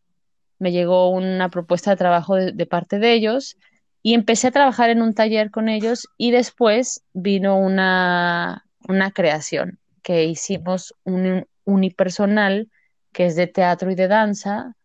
me 0.60 0.72
llegó 0.72 1.10
una 1.10 1.50
propuesta 1.50 1.92
de 1.92 1.98
trabajo 1.98 2.36
de, 2.36 2.66
parte 2.66 3.00
de 3.00 3.14
ellos 3.14 3.58
y 4.02 4.14
empecé 4.14 4.48
a 4.48 4.52
trabajar 4.52 4.90
en 4.90 5.02
un 5.02 5.14
taller 5.14 5.52
con 5.52 5.68
ellos 5.68 6.08
y 6.18 6.32
después 6.32 7.04
vino 7.14 7.58
una, 7.58 8.66
una 8.88 9.12
creación 9.12 9.80
que 10.04 10.26
hicimos 10.26 10.94
un 11.04 11.48
unipersonal 11.66 12.70
que 13.12 13.26
es 13.26 13.36
de 13.36 13.48
teatro 13.48 13.92
y 13.92 13.96
de 13.96 14.08
danza, 14.08 14.76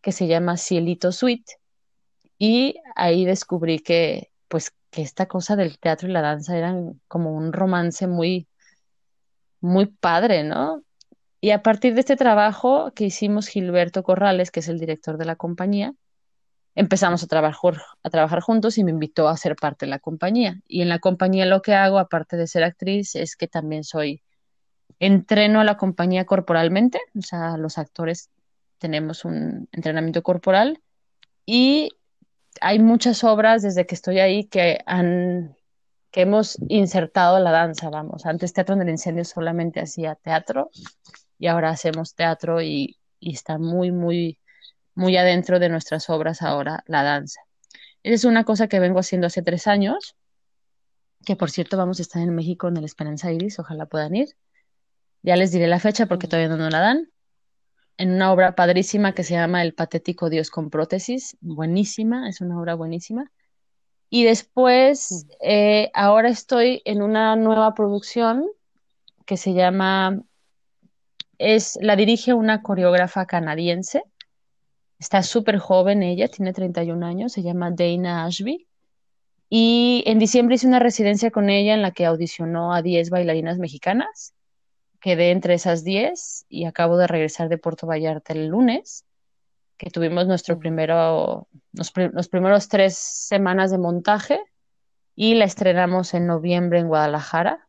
que 0.00 0.12
se 0.12 0.26
llama 0.26 0.56
Cielito 0.56 1.12
Suite 1.12 1.54
y 2.38 2.76
ahí 2.94 3.24
descubrí 3.24 3.80
que 3.80 4.30
pues 4.48 4.72
que 4.90 5.02
esta 5.02 5.26
cosa 5.26 5.56
del 5.56 5.78
teatro 5.78 6.08
y 6.08 6.12
la 6.12 6.22
danza 6.22 6.56
eran 6.56 7.00
como 7.08 7.32
un 7.32 7.52
romance 7.52 8.06
muy 8.06 8.48
muy 9.60 9.86
padre, 9.86 10.44
¿no? 10.44 10.82
Y 11.40 11.50
a 11.50 11.62
partir 11.62 11.94
de 11.94 12.00
este 12.00 12.16
trabajo 12.16 12.92
que 12.94 13.04
hicimos 13.04 13.48
Gilberto 13.48 14.02
Corrales, 14.02 14.50
que 14.50 14.60
es 14.60 14.68
el 14.68 14.78
director 14.78 15.18
de 15.18 15.24
la 15.24 15.36
compañía, 15.36 15.94
empezamos 16.74 17.22
a 17.22 17.26
trabajar, 17.26 17.82
a 18.02 18.10
trabajar 18.10 18.40
juntos 18.40 18.78
y 18.78 18.84
me 18.84 18.90
invitó 18.90 19.28
a 19.28 19.36
ser 19.36 19.56
parte 19.56 19.86
de 19.86 19.90
la 19.90 19.98
compañía. 19.98 20.60
Y 20.66 20.82
en 20.82 20.88
la 20.88 20.98
compañía 20.98 21.46
lo 21.46 21.62
que 21.62 21.74
hago, 21.74 21.98
aparte 21.98 22.36
de 22.36 22.46
ser 22.46 22.64
actriz, 22.64 23.14
es 23.14 23.36
que 23.36 23.48
también 23.48 23.84
soy, 23.84 24.22
entreno 24.98 25.60
a 25.60 25.64
la 25.64 25.76
compañía 25.76 26.24
corporalmente, 26.24 27.00
o 27.16 27.22
sea, 27.22 27.56
los 27.56 27.78
actores 27.78 28.30
tenemos 28.78 29.24
un 29.24 29.68
entrenamiento 29.72 30.22
corporal 30.22 30.80
y 31.46 31.90
hay 32.60 32.78
muchas 32.78 33.24
obras 33.24 33.62
desde 33.62 33.86
que 33.86 33.94
estoy 33.94 34.18
ahí 34.20 34.44
que 34.44 34.78
han 34.86 35.56
que 36.10 36.22
hemos 36.22 36.58
insertado 36.68 37.38
la 37.38 37.50
danza, 37.50 37.90
vamos. 37.90 38.24
Antes 38.24 38.52
Teatro 38.52 38.74
en 38.74 38.82
el 38.82 38.88
Incendio 38.88 39.24
solamente 39.24 39.80
hacía 39.80 40.14
teatro 40.14 40.70
y 41.38 41.48
ahora 41.48 41.70
hacemos 41.70 42.14
teatro 42.14 42.62
y, 42.62 42.98
y 43.20 43.34
está 43.34 43.58
muy, 43.58 43.92
muy, 43.92 44.38
muy 44.94 45.16
adentro 45.16 45.58
de 45.58 45.68
nuestras 45.68 46.08
obras 46.08 46.42
ahora 46.42 46.82
la 46.86 47.02
danza. 47.02 47.40
Esa 48.02 48.14
es 48.14 48.24
una 48.24 48.44
cosa 48.44 48.68
que 48.68 48.80
vengo 48.80 49.00
haciendo 49.00 49.26
hace 49.26 49.42
tres 49.42 49.66
años, 49.66 50.16
que 51.26 51.36
por 51.36 51.50
cierto 51.50 51.76
vamos 51.76 51.98
a 51.98 52.02
estar 52.02 52.22
en 52.22 52.34
México 52.34 52.68
en 52.68 52.78
el 52.78 52.84
Esperanza 52.84 53.30
Iris, 53.30 53.58
ojalá 53.58 53.86
puedan 53.86 54.16
ir. 54.16 54.28
Ya 55.22 55.36
les 55.36 55.50
diré 55.52 55.66
la 55.66 55.80
fecha 55.80 56.06
porque 56.06 56.26
todavía 56.26 56.48
no 56.48 56.56
nos 56.56 56.72
la 56.72 56.80
dan. 56.80 57.10
En 57.98 58.12
una 58.12 58.32
obra 58.32 58.54
padrísima 58.54 59.12
que 59.12 59.24
se 59.24 59.34
llama 59.34 59.62
El 59.62 59.74
patético 59.74 60.30
Dios 60.30 60.50
con 60.50 60.70
prótesis, 60.70 61.36
buenísima, 61.40 62.28
es 62.28 62.40
una 62.40 62.58
obra 62.60 62.74
buenísima. 62.74 63.30
Y 64.08 64.24
después, 64.24 65.26
eh, 65.40 65.90
ahora 65.94 66.28
estoy 66.28 66.80
en 66.84 67.02
una 67.02 67.36
nueva 67.36 67.74
producción 67.74 68.46
que 69.26 69.36
se 69.36 69.52
llama, 69.52 70.22
es, 71.38 71.76
la 71.82 71.96
dirige 71.96 72.32
una 72.34 72.62
coreógrafa 72.62 73.26
canadiense. 73.26 74.04
Está 74.98 75.22
súper 75.24 75.58
joven 75.58 76.02
ella, 76.02 76.28
tiene 76.28 76.52
31 76.52 77.04
años, 77.04 77.32
se 77.32 77.42
llama 77.42 77.72
Dana 77.72 78.24
Ashby. 78.24 78.66
Y 79.50 80.04
en 80.06 80.18
diciembre 80.18 80.54
hice 80.54 80.66
una 80.66 80.78
residencia 80.78 81.30
con 81.30 81.50
ella 81.50 81.74
en 81.74 81.82
la 81.82 81.90
que 81.90 82.06
audicionó 82.06 82.72
a 82.72 82.80
10 82.80 83.10
bailarinas 83.10 83.58
mexicanas. 83.58 84.34
Quedé 85.08 85.30
entre 85.30 85.54
esas 85.54 85.84
10 85.84 86.44
y 86.50 86.66
acabo 86.66 86.98
de 86.98 87.06
regresar 87.06 87.48
de 87.48 87.56
Puerto 87.56 87.86
Vallarta 87.86 88.34
el 88.34 88.48
lunes, 88.48 89.06
que 89.78 89.88
tuvimos 89.88 90.26
nuestro 90.26 90.58
primero, 90.58 91.48
los, 91.72 91.94
los 92.12 92.28
primeros 92.28 92.68
tres 92.68 92.98
semanas 92.98 93.70
de 93.70 93.78
montaje 93.78 94.38
y 95.14 95.32
la 95.32 95.46
estrenamos 95.46 96.12
en 96.12 96.26
noviembre 96.26 96.80
en 96.80 96.88
Guadalajara. 96.88 97.66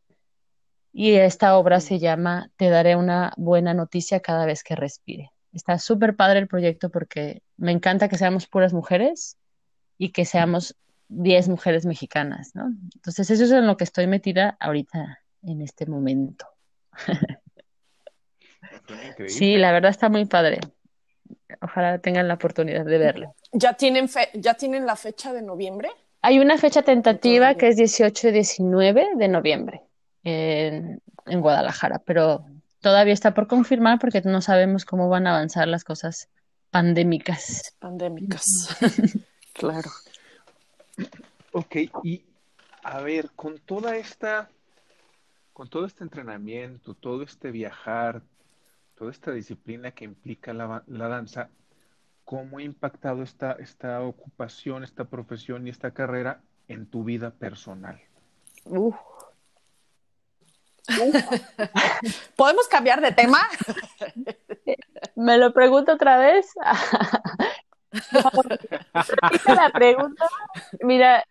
Y 0.92 1.12
esta 1.12 1.56
obra 1.56 1.80
se 1.80 1.98
llama 1.98 2.50
Te 2.56 2.68
daré 2.68 2.94
una 2.94 3.32
buena 3.38 3.72
noticia 3.72 4.20
cada 4.20 4.44
vez 4.44 4.62
que 4.62 4.76
respire. 4.76 5.32
Está 5.54 5.78
súper 5.78 6.16
padre 6.16 6.40
el 6.40 6.46
proyecto 6.46 6.90
porque 6.90 7.42
me 7.56 7.72
encanta 7.72 8.10
que 8.10 8.18
seamos 8.18 8.48
puras 8.48 8.74
mujeres 8.74 9.38
y 9.96 10.10
que 10.10 10.26
seamos 10.26 10.76
10 11.08 11.48
mujeres 11.48 11.86
mexicanas, 11.86 12.50
¿no? 12.54 12.66
Entonces 12.96 13.30
eso 13.30 13.44
es 13.44 13.50
en 13.50 13.66
lo 13.66 13.78
que 13.78 13.84
estoy 13.84 14.06
metida 14.06 14.58
ahorita 14.60 15.20
en 15.40 15.62
este 15.62 15.86
momento. 15.86 16.44
Sí, 19.28 19.56
la 19.56 19.72
verdad 19.72 19.90
está 19.90 20.08
muy 20.08 20.24
padre. 20.24 20.58
Ojalá 21.60 21.98
tengan 21.98 22.28
la 22.28 22.34
oportunidad 22.34 22.84
de 22.84 22.98
verlo. 22.98 23.34
¿Ya 23.52 23.74
tienen, 23.74 24.08
fe 24.08 24.30
¿Ya 24.34 24.54
tienen 24.54 24.86
la 24.86 24.96
fecha 24.96 25.32
de 25.32 25.42
noviembre? 25.42 25.90
Hay 26.22 26.38
una 26.38 26.58
fecha 26.58 26.82
tentativa 26.82 27.54
que 27.54 27.68
es 27.68 27.76
18 27.76 28.28
y 28.28 28.32
19 28.32 29.08
de 29.16 29.28
noviembre 29.28 29.82
en, 30.22 31.00
en, 31.26 31.40
Guadalajara, 31.40 32.00
pero 32.04 32.44
todavía 32.80 33.14
está 33.14 33.32
por 33.32 33.46
confirmar 33.46 33.98
porque 33.98 34.20
no 34.22 34.42
sabemos 34.42 34.84
cómo 34.84 35.08
van 35.08 35.26
a 35.26 35.30
avanzar 35.30 35.66
las 35.66 35.82
cosas 35.82 36.28
pandémicas. 36.70 37.74
Pandémicas, 37.78 38.44
claro. 39.54 39.90
Ok, 41.52 41.76
y 42.04 42.22
a 42.82 43.00
ver, 43.00 43.30
con 43.34 43.58
toda 43.58 43.96
esta, 43.96 44.48
con 45.60 45.68
todo 45.68 45.84
este 45.84 46.04
entrenamiento, 46.04 46.94
todo 46.94 47.22
este 47.22 47.50
viajar, 47.50 48.22
toda 48.94 49.10
esta 49.10 49.30
disciplina 49.30 49.90
que 49.90 50.06
implica 50.06 50.54
la, 50.54 50.82
la 50.86 51.08
danza, 51.08 51.50
¿cómo 52.24 52.56
ha 52.56 52.62
impactado 52.62 53.22
esta, 53.22 53.52
esta 53.52 54.00
ocupación, 54.00 54.84
esta 54.84 55.04
profesión 55.04 55.66
y 55.66 55.70
esta 55.70 55.90
carrera 55.90 56.40
en 56.66 56.86
tu 56.86 57.04
vida 57.04 57.30
personal? 57.32 58.00
Uh. 58.64 58.94
¿Podemos 62.36 62.66
cambiar 62.66 63.02
de 63.02 63.12
tema? 63.12 63.40
¿Me 65.14 65.36
lo 65.36 65.52
pregunto 65.52 65.92
otra 65.92 66.16
vez? 66.16 66.54
la 69.46 69.70
pregunta. 69.74 70.26
Mira, 70.80 71.22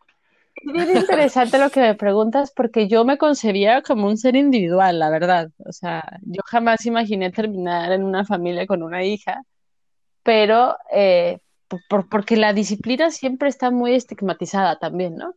es 0.66 0.74
bien 0.74 0.98
interesante 0.98 1.58
lo 1.58 1.70
que 1.70 1.80
me 1.80 1.96
preguntas 1.96 2.52
porque 2.56 2.88
yo 2.88 3.06
me 3.06 3.18
concebía 3.18 3.82
como 3.82 4.08
un 4.08 4.18
ser 4.18 4.36
individual, 4.36 5.00
la 5.00 5.10
verdad. 5.10 5.50
O 5.66 5.72
sea, 5.72 6.04
yo 6.22 6.42
jamás 6.46 6.86
imaginé 6.86 7.32
terminar 7.32 7.92
en 7.92 8.04
una 8.04 8.26
familia 8.26 8.68
con 8.68 8.84
una 8.84 9.04
hija, 9.04 9.44
pero 10.24 10.78
eh, 10.92 11.40
por, 11.90 12.10
porque 12.10 12.38
la 12.38 12.54
disciplina 12.54 13.12
siempre 13.12 13.50
está 13.50 13.72
muy 13.72 13.96
estigmatizada 13.96 14.78
también, 14.78 15.16
¿no? 15.16 15.36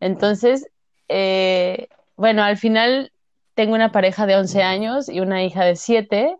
Entonces, 0.00 0.68
eh, 1.08 1.88
bueno, 2.16 2.42
al 2.42 2.56
final 2.56 3.12
tengo 3.54 3.74
una 3.74 3.92
pareja 3.92 4.26
de 4.26 4.36
11 4.36 4.62
años 4.62 5.08
y 5.08 5.20
una 5.20 5.44
hija 5.44 5.64
de 5.64 5.76
7 5.76 6.36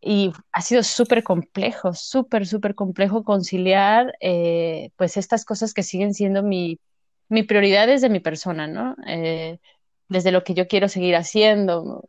y 0.00 0.32
ha 0.52 0.62
sido 0.62 0.82
súper 0.82 1.22
complejo, 1.22 1.94
súper, 1.94 2.46
súper 2.46 2.74
complejo 2.74 3.24
conciliar 3.24 4.14
eh, 4.20 4.90
pues 4.96 5.16
estas 5.16 5.44
cosas 5.44 5.74
que 5.74 5.82
siguen 5.82 6.14
siendo 6.14 6.42
mi, 6.42 6.80
mi 7.32 7.42
prioridad 7.42 7.86
desde 7.86 8.10
mi 8.10 8.20
persona, 8.20 8.66
¿no? 8.66 8.94
Eh, 9.06 9.58
desde 10.08 10.32
lo 10.32 10.44
que 10.44 10.54
yo 10.54 10.68
quiero 10.68 10.88
seguir 10.88 11.16
haciendo. 11.16 12.08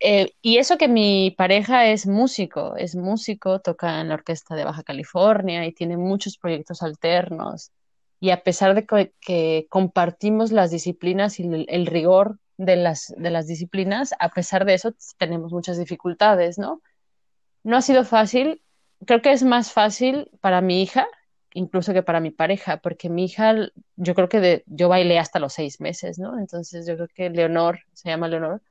Eh, 0.00 0.32
y 0.40 0.58
eso 0.58 0.78
que 0.78 0.86
mi 0.86 1.32
pareja 1.36 1.86
es 1.86 2.06
músico, 2.06 2.76
es 2.76 2.94
músico, 2.94 3.60
toca 3.60 4.00
en 4.00 4.08
la 4.08 4.14
Orquesta 4.14 4.54
de 4.54 4.64
Baja 4.64 4.84
California 4.84 5.66
y 5.66 5.72
tiene 5.72 5.96
muchos 5.96 6.38
proyectos 6.38 6.82
alternos. 6.82 7.72
Y 8.20 8.30
a 8.30 8.42
pesar 8.42 8.74
de 8.74 8.86
que, 8.86 9.12
que 9.20 9.66
compartimos 9.68 10.52
las 10.52 10.70
disciplinas 10.70 11.40
y 11.40 11.44
el, 11.44 11.66
el 11.68 11.86
rigor 11.86 12.38
de 12.56 12.76
las, 12.76 13.12
de 13.16 13.30
las 13.30 13.48
disciplinas, 13.48 14.14
a 14.20 14.28
pesar 14.28 14.64
de 14.64 14.74
eso 14.74 14.94
tenemos 15.18 15.52
muchas 15.52 15.76
dificultades, 15.78 16.58
¿no? 16.58 16.82
No 17.64 17.76
ha 17.76 17.82
sido 17.82 18.04
fácil, 18.04 18.62
creo 19.06 19.22
que 19.22 19.32
es 19.32 19.42
más 19.42 19.72
fácil 19.72 20.30
para 20.40 20.60
mi 20.60 20.82
hija, 20.82 21.08
incluso 21.52 21.92
que 21.92 22.02
para 22.02 22.20
mi 22.20 22.30
pareja, 22.30 22.78
porque 22.78 23.08
mi 23.08 23.24
hija, 23.24 23.54
yo 23.96 24.14
creo 24.14 24.28
que 24.28 24.40
de, 24.40 24.64
yo 24.66 24.88
bailé 24.88 25.18
hasta 25.18 25.38
los 25.38 25.52
seis 25.52 25.80
meses, 25.80 26.18
¿no? 26.18 26.38
Entonces 26.38 26.86
yo 26.86 26.94
creo 26.96 27.08
que 27.14 27.30
Leonor, 27.30 27.80
se 27.92 28.08
llama 28.10 28.28
Leonor, 28.28 28.62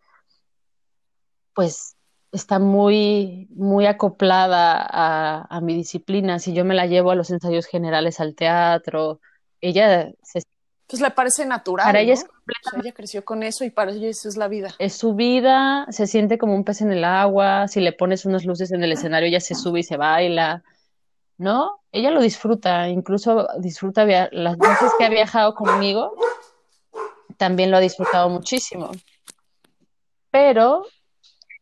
pues 1.54 1.96
está 2.32 2.60
muy, 2.60 3.48
muy 3.52 3.86
acoplada 3.86 4.86
a, 4.88 5.48
a 5.50 5.62
mi 5.62 5.76
disciplina. 5.76 6.40
Si 6.40 6.54
yo 6.54 6.66
me 6.66 6.76
la 6.76 6.86
llevo 6.86 7.12
a 7.12 7.16
los 7.16 7.32
ensayos 7.32 7.66
generales 7.66 8.20
al 8.20 8.36
teatro, 8.36 9.20
ella 9.62 10.12
se 10.22 10.44
Pues 10.88 11.02
le 11.02 11.10
parece 11.12 11.46
natural. 11.46 11.86
Para 11.86 12.02
ella 12.02 12.14
es 12.14 12.24
o 12.24 12.70
sea, 12.70 12.80
ella 12.82 12.94
creció 12.94 13.26
con 13.26 13.44
eso 13.44 13.66
y 13.66 13.70
para 13.70 13.92
ella 13.92 14.08
eso 14.08 14.30
es 14.30 14.38
la 14.38 14.48
vida. 14.48 14.70
Es 14.80 14.94
su 14.94 15.16
vida, 15.16 15.86
se 15.90 16.08
siente 16.08 16.38
como 16.38 16.56
un 16.56 16.64
pez 16.64 16.82
en 16.82 16.92
el 16.92 17.04
agua, 17.04 17.68
si 17.68 17.82
le 17.82 17.92
pones 17.92 18.26
unas 18.26 18.46
luces 18.46 18.72
en 18.72 18.84
el 18.84 18.92
escenario, 18.92 19.28
ella 19.28 19.40
se 19.40 19.56
sube 19.56 19.80
y 19.80 19.84
se 19.84 19.98
baila, 19.98 20.64
¿no? 21.38 21.82
Ella 21.92 22.12
lo 22.12 22.22
disfruta, 22.22 22.90
incluso 22.90 23.48
disfruta 23.60 24.06
las 24.32 24.58
veces 24.58 24.92
que 24.98 25.06
ha 25.06 25.10
viajado 25.10 25.54
conmigo, 25.54 26.14
también 27.38 27.72
lo 27.72 27.78
ha 27.78 27.82
disfrutado 27.82 28.30
muchísimo. 28.30 28.92
Pero 30.32 30.86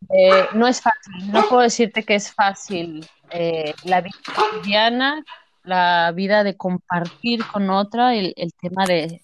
eh, 0.09 0.47
no 0.53 0.67
es 0.67 0.81
fácil, 0.81 1.31
no 1.31 1.43
puedo 1.47 1.61
decirte 1.61 2.03
que 2.03 2.15
es 2.15 2.31
fácil. 2.31 3.07
Eh, 3.31 3.73
la 3.83 4.01
vida 4.01 4.17
cotidiana, 4.35 5.23
la 5.63 6.11
vida 6.13 6.43
de 6.43 6.55
compartir 6.55 7.45
con 7.51 7.69
otra, 7.69 8.15
el, 8.15 8.33
tema 8.61 8.85
de, 8.85 9.21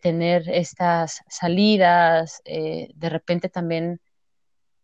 tener 0.00 0.48
estas 0.48 1.22
salidas, 1.28 2.40
eh, 2.44 2.88
de 2.94 3.08
repente 3.08 3.48
también 3.48 4.00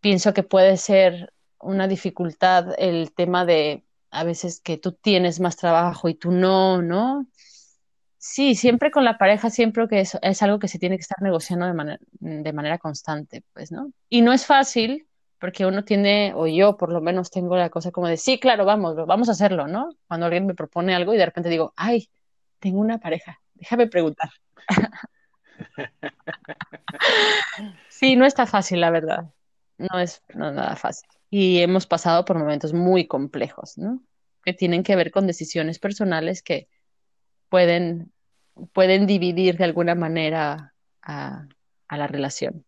pienso 0.01 0.35
que 0.35 0.43
puede 0.43 0.77
ser 0.77 1.33
una 1.61 1.89
dificultad 1.89 2.75
el 2.79 3.13
tema 3.15 3.45
de 3.45 3.85
a 4.11 4.25
veces 4.25 4.61
que 4.61 4.79
tú 4.79 4.93
tienes 4.93 5.41
más 5.41 5.57
trabajo 5.57 6.09
y 6.09 6.15
tú 6.15 6.31
no, 6.31 6.83
¿no? 6.83 7.27
Sí, 8.19 8.55
siempre 8.55 8.91
con 8.91 9.05
la 9.05 9.17
pareja, 9.17 9.51
siempre 9.51 9.89
que 9.89 10.01
es, 10.01 10.19
es 10.23 10.43
algo 10.43 10.59
que 10.59 10.69
se 10.69 10.79
tiene 10.79 10.97
que 10.97 11.03
estar 11.03 11.23
negociando 11.23 11.67
de, 11.67 11.73
manera, 11.73 11.99
de 12.21 12.53
manera 12.53 12.79
constante, 12.79 13.45
pues, 13.53 13.73
¿no? 13.73 13.93
Y 14.09 14.23
no 14.23 14.33
es 14.33 14.45
fácil, 14.45 15.07
porque 15.39 15.67
uno 15.67 15.85
tiene, 15.85 16.33
o 16.35 16.47
yo 16.47 16.77
por 16.77 16.93
lo 16.93 17.01
menos 17.01 17.31
tengo 17.31 17.57
la 17.57 17.71
cosa 17.71 17.91
como 17.91 18.09
de, 18.09 18.17
sí, 18.17 18.41
claro, 18.41 18.65
vamos, 18.65 18.97
vamos 19.07 19.29
a 19.29 19.33
hacerlo, 19.33 19.69
¿no? 19.69 19.91
Cuando 20.09 20.27
alguien 20.27 20.47
me 20.47 20.55
propone 20.55 20.95
algo 20.95 21.15
y 21.15 21.17
de 21.17 21.27
repente 21.27 21.49
digo, 21.49 21.73
ay, 21.77 22.11
tengo 22.59 22.81
una 22.81 22.99
pareja, 22.99 23.41
déjame 23.55 23.87
preguntar. 23.87 24.31
sí, 27.89 28.17
no 28.17 28.27
está 28.27 28.47
fácil, 28.47 28.81
la 28.81 28.91
verdad. 28.91 29.31
No 29.79 29.99
es, 30.01 30.23
no 30.35 30.51
nada 30.51 30.75
fácil. 30.77 31.09
Y 31.31 31.59
hemos 31.59 31.87
pasado 31.87 32.25
por 32.25 32.39
momentos 32.39 32.73
muy 32.73 33.07
complejos, 33.07 33.77
¿no? 33.77 34.03
Que 34.45 34.55
tienen 34.55 34.83
que 34.83 34.97
ver 34.97 35.11
con 35.11 35.27
decisiones 35.27 35.79
personales 35.79 36.43
que 36.43 36.69
pueden, 37.49 38.13
pueden 38.73 39.07
dividir 39.07 39.57
de 39.57 39.65
alguna 39.65 39.95
manera 39.95 40.75
a, 41.03 41.47
a 41.89 41.97
la 41.99 42.07
relación. 42.07 42.65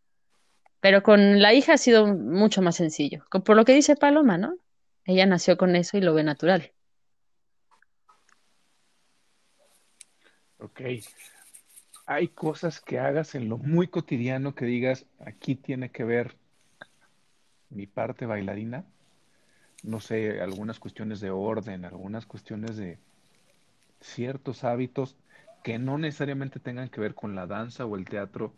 Pero 0.81 1.03
con 1.03 1.41
la 1.41 1.53
hija 1.53 1.75
ha 1.75 1.79
sido 1.79 2.07
mucho 2.07 2.63
más 2.63 2.77
sencillo. 2.77 3.25
Por 3.45 3.57
lo 3.57 3.65
que 3.65 3.75
dice 3.75 3.97
Paloma, 3.97 4.39
¿no? 4.39 4.57
Ella 5.05 5.27
nació 5.27 5.57
con 5.57 5.77
eso 5.77 5.99
y 5.99 6.01
lo 6.01 6.15
ve 6.15 6.23
natural. 6.23 6.73
Ok. 10.59 10.81
Hay 12.07 12.29
cosas 12.29 12.81
que 12.81 12.99
hagas 12.99 13.35
en 13.35 13.49
lo 13.49 13.57
muy 13.59 13.89
cotidiano 13.89 14.55
que 14.55 14.65
digas, 14.65 15.07
aquí 15.21 15.55
tiene 15.55 15.91
que 15.91 16.05
ver 16.05 16.37
mi 17.71 17.87
parte 17.87 18.27
bailarina. 18.27 18.85
No 19.83 20.01
sé, 20.01 20.41
algunas 20.41 20.79
cuestiones 20.79 21.21
de 21.21 21.31
orden, 21.31 21.85
algunas 21.85 22.27
cuestiones 22.27 22.77
de 22.77 22.99
ciertos 24.01 24.65
hábitos 24.65 25.17
que 25.63 25.79
no 25.79 25.99
necesariamente 25.99 26.61
tengan 26.61 26.89
que 26.89 27.01
ver 27.01 27.15
con 27.15 27.35
la 27.35 27.47
danza 27.47 27.87
o 27.87 27.97
el 27.97 28.05
teatro, 28.05 28.53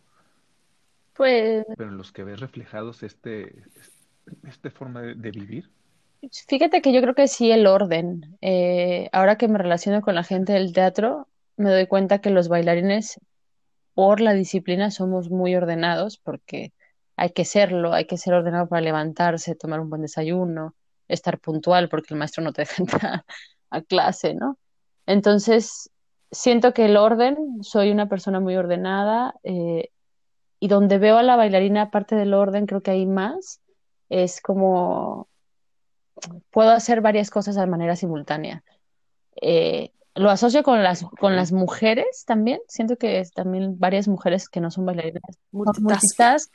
pues. 1.14 1.64
Pero 1.76 1.90
en 1.90 1.98
los 1.98 2.12
que 2.12 2.24
ves 2.24 2.40
reflejados 2.40 3.02
este, 3.02 3.54
esta 4.48 4.70
forma 4.70 5.02
de, 5.02 5.30
vivir. 5.30 5.70
Fíjate 6.48 6.80
que 6.80 6.92
yo 6.92 7.00
creo 7.00 7.14
que 7.14 7.28
sí 7.28 7.50
el 7.50 7.66
orden. 7.66 8.36
Eh, 8.40 9.08
ahora 9.12 9.36
que 9.36 9.48
me 9.48 9.58
relaciono 9.58 10.00
con 10.02 10.14
la 10.14 10.24
gente 10.24 10.52
del 10.52 10.72
teatro, 10.72 11.28
me 11.56 11.70
doy 11.70 11.86
cuenta 11.86 12.20
que 12.20 12.30
los 12.30 12.48
bailarines, 12.48 13.20
por 13.94 14.20
la 14.20 14.32
disciplina, 14.32 14.90
somos 14.90 15.30
muy 15.30 15.54
ordenados 15.54 16.18
porque 16.18 16.72
hay 17.16 17.30
que 17.30 17.44
serlo, 17.44 17.92
hay 17.92 18.06
que 18.06 18.18
ser 18.18 18.34
ordenado 18.34 18.68
para 18.68 18.82
levantarse, 18.82 19.54
tomar 19.54 19.80
un 19.80 19.90
buen 19.90 20.02
desayuno, 20.02 20.74
estar 21.08 21.38
puntual 21.38 21.88
porque 21.88 22.14
el 22.14 22.18
maestro 22.18 22.42
no 22.42 22.52
te 22.52 22.62
deja 22.62 22.82
entrar 22.82 23.24
a 23.70 23.80
clase, 23.82 24.34
¿no? 24.34 24.58
Entonces, 25.06 25.90
siento 26.30 26.72
que 26.72 26.86
el 26.86 26.96
orden, 26.96 27.62
soy 27.62 27.90
una 27.90 28.08
persona 28.08 28.40
muy 28.40 28.56
ordenada, 28.56 29.34
eh, 29.42 29.90
y 30.60 30.68
donde 30.68 30.98
veo 30.98 31.18
a 31.18 31.22
la 31.22 31.36
bailarina, 31.36 31.82
aparte 31.82 32.14
del 32.14 32.34
orden, 32.34 32.66
creo 32.66 32.82
que 32.82 32.92
hay 32.92 33.06
más, 33.06 33.60
es 34.08 34.40
como 34.40 35.28
puedo 36.50 36.70
hacer 36.70 37.00
varias 37.00 37.30
cosas 37.30 37.56
de 37.56 37.66
manera 37.66 37.96
simultánea. 37.96 38.62
Eh, 39.40 39.90
lo 40.14 40.30
asocio 40.30 40.62
con 40.62 40.82
las, 40.82 41.04
con 41.18 41.36
las 41.36 41.52
mujeres 41.52 42.24
también, 42.26 42.60
siento 42.68 42.96
que 42.96 43.18
es 43.18 43.32
también 43.32 43.78
varias 43.78 44.08
mujeres 44.08 44.48
que 44.48 44.60
no 44.60 44.70
son 44.70 44.84
bailarinas, 44.84 45.22
multitask, 45.50 46.52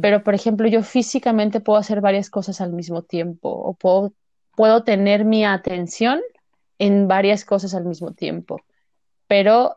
pero 0.00 0.22
por 0.22 0.34
ejemplo 0.34 0.68
yo 0.68 0.82
físicamente 0.82 1.60
puedo 1.60 1.78
hacer 1.78 2.00
varias 2.00 2.30
cosas 2.30 2.60
al 2.60 2.72
mismo 2.72 3.02
tiempo 3.02 3.48
o 3.48 3.74
puedo, 3.74 4.12
puedo 4.54 4.84
tener 4.84 5.24
mi 5.24 5.44
atención 5.44 6.20
en 6.78 7.08
varias 7.08 7.44
cosas 7.44 7.74
al 7.74 7.84
mismo 7.84 8.12
tiempo, 8.12 8.60
pero 9.26 9.76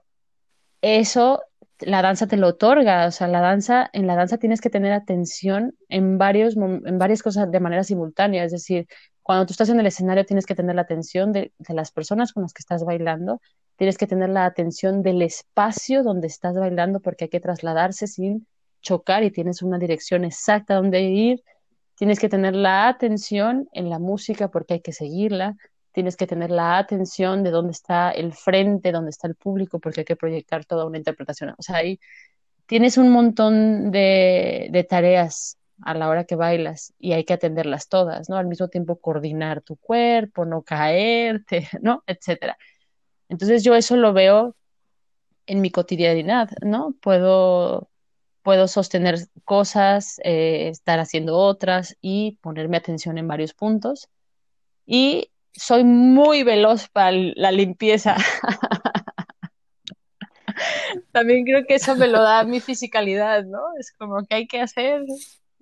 eso 0.82 1.42
la 1.82 2.02
danza 2.02 2.28
te 2.28 2.38
lo 2.38 2.48
otorga, 2.48 3.08
o 3.08 3.12
sea, 3.12 3.28
la 3.28 3.40
danza, 3.40 3.90
en 3.94 4.06
la 4.06 4.16
danza 4.16 4.38
tienes 4.38 4.60
que 4.62 4.70
tener 4.70 4.92
atención 4.92 5.76
en, 5.88 6.18
varios, 6.18 6.58
en 6.58 6.98
varias 6.98 7.24
cosas 7.24 7.50
de 7.50 7.60
manera 7.60 7.84
simultánea, 7.84 8.44
es 8.44 8.52
decir, 8.52 8.88
cuando 9.24 9.46
tú 9.46 9.54
estás 9.54 9.70
en 9.70 9.80
el 9.80 9.86
escenario 9.86 10.26
tienes 10.26 10.46
que 10.46 10.56
tener 10.56 10.76
la 10.76 10.82
atención 10.82 11.32
de, 11.32 11.54
de 11.58 11.74
las 11.74 11.92
personas 11.92 12.34
con 12.34 12.44
las 12.44 12.54
que 12.54 12.62
estás 12.62 12.84
bailando, 12.84 13.42
tienes 13.78 13.98
que 13.98 14.08
tener 14.08 14.30
la 14.30 14.46
atención 14.46 15.04
del 15.04 15.22
espacio 15.22 16.04
donde 16.04 16.28
estás 16.28 16.56
bailando 16.56 17.00
porque 17.00 17.26
hay 17.26 17.30
que 17.30 17.40
trasladarse 17.40 18.08
sin 18.08 18.46
chocar 18.82 19.24
y 19.24 19.32
tienes 19.32 19.62
una 19.62 19.78
dirección 19.78 20.26
exacta 20.26 20.76
donde 20.76 21.02
ir, 21.02 21.44
tienes 21.96 22.20
que 22.20 22.30
tener 22.30 22.56
la 22.56 22.88
atención 22.88 23.68
en 23.74 23.90
la 23.90 24.00
música 24.00 24.50
porque 24.50 24.76
hay 24.76 24.82
que 24.82 24.94
seguirla, 24.94 25.56
tienes 25.92 26.16
que 26.16 26.28
tener 26.28 26.52
la 26.52 26.78
atención 26.78 27.44
de 27.44 27.52
dónde 27.52 27.72
está 27.72 28.12
el 28.12 28.34
frente, 28.34 28.92
dónde 28.92 29.10
está 29.10 29.28
el 29.28 29.36
público, 29.36 29.80
porque 29.80 30.02
hay 30.02 30.06
que 30.06 30.16
proyectar 30.16 30.66
toda 30.66 30.86
una 30.86 30.98
interpretación. 30.98 31.56
O 31.58 31.62
sea, 31.62 31.78
ahí 31.78 32.00
tienes 32.66 32.98
un 32.98 33.10
montón 33.10 33.92
de, 33.92 34.70
de 34.72 34.84
tareas 34.84 35.58
a 35.82 35.94
la 35.94 36.10
hora 36.10 36.26
que 36.26 36.36
bailas 36.36 36.94
y 37.00 37.14
hay 37.14 37.24
que 37.24 37.34
atenderlas 37.34 37.88
todas, 37.88 38.30
¿no? 38.30 38.38
Al 38.38 38.48
mismo 38.48 38.68
tiempo 38.68 39.00
coordinar 39.00 39.62
tu 39.62 39.76
cuerpo, 39.78 40.46
no 40.46 40.62
caerte, 40.62 41.68
¿no? 41.82 42.04
Etcétera. 42.06 42.58
Entonces 43.30 43.64
yo 43.64 43.76
eso 43.76 43.96
lo 43.96 44.14
veo 44.14 44.56
en 45.46 45.62
mi 45.62 45.72
cotidianidad, 45.72 46.50
¿no? 46.62 46.96
Puedo, 47.02 47.90
puedo 48.44 48.68
sostener 48.68 49.28
cosas, 49.46 50.20
eh, 50.24 50.70
estar 50.70 51.00
haciendo 51.00 51.38
otras 51.38 51.98
y 52.02 52.38
ponerme 52.42 52.78
atención 52.78 53.18
en 53.18 53.28
varios 53.28 53.54
puntos. 53.54 54.10
Y 54.86 55.30
soy 55.54 55.84
muy 55.84 56.44
veloz 56.44 56.88
para 56.90 57.12
la 57.12 57.52
limpieza. 57.52 58.16
También 61.12 61.46
creo 61.46 61.66
que 61.66 61.76
eso 61.76 61.96
me 61.96 62.08
lo 62.08 62.22
da 62.22 62.44
mi 62.44 62.60
fisicalidad, 62.60 63.46
¿no? 63.46 63.60
Es 63.80 63.92
como 63.92 64.26
que 64.26 64.36
hay 64.36 64.48
que 64.48 64.62
hacer, 64.62 65.04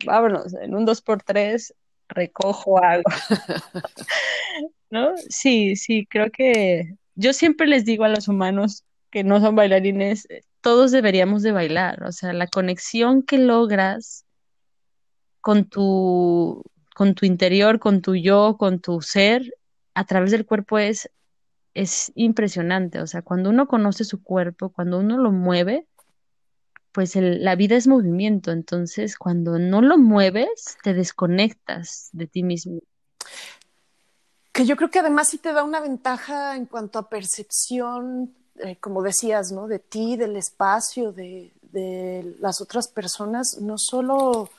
vámonos, 0.05 0.53
en 0.53 0.75
un 0.75 0.86
2x3 0.86 1.73
recojo 2.09 2.84
algo. 2.84 3.09
¿No? 4.89 5.15
Sí, 5.30 5.75
sí, 5.75 6.07
creo 6.09 6.32
que 6.32 6.95
yo 7.15 7.34
siempre 7.34 7.67
les 7.67 7.84
digo 7.84 8.05
a 8.05 8.09
los 8.09 8.28
humanos 8.28 8.86
que 9.09 9.23
no 9.23 9.39
son 9.41 9.55
bailarines, 9.55 10.28
todos 10.68 10.91
deberíamos 10.91 11.43
de 11.43 11.53
bailar, 11.53 12.03
o 12.03 12.11
sea, 12.11 12.34
la 12.34 12.45
conexión 12.45 13.24
que 13.24 13.38
logras 13.38 14.26
con 15.39 15.63
tu 15.63 16.61
con 16.93 17.15
tu 17.15 17.26
interior, 17.26 17.80
con 17.80 18.01
tu 18.01 18.15
yo, 18.15 18.57
con 18.59 18.82
tu 18.82 19.01
ser, 19.01 19.55
a 19.93 20.03
través 20.03 20.32
del 20.32 20.45
cuerpo 20.45 20.78
es, 20.78 21.09
es 21.74 22.11
impresionante. 22.15 22.99
O 22.99 23.07
sea, 23.07 23.22
cuando 23.22 23.49
uno 23.49 23.65
conoce 23.70 24.03
su 24.03 24.22
cuerpo, 24.22 24.68
cuando 24.68 24.99
uno 24.99 25.18
lo 25.18 25.32
mueve, 25.32 25.88
pues 26.91 27.15
la 27.15 27.55
vida 27.55 27.78
es 27.78 27.88
movimiento. 27.88 28.51
Entonces, 28.51 29.18
cuando 29.18 29.59
no 29.59 29.82
lo 29.82 29.97
mueves, 29.97 30.78
te 30.84 30.93
desconectas 30.93 32.09
de 32.11 32.28
ti 32.28 32.43
mismo. 32.43 32.82
Que 34.51 34.65
yo 34.65 34.76
creo 34.76 34.89
que 34.89 34.99
además 34.99 35.30
sí 35.30 35.38
te 35.38 35.53
da 35.53 35.63
una 35.63 35.80
ventaja 35.80 36.57
en 36.57 36.65
cuanto 36.65 36.99
a 36.99 37.07
percepción, 37.07 38.36
eh, 38.60 38.78
como 38.80 39.01
decías, 39.01 39.51
¿no? 39.51 39.68
De 39.68 39.80
ti, 39.80 40.18
del 40.18 40.36
espacio, 40.36 41.12
de, 41.12 41.51
de 41.72 42.36
las 42.39 42.62
otras 42.62 42.88
personas, 42.88 43.58
no 43.62 43.76
solo 43.78 44.49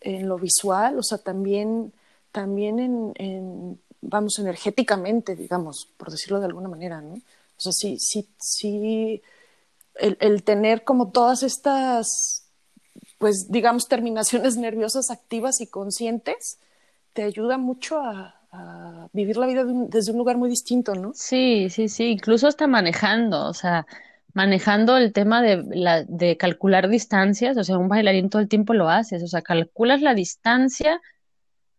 en 0.00 0.28
lo 0.28 0.38
visual, 0.38 0.98
o 0.98 1.02
sea, 1.02 1.18
también, 1.18 1.92
también 2.32 2.78
en 3.16 3.78
vamos, 4.06 4.38
energéticamente, 4.38 5.34
digamos, 5.34 5.88
por 5.96 6.10
decirlo 6.10 6.40
de 6.40 6.46
alguna 6.46 6.68
manera, 6.68 7.00
¿no? 7.00 7.14
O 7.14 7.60
sea, 7.60 7.72
sí, 7.72 7.96
sí, 7.98 8.28
sí, 8.38 9.22
el, 9.94 10.42
tener 10.42 10.84
como 10.84 11.10
todas 11.10 11.42
estas, 11.42 12.44
pues, 13.18 13.46
digamos, 13.50 13.88
terminaciones 13.88 14.56
nerviosas 14.58 15.10
activas 15.10 15.60
y 15.60 15.66
conscientes, 15.66 16.58
te 17.12 17.22
ayuda 17.22 17.58
mucho 17.58 18.00
a, 18.00 18.40
vivir 19.12 19.36
la 19.36 19.46
vida 19.46 19.64
desde 19.88 20.12
un 20.12 20.18
lugar 20.18 20.36
muy 20.36 20.50
distinto, 20.50 20.94
¿no? 20.94 21.12
Sí, 21.14 21.70
sí, 21.70 21.88
sí, 21.88 22.06
incluso 22.06 22.48
hasta 22.48 22.66
manejando, 22.66 23.46
o 23.46 23.54
sea, 23.54 23.86
manejando 24.34 24.96
el 24.96 25.12
tema 25.12 25.40
de, 25.40 25.64
la, 25.70 26.02
de 26.04 26.36
calcular 26.36 26.88
distancias, 26.88 27.56
o 27.56 27.64
sea, 27.64 27.78
un 27.78 27.88
bailarín 27.88 28.28
todo 28.28 28.42
el 28.42 28.48
tiempo 28.48 28.74
lo 28.74 28.88
haces, 28.88 29.22
o 29.22 29.28
sea, 29.28 29.42
calculas 29.42 30.02
la 30.02 30.14
distancia 30.14 31.00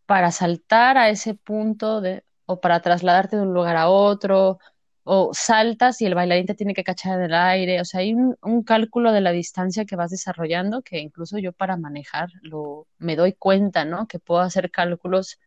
para 0.05 0.31
saltar 0.31 0.97
a 0.97 1.09
ese 1.09 1.33
punto 1.33 2.01
de, 2.01 2.23
o 2.45 2.61
para 2.61 2.79
trasladarte 2.79 3.35
de 3.35 3.43
un 3.43 3.53
lugar 3.53 3.75
a 3.75 3.89
otro, 3.89 4.59
o 5.03 5.31
saltas 5.33 6.01
y 6.01 6.05
el 6.05 6.15
bailarín 6.15 6.47
te 6.47 6.55
tiene 6.55 6.73
que 6.73 6.83
cachar 6.83 7.19
en 7.19 7.25
el 7.25 7.33
aire, 7.35 7.81
o 7.81 7.85
sea, 7.85 7.99
hay 7.99 8.13
un, 8.13 8.37
un, 8.41 8.63
cálculo 8.63 9.11
de 9.11 9.21
la 9.21 9.31
distancia 9.31 9.85
que 9.85 9.95
vas 9.95 10.11
desarrollando 10.11 10.81
que 10.81 10.99
incluso 10.99 11.37
yo 11.37 11.53
para 11.53 11.77
manejar 11.77 12.29
lo, 12.41 12.87
me 12.97 13.15
doy 13.15 13.33
cuenta, 13.33 13.85
¿no? 13.85 14.07
Que 14.07 14.19
puedo 14.19 14.41
hacer 14.41 14.71
cálculos 14.71 15.37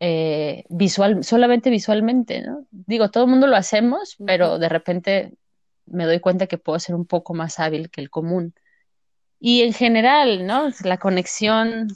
eh, 0.00 0.64
visual, 0.68 1.24
solamente 1.24 1.70
visualmente, 1.70 2.42
¿no? 2.42 2.66
Digo, 2.70 3.10
todo 3.10 3.24
el 3.24 3.30
mundo 3.30 3.46
lo 3.46 3.56
hacemos, 3.56 4.16
pero 4.24 4.58
de 4.58 4.68
repente 4.68 5.32
me 5.86 6.04
doy 6.04 6.20
cuenta 6.20 6.46
que 6.46 6.58
puedo 6.58 6.78
ser 6.78 6.94
un 6.94 7.06
poco 7.06 7.32
más 7.34 7.58
hábil 7.58 7.90
que 7.90 8.00
el 8.00 8.10
común. 8.10 8.54
Y 9.40 9.62
en 9.62 9.72
general, 9.72 10.46
¿no? 10.46 10.68
La 10.84 10.98
conexión 10.98 11.88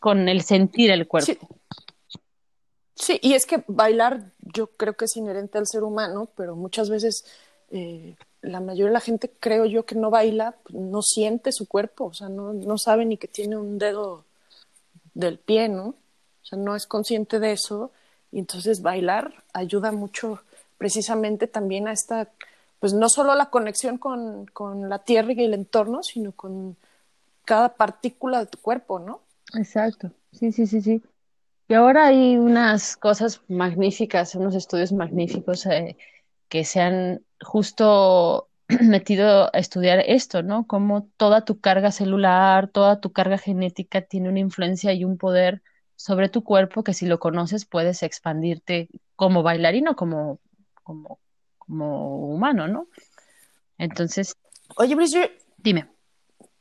con 0.00 0.28
el 0.28 0.42
sentir 0.42 0.90
el 0.90 1.06
cuerpo. 1.06 1.60
Sí. 2.08 2.18
sí. 2.94 3.18
y 3.22 3.34
es 3.34 3.46
que 3.46 3.62
bailar 3.66 4.32
yo 4.38 4.68
creo 4.68 4.94
que 4.94 5.04
es 5.04 5.16
inherente 5.16 5.58
al 5.58 5.66
ser 5.66 5.82
humano, 5.82 6.30
pero 6.36 6.56
muchas 6.56 6.90
veces 6.90 7.24
eh, 7.70 8.16
la 8.42 8.60
mayoría 8.60 8.86
de 8.86 8.92
la 8.94 9.00
gente 9.00 9.30
creo 9.38 9.66
yo 9.66 9.84
que 9.84 9.94
no 9.94 10.10
baila, 10.10 10.56
no 10.70 11.02
siente 11.02 11.52
su 11.52 11.68
cuerpo, 11.68 12.06
o 12.06 12.14
sea, 12.14 12.28
no, 12.28 12.52
no 12.52 12.78
sabe 12.78 13.04
ni 13.04 13.16
que 13.18 13.28
tiene 13.28 13.56
un 13.56 13.78
dedo 13.78 14.24
del 15.14 15.38
pie, 15.38 15.68
¿no? 15.68 15.94
O 16.42 16.46
sea, 16.46 16.58
no 16.58 16.76
es 16.76 16.86
consciente 16.86 17.38
de 17.38 17.52
eso 17.52 17.90
y 18.32 18.38
entonces 18.38 18.82
bailar 18.82 19.32
ayuda 19.52 19.92
mucho 19.92 20.40
precisamente 20.78 21.46
también 21.46 21.88
a 21.88 21.92
esta, 21.92 22.28
pues 22.78 22.94
no 22.94 23.08
solo 23.08 23.34
la 23.34 23.50
conexión 23.50 23.98
con, 23.98 24.46
con 24.46 24.88
la 24.88 25.00
tierra 25.00 25.32
y 25.32 25.44
el 25.44 25.54
entorno, 25.54 26.02
sino 26.02 26.32
con 26.32 26.76
cada 27.44 27.74
partícula 27.74 28.38
de 28.40 28.46
tu 28.46 28.58
cuerpo, 28.58 28.98
¿no? 28.98 29.20
Exacto, 29.54 30.10
sí, 30.32 30.52
sí, 30.52 30.66
sí, 30.66 30.80
sí. 30.80 31.02
Y 31.68 31.74
ahora 31.74 32.06
hay 32.06 32.36
unas 32.36 32.96
cosas 32.96 33.42
magníficas, 33.48 34.34
unos 34.34 34.54
estudios 34.54 34.92
magníficos 34.92 35.66
eh, 35.66 35.96
que 36.48 36.64
se 36.64 36.80
han 36.80 37.22
justo 37.40 38.48
metido 38.80 39.54
a 39.54 39.58
estudiar 39.58 40.00
esto, 40.06 40.42
¿no? 40.42 40.66
Cómo 40.66 41.08
toda 41.16 41.44
tu 41.44 41.60
carga 41.60 41.92
celular, 41.92 42.68
toda 42.68 43.00
tu 43.00 43.12
carga 43.12 43.38
genética 43.38 44.00
tiene 44.00 44.28
una 44.28 44.40
influencia 44.40 44.92
y 44.92 45.04
un 45.04 45.16
poder 45.16 45.62
sobre 46.00 46.30
tu 46.30 46.42
cuerpo 46.42 46.82
que 46.82 46.94
si 46.94 47.04
lo 47.04 47.20
conoces 47.20 47.66
puedes 47.66 48.02
expandirte 48.02 48.88
como 49.16 49.42
bailarino, 49.42 49.96
como, 49.96 50.38
como, 50.82 51.18
como 51.58 52.26
humano, 52.32 52.66
¿no? 52.68 52.88
Entonces. 53.76 54.34
Oye, 54.78 54.94
Brice, 54.94 55.30
dime. 55.58 55.88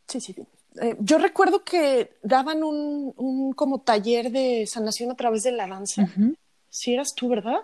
Sí, 0.10 0.20
sí, 0.20 0.36
eh, 0.82 0.98
yo 1.00 1.20
recuerdo 1.20 1.64
que 1.64 2.18
daban 2.22 2.64
un, 2.64 3.14
un, 3.16 3.54
como 3.54 3.80
taller 3.80 4.30
de 4.30 4.68
sanación 4.68 5.10
a 5.10 5.16
través 5.16 5.44
de 5.44 5.54
la 5.54 5.68
danza. 5.68 6.02
Uh 6.02 6.08
-huh. 6.08 6.36
Si 6.70 6.94
eras 6.94 7.16
tú, 7.16 7.30
¿verdad? 7.30 7.62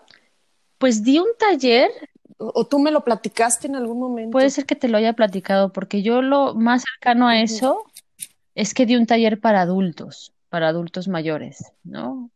Pues 0.77 1.03
di 1.03 1.19
un 1.19 1.29
taller. 1.37 1.91
O, 2.37 2.51
o, 2.55 2.65
tú 2.65 2.79
me 2.79 2.91
lo 2.91 3.03
platicaste 3.03 3.67
en 3.67 3.75
algún 3.75 3.99
momento. 3.99 4.31
Puede 4.31 4.49
ser 4.49 4.65
que 4.65 4.75
te 4.75 4.87
lo 4.87 4.97
haya 4.97 5.11
platicado, 5.11 5.73
porque 5.73 6.03
yo 6.03 6.21
lo 6.21 6.53
más 6.53 6.83
cercano 6.83 7.27
a 7.27 7.41
eso 7.41 7.73
uh 7.73 7.83
-huh. 7.83 8.31
es 8.55 8.73
que 8.73 8.85
di 8.85 8.95
un 8.95 9.05
taller 9.05 9.41
para 9.41 9.61
adultos, 9.61 10.34
para 10.55 10.69
adultos 10.69 11.09
mayores, 11.09 11.73
¿no? 11.83 12.31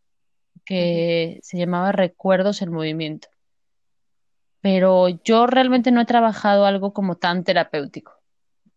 Que 0.66 1.36
uh 1.36 1.40
-huh. 1.40 1.42
se 1.42 1.58
llamaba 1.58 1.94
Recuerdos 1.94 2.62
en 2.62 2.74
Movimiento. 2.74 3.30
Pero 4.62 5.08
yo 5.08 5.48
realmente 5.48 5.92
no 5.92 6.02
he 6.02 6.06
trabajado 6.06 6.66
algo 6.66 6.92
como 6.92 7.16
tan 7.16 7.46
terapéutico 7.46 8.20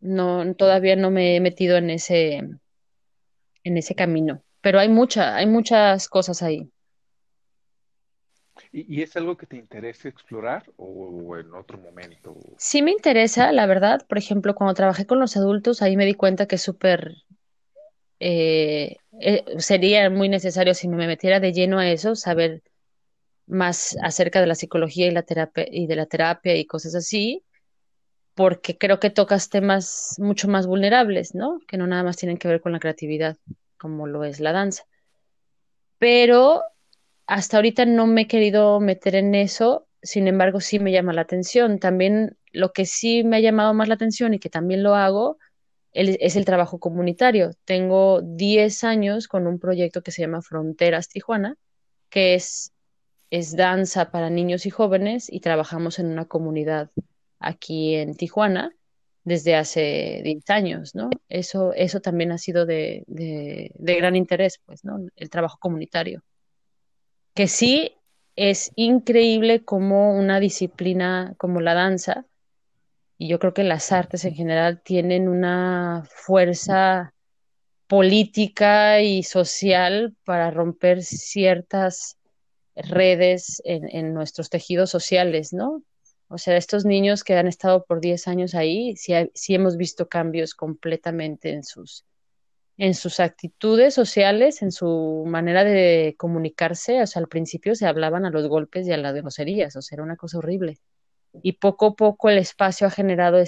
no 0.02 0.54
todavía 0.54 0.96
no 0.96 1.10
me 1.10 1.36
he 1.36 1.40
metido 1.40 1.76
en 1.76 1.88
ese 1.90 2.42
en 3.64 3.76
ese 3.76 3.94
camino 3.94 4.42
pero 4.60 4.80
hay 4.80 4.88
mucha 4.88 5.36
hay 5.36 5.46
muchas 5.46 6.08
cosas 6.08 6.42
ahí 6.42 6.68
¿Y, 8.70 9.02
es 9.02 9.16
algo 9.16 9.36
que 9.36 9.46
te 9.46 9.56
interesa 9.56 10.08
explorar 10.08 10.64
o, 10.76 10.86
o, 10.86 11.36
en 11.36 11.52
otro 11.54 11.78
momento? 11.78 12.34
Sí 12.58 12.80
me 12.82 12.90
interesa, 12.90 13.52
la 13.52 13.66
verdad. 13.66 14.06
Por 14.06 14.16
ejemplo, 14.16 14.54
cuando 14.54 14.72
trabajé 14.74 15.06
con 15.06 15.20
los 15.20 15.36
adultos, 15.36 15.82
ahí 15.82 15.96
me 15.96 16.06
di 16.06 16.14
cuenta 16.14 16.46
que 16.46 16.56
es 16.56 16.62
súper... 16.62 17.16
Eh, 18.24 18.98
eh, 19.18 19.44
sería 19.58 20.08
muy 20.08 20.28
necesario 20.28 20.74
si 20.74 20.86
me 20.86 21.08
metiera 21.08 21.40
de 21.40 21.52
lleno 21.52 21.80
a 21.80 21.90
eso, 21.90 22.14
saber 22.14 22.62
más 23.48 23.96
acerca 24.00 24.40
de 24.40 24.46
la 24.46 24.54
psicología 24.54 25.08
y 25.08 25.10
la 25.10 25.24
terapia 25.24 25.66
y 25.68 25.88
de 25.88 25.96
la 25.96 26.06
terapia 26.06 26.54
y 26.54 26.64
cosas 26.64 26.94
así, 26.94 27.42
porque 28.34 28.78
creo 28.78 29.00
que 29.00 29.10
tocas 29.10 29.48
temas 29.48 30.14
mucho 30.18 30.46
más 30.46 30.68
vulnerables, 30.68 31.34
¿no? 31.34 31.58
Que 31.66 31.76
no 31.76 31.88
nada 31.88 32.04
más 32.04 32.16
tienen 32.16 32.38
que 32.38 32.46
ver 32.46 32.60
con 32.60 32.70
la 32.70 32.78
creatividad, 32.78 33.38
como 33.76 34.06
lo 34.06 34.22
es 34.22 34.38
la 34.38 34.52
danza. 34.52 34.84
Pero 35.98 36.62
hasta 37.26 37.56
ahorita 37.56 37.86
no 37.86 38.06
me 38.06 38.22
he 38.22 38.26
querido 38.28 38.78
meter 38.78 39.16
en 39.16 39.34
eso, 39.34 39.88
sin 40.00 40.28
embargo 40.28 40.60
sí 40.60 40.78
me 40.78 40.92
llama 40.92 41.12
la 41.12 41.22
atención. 41.22 41.80
También 41.80 42.36
lo 42.52 42.72
que 42.72 42.86
sí 42.86 43.24
me 43.24 43.38
ha 43.38 43.40
llamado 43.40 43.74
más 43.74 43.88
la 43.88 43.94
atención 43.94 44.32
y 44.32 44.38
que 44.38 44.48
también 44.48 44.84
lo 44.84 44.94
hago 44.94 45.38
es 45.92 46.36
el 46.36 46.44
trabajo 46.44 46.78
comunitario. 46.78 47.50
Tengo 47.64 48.22
10 48.22 48.84
años 48.84 49.28
con 49.28 49.46
un 49.46 49.58
proyecto 49.58 50.02
que 50.02 50.10
se 50.10 50.22
llama 50.22 50.42
Fronteras 50.42 51.08
Tijuana, 51.08 51.56
que 52.08 52.34
es, 52.34 52.72
es 53.30 53.56
danza 53.56 54.10
para 54.10 54.30
niños 54.30 54.66
y 54.66 54.70
jóvenes 54.70 55.30
y 55.30 55.40
trabajamos 55.40 55.98
en 55.98 56.06
una 56.06 56.24
comunidad 56.26 56.90
aquí 57.38 57.94
en 57.94 58.14
Tijuana 58.14 58.74
desde 59.24 59.54
hace 59.54 60.20
10 60.24 60.50
años, 60.50 60.94
¿no? 60.94 61.10
Eso, 61.28 61.72
eso 61.74 62.00
también 62.00 62.32
ha 62.32 62.38
sido 62.38 62.66
de, 62.66 63.04
de, 63.06 63.94
gran 63.96 64.16
interés, 64.16 64.60
pues, 64.64 64.84
¿no? 64.84 64.98
El 65.16 65.30
trabajo 65.30 65.58
comunitario. 65.60 66.22
Que 67.34 67.48
sí 67.48 67.94
es 68.36 68.72
increíble 68.74 69.64
como 69.64 70.16
una 70.16 70.40
disciplina 70.40 71.34
como 71.38 71.60
la 71.60 71.74
danza, 71.74 72.26
y 73.22 73.28
yo 73.28 73.38
creo 73.38 73.54
que 73.54 73.62
las 73.62 73.92
artes 73.92 74.24
en 74.24 74.34
general 74.34 74.82
tienen 74.82 75.28
una 75.28 76.02
fuerza 76.12 77.14
política 77.86 79.00
y 79.00 79.22
social 79.22 80.16
para 80.24 80.50
romper 80.50 81.04
ciertas 81.04 82.16
redes 82.74 83.62
en, 83.64 83.88
en 83.88 84.12
nuestros 84.12 84.50
tejidos 84.50 84.90
sociales, 84.90 85.52
¿no? 85.52 85.84
O 86.26 86.36
sea, 86.36 86.56
estos 86.56 86.84
niños 86.84 87.22
que 87.22 87.36
han 87.36 87.46
estado 87.46 87.84
por 87.84 88.00
10 88.00 88.26
años 88.26 88.56
ahí, 88.56 88.96
sí, 88.96 89.12
sí, 89.34 89.54
hemos 89.54 89.76
visto 89.76 90.08
cambios 90.08 90.54
completamente 90.56 91.52
en 91.52 91.62
sus, 91.62 92.04
en 92.76 92.92
sus 92.92 93.20
actitudes 93.20 93.94
sociales, 93.94 94.62
en 94.62 94.72
su 94.72 95.22
manera 95.28 95.62
de 95.62 96.16
comunicarse. 96.18 97.00
O 97.00 97.06
sea, 97.06 97.20
al 97.20 97.28
principio 97.28 97.76
se 97.76 97.86
hablaban 97.86 98.24
a 98.24 98.30
los 98.30 98.48
golpes 98.48 98.88
y 98.88 98.92
a 98.92 98.96
las 98.96 99.14
groserías, 99.14 99.76
o 99.76 99.82
sea, 99.82 99.94
era 99.94 100.02
una 100.02 100.16
cosa 100.16 100.38
horrible. 100.38 100.80
Y 101.32 101.52
poco 101.52 101.86
a 101.86 101.94
poco 101.94 102.28
el 102.28 102.38
espacio 102.38 102.86
ha 102.86 102.90
generado 102.90 103.38
eh, 103.38 103.44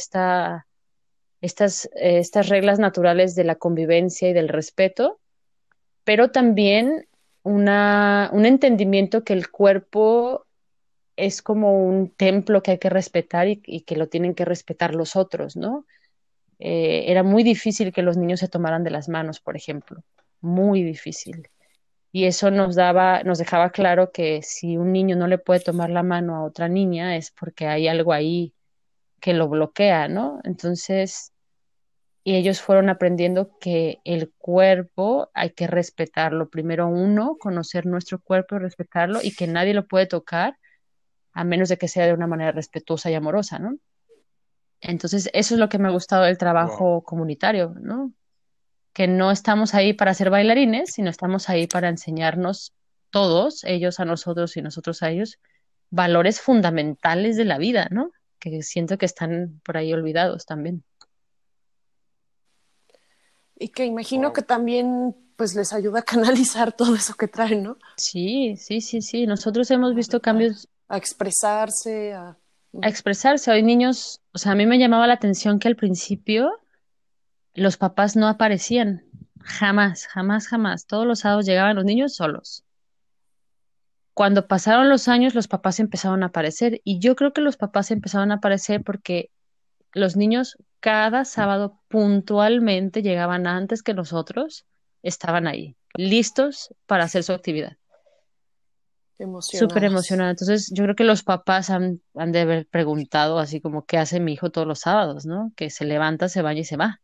estas 1.41 2.49
reglas 2.49 2.78
naturales 2.78 3.35
de 3.35 3.45
la 3.45 3.57
convivencia 3.57 4.28
y 4.28 4.32
del 4.32 4.49
respeto, 4.49 5.20
pero 6.05 6.30
también 6.30 7.07
un 7.43 7.68
entendimiento 8.47 9.22
que 9.22 9.35
el 9.35 9.51
cuerpo 9.51 10.47
es 11.16 11.43
como 11.43 11.87
un 11.87 12.11
templo 12.11 12.62
que 12.62 12.72
hay 12.72 12.78
que 12.78 12.89
respetar 12.89 13.49
y, 13.49 13.62
y 13.66 13.82
que 13.82 13.97
lo 13.97 14.09
tienen 14.09 14.35
que 14.35 14.47
respetar 14.47 14.95
los 14.95 15.14
otros, 15.14 15.57
¿no? 15.57 15.85
Eh, 16.59 17.05
era 17.09 17.22
muy 17.22 17.43
difícil 17.43 17.93
que 17.93 18.03
los 18.03 18.16
niños 18.16 18.41
se 18.41 18.49
tomaran 18.49 18.85
de 18.85 18.91
las 18.91 19.09
manos, 19.09 19.41
por 19.41 19.57
ejemplo, 19.57 20.03
muy 20.41 20.82
difícil. 20.82 21.49
Y 22.17 22.27
eso 22.27 22.53
nos 22.53 22.77
daba, 22.77 23.25
nos 23.25 23.39
dejaba 23.39 23.71
claro 23.71 24.12
que 24.12 24.41
si 24.43 24.77
un 24.77 24.93
niño 24.93 25.17
no 25.17 25.27
le 25.27 25.37
puede 25.37 25.59
tomar 25.59 25.91
la 25.91 26.05
mano 26.05 26.37
a 26.37 26.45
otra 26.45 26.69
niña 26.69 27.17
es 27.17 27.33
porque 27.33 27.67
hay 27.67 27.89
algo 27.89 28.12
ahí 28.12 28.55
que 29.19 29.35
lo 29.35 29.49
bloquea, 29.49 30.07
¿no? 30.07 30.39
Entonces, 30.45 31.33
y 32.23 32.37
ellos 32.37 32.61
fueron 32.61 32.89
aprendiendo 32.89 33.59
que 33.59 33.99
el 34.05 34.33
cuerpo 34.39 35.33
hay 35.35 35.51
que 35.51 35.67
respetarlo. 35.67 36.51
Primero 36.51 36.87
uno, 36.87 37.37
conocer 37.37 37.85
nuestro 37.85 38.21
cuerpo 38.21 38.55
y 38.55 38.61
respetarlo 38.61 39.19
y 39.21 39.35
que 39.35 39.49
nadie 39.49 39.75
lo 39.75 39.89
puede 39.89 40.07
tocar 40.07 40.57
a 41.33 41.43
menos 41.43 41.69
de 41.69 41.79
que 41.79 41.89
sea 41.89 42.07
de 42.07 42.15
una 42.15 42.29
manera 42.29 42.53
respetuosa 42.53 43.11
y 43.11 43.15
amorosa, 43.15 43.59
¿no? 43.59 43.77
Entonces, 44.81 45.31
eso 45.33 45.55
es 45.55 45.59
lo 45.59 45.69
que 45.69 45.81
me 45.81 45.89
ha 45.89 45.91
gustado 45.91 46.23
del 46.23 46.39
trabajo 46.39 46.85
wow. 46.85 47.03
comunitario, 47.03 47.75
¿no? 47.81 48.12
Que 48.95 49.07
no 49.07 49.30
estamos 49.30 49.74
ahí 49.74 49.92
para 49.92 50.14
ser 50.14 50.30
bailarines, 50.30 50.92
sino 50.92 51.11
estamos 51.11 51.51
ahí 51.51 51.66
para 51.66 51.90
enseñarnos 51.90 52.72
todos, 53.11 53.62
ellos 53.64 54.01
a 54.01 54.07
nosotros 54.07 54.57
y 54.57 54.62
nosotros 54.62 55.03
a 55.03 55.11
ellos, 55.11 55.38
valores 55.90 56.40
fundamentales 56.40 57.36
de 57.36 57.45
la 57.45 57.59
vida, 57.59 57.88
¿no? 57.90 58.11
Que 58.38 58.62
siento 58.62 58.97
que 58.97 59.07
están 59.07 59.61
por 59.62 59.76
ahí 59.76 59.92
olvidados 59.92 60.47
también. 60.47 60.82
Y 63.57 63.68
que 63.68 63.84
imagino 63.84 64.28
wow. 64.28 64.32
que 64.32 64.42
también 64.42 65.14
pues 65.36 65.55
les 65.55 65.72
ayuda 65.72 66.01
a 66.01 66.03
canalizar 66.03 66.72
todo 66.76 66.95
eso 66.95 67.14
que 67.14 67.28
traen, 67.28 67.62
¿no? 67.62 67.78
Sí, 67.97 68.57
sí, 68.57 68.80
sí, 68.80 69.01
sí. 69.03 69.26
Nosotros 69.26 69.70
hemos 69.70 69.95
visto 69.95 70.20
cambios 70.20 70.68
a 70.88 70.97
expresarse, 70.97 72.12
a... 72.12 72.36
a 72.82 72.88
expresarse. 72.88 73.51
Hay 73.51 73.62
niños, 73.62 74.20
o 74.32 74.38
sea, 74.38 74.53
a 74.53 74.55
mí 74.55 74.66
me 74.66 74.78
llamaba 74.78 75.07
la 75.07 75.14
atención 75.14 75.59
que 75.59 75.68
al 75.68 75.76
principio 75.76 76.51
los 77.55 77.77
papás 77.77 78.17
no 78.17 78.29
aparecían. 78.29 79.05
Jamás, 79.41 80.07
jamás, 80.07 80.49
jamás. 80.49 80.87
Todos 80.87 81.07
los 81.07 81.21
sábados 81.21 81.47
llegaban 81.47 81.77
los 81.77 81.85
niños 81.85 82.15
solos. 82.15 82.65
Cuando 84.13 84.47
pasaron 84.47 84.89
los 84.89 85.09
años, 85.09 85.35
los 85.35 85.49
papás 85.49 85.81
empezaron 85.81 86.23
a 86.23 86.27
aparecer. 86.27 86.81
Y 86.85 87.01
yo 87.01 87.17
creo 87.17 87.33
que 87.33 87.41
los 87.41 87.57
papás 87.57 87.91
empezaron 87.91 88.31
a 88.31 88.37
aparecer 88.37 88.83
porque 88.83 89.31
los 89.93 90.17
niños 90.17 90.57
cada 90.81 91.25
sábado 91.25 91.81
puntualmente 91.89 93.03
llegaban 93.03 93.47
antes 93.47 93.83
que 93.83 93.95
nosotros, 93.95 94.67
estaban 95.03 95.47
ahí, 95.47 95.77
listos 95.95 96.75
para 96.87 97.05
hacer 97.05 97.23
su 97.23 97.33
actividad. 97.33 97.77
Súper 99.41 99.85
emocionada. 99.85 100.31
Entonces, 100.31 100.71
yo 100.75 100.85
creo 100.85 100.97
que 100.97 101.05
los 101.05 101.23
papás 101.23 101.71
han, 101.71 102.03
han, 102.15 102.33
de 102.33 102.41
haber 102.41 102.67
preguntado 102.67 103.39
así 103.39 103.61
como, 103.61 103.85
¿qué 103.85 103.97
hace 103.97 104.19
mi 104.19 104.33
hijo 104.33 104.51
todos 104.51 104.67
los 104.67 104.81
sábados? 104.81 105.25
¿No? 105.25 105.53
Que 105.57 105.71
se 105.71 105.85
levanta, 105.85 106.29
se 106.29 106.43
baña 106.43 106.61
y 106.61 106.65
se 106.65 106.77
va. 106.77 107.01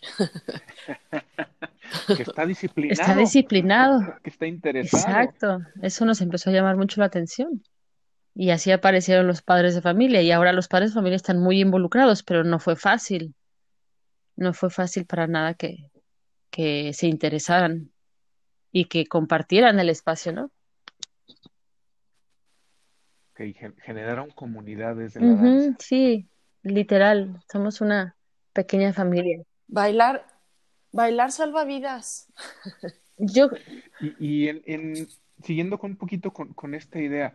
que 2.16 2.22
está 2.22 2.46
disciplinado. 2.46 3.00
Está 3.00 3.16
disciplinado. 3.16 4.14
Que 4.22 4.30
está 4.30 4.46
interesado. 4.46 5.02
Exacto. 5.02 5.60
Eso 5.82 6.04
nos 6.04 6.20
empezó 6.20 6.50
a 6.50 6.52
llamar 6.52 6.76
mucho 6.76 7.00
la 7.00 7.06
atención. 7.06 7.62
Y 8.34 8.50
así 8.50 8.70
aparecieron 8.70 9.26
los 9.26 9.42
padres 9.42 9.74
de 9.74 9.82
familia. 9.82 10.22
Y 10.22 10.30
ahora 10.30 10.52
los 10.52 10.68
padres 10.68 10.90
de 10.90 10.94
familia 10.94 11.16
están 11.16 11.40
muy 11.40 11.60
involucrados, 11.60 12.22
pero 12.22 12.44
no 12.44 12.58
fue 12.58 12.76
fácil. 12.76 13.34
No 14.36 14.54
fue 14.54 14.70
fácil 14.70 15.04
para 15.04 15.26
nada 15.26 15.54
que, 15.54 15.90
que 16.50 16.92
se 16.92 17.06
interesaran 17.06 17.90
y 18.72 18.86
que 18.86 19.06
compartieran 19.06 19.78
el 19.80 19.88
espacio, 19.88 20.32
¿no? 20.32 20.50
Que 23.34 23.54
generaron 23.82 24.30
comunidades 24.30 25.14
de 25.14 25.20
la 25.20 25.34
danza. 25.34 25.76
Sí, 25.80 26.28
literal, 26.62 27.42
somos 27.50 27.80
una 27.80 28.16
pequeña 28.52 28.92
familia. 28.92 29.42
Bailar, 29.70 30.26
bailar 30.92 31.30
salva 31.30 31.64
vidas. 31.64 32.28
Yo... 33.18 33.50
Y, 34.00 34.16
y 34.18 34.48
en, 34.48 34.62
en, 34.66 35.08
siguiendo 35.42 35.78
con 35.78 35.92
un 35.92 35.96
poquito 35.96 36.32
con, 36.32 36.52
con 36.54 36.74
esta 36.74 36.98
idea, 36.98 37.34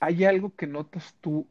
¿hay 0.00 0.24
algo 0.24 0.54
que 0.54 0.66
notas 0.66 1.14
tú 1.20 1.46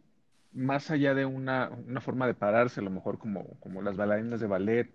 más 0.51 0.91
allá 0.91 1.15
de 1.15 1.25
una, 1.25 1.69
una, 1.87 2.01
forma 2.01 2.27
de 2.27 2.35
pararse, 2.35 2.79
a 2.79 2.83
lo 2.83 2.91
mejor 2.91 3.17
como, 3.17 3.45
como 3.59 3.81
las 3.81 3.97
bailarinas 3.97 4.39
de 4.39 4.47
ballet, 4.47 4.91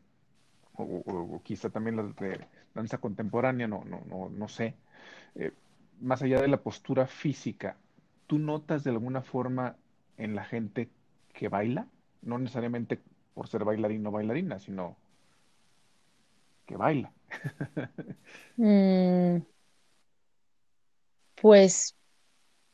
o, 0.75 0.85
o, 0.85 1.37
o, 1.37 1.43
quizá 1.43 1.71
también 1.71 1.97
las 1.97 2.15
de 2.15 2.47
danza 2.75 2.99
contemporánea, 2.99 3.67
no, 3.67 3.83
no, 3.85 4.03
no, 4.07 4.29
no 4.29 4.49
sé. 4.49 4.75
Eh, 5.35 5.53
más 6.01 6.23
allá 6.23 6.41
de 6.41 6.47
la 6.47 6.59
postura 6.59 7.09
física, 7.09 7.77
¿tú 8.29 8.39
notas 8.39 8.85
de 8.85 8.91
alguna 8.91 9.23
forma 9.23 9.75
en 10.17 10.37
la 10.37 10.45
gente 10.45 10.89
que 11.33 11.49
baila? 11.49 11.89
No 12.23 12.39
necesariamente 12.39 13.01
por 13.39 13.47
ser 13.47 13.63
bailarín 13.63 14.05
o 14.05 14.11
bailarina, 14.11 14.59
sino 14.59 14.97
que 16.67 16.77
baila. 16.77 17.13
mm, 18.57 19.37
pues. 21.41 21.95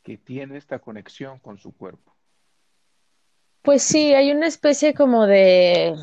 Que 0.03 0.17
tiene 0.17 0.57
esta 0.57 0.79
conexión 0.79 1.39
con 1.41 1.59
su 1.59 1.77
cuerpo. 1.77 2.17
Pues 3.61 3.83
sí, 3.83 4.15
hay 4.15 4.33
una 4.33 4.47
especie 4.47 4.95
como 4.95 5.27
de 5.27 5.97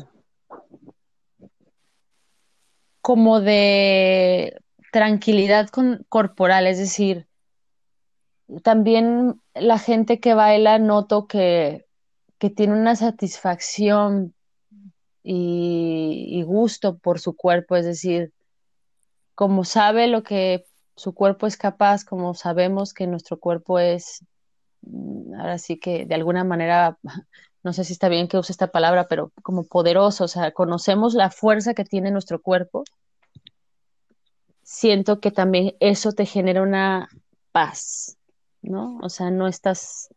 como 3.00 3.40
de 3.40 4.62
tranquilidad 4.92 5.70
con, 5.70 6.06
corporal, 6.08 6.68
es 6.68 6.78
decir, 6.78 7.26
también 8.62 9.40
la 9.54 9.80
gente 9.80 10.20
que 10.20 10.34
baila 10.34 10.78
noto 10.78 11.26
que, 11.26 11.84
que 12.38 12.48
tiene 12.48 12.74
una 12.74 12.94
satisfacción 12.94 14.36
y, 15.22 16.42
gusto 16.44 16.98
por 16.98 17.20
su 17.20 17.36
cuerpo, 17.36 17.76
es 17.76 17.84
decir, 17.84 18.32
como 19.34 19.64
sabe 19.64 20.08
lo 20.08 20.22
que 20.22 20.64
su 20.96 21.14
cuerpo 21.14 21.46
es 21.46 21.56
capaz, 21.56 22.04
como 22.04 22.34
sabemos 22.34 22.92
que 22.94 23.06
nuestro 23.06 23.38
cuerpo 23.38 23.78
es, 23.78 24.24
ahora 25.38 25.58
sí 25.58 25.78
que 25.78 26.06
de 26.06 26.14
alguna 26.14 26.44
manera 26.44 26.98
no 27.62 27.72
sé 27.72 27.84
si 27.84 27.92
está 27.92 28.08
bien 28.08 28.28
que 28.28 28.38
use 28.38 28.52
esta 28.52 28.68
palabra, 28.68 29.06
pero 29.08 29.32
como 29.42 29.64
poderoso, 29.64 30.24
o 30.24 30.28
sea, 30.28 30.50
conocemos 30.52 31.14
la 31.14 31.30
fuerza 31.30 31.74
que 31.74 31.84
tiene 31.84 32.10
nuestro 32.10 32.40
cuerpo, 32.42 32.84
siento 34.62 35.20
que 35.20 35.30
también 35.30 35.76
eso 35.80 36.12
te 36.12 36.26
genera 36.26 36.62
una 36.62 37.08
paz, 37.52 38.18
¿no? 38.62 38.98
O 39.02 39.08
sea, 39.08 39.30
no 39.30 39.46
estás, 39.46 40.08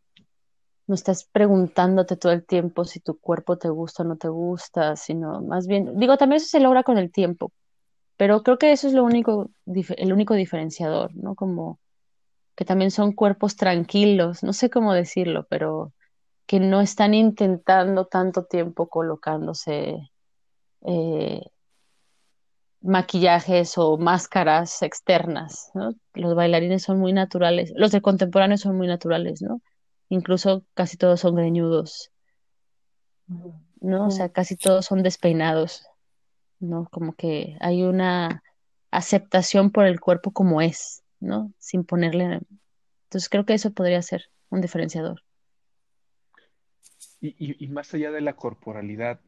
no 0.87 0.95
estás 0.95 1.25
preguntándote 1.25 2.15
todo 2.17 2.31
el 2.31 2.45
tiempo 2.45 2.85
si 2.85 2.99
tu 2.99 3.19
cuerpo 3.19 3.57
te 3.57 3.69
gusta 3.69 4.03
o 4.03 4.05
no 4.05 4.17
te 4.17 4.27
gusta, 4.29 4.95
sino 4.95 5.41
más 5.41 5.67
bien, 5.67 5.97
digo, 5.99 6.17
también 6.17 6.37
eso 6.37 6.47
se 6.47 6.59
logra 6.59 6.83
con 6.83 6.97
el 6.97 7.11
tiempo, 7.11 7.51
pero 8.17 8.43
creo 8.43 8.57
que 8.57 8.71
eso 8.71 8.87
es 8.87 8.93
lo 8.93 9.03
único, 9.03 9.51
el 9.65 10.13
único 10.13 10.35
diferenciador, 10.35 11.15
¿no? 11.15 11.35
Como 11.35 11.79
que 12.55 12.65
también 12.65 12.91
son 12.91 13.13
cuerpos 13.13 13.55
tranquilos, 13.57 14.43
no 14.43 14.53
sé 14.53 14.69
cómo 14.69 14.93
decirlo, 14.93 15.45
pero 15.49 15.93
que 16.47 16.59
no 16.59 16.81
están 16.81 17.13
intentando 17.13 18.05
tanto 18.07 18.45
tiempo 18.45 18.87
colocándose 18.89 20.11
eh, 20.85 21.41
maquillajes 22.81 23.77
o 23.77 23.97
máscaras 23.97 24.81
externas, 24.83 25.71
¿no? 25.73 25.95
Los 26.13 26.35
bailarines 26.35 26.83
son 26.83 26.99
muy 26.99 27.13
naturales, 27.13 27.73
los 27.75 27.91
de 27.91 28.01
contemporáneos 28.01 28.61
son 28.61 28.77
muy 28.77 28.87
naturales, 28.87 29.41
¿no? 29.41 29.61
Incluso 30.09 30.65
casi 30.73 30.97
todos 30.97 31.19
son 31.19 31.35
greñudos, 31.35 32.11
¿no? 33.81 34.07
O 34.07 34.11
sea, 34.11 34.29
casi 34.29 34.55
todos 34.55 34.85
son 34.85 35.03
despeinados, 35.03 35.87
¿no? 36.59 36.87
Como 36.91 37.13
que 37.13 37.57
hay 37.59 37.83
una 37.83 38.43
aceptación 38.91 39.71
por 39.71 39.85
el 39.85 39.99
cuerpo 39.99 40.31
como 40.31 40.61
es, 40.61 41.03
¿no? 41.19 41.51
Sin 41.57 41.83
ponerle... 41.83 42.41
Entonces 43.05 43.29
creo 43.29 43.45
que 43.45 43.53
eso 43.53 43.71
podría 43.71 44.01
ser 44.01 44.25
un 44.49 44.61
diferenciador. 44.61 45.23
Y, 47.21 47.29
y, 47.39 47.63
y, 47.63 47.67
más 47.67 47.93
allá 47.93 48.11
de 48.11 48.21
la 48.21 48.35
corporalidad, 48.35 49.19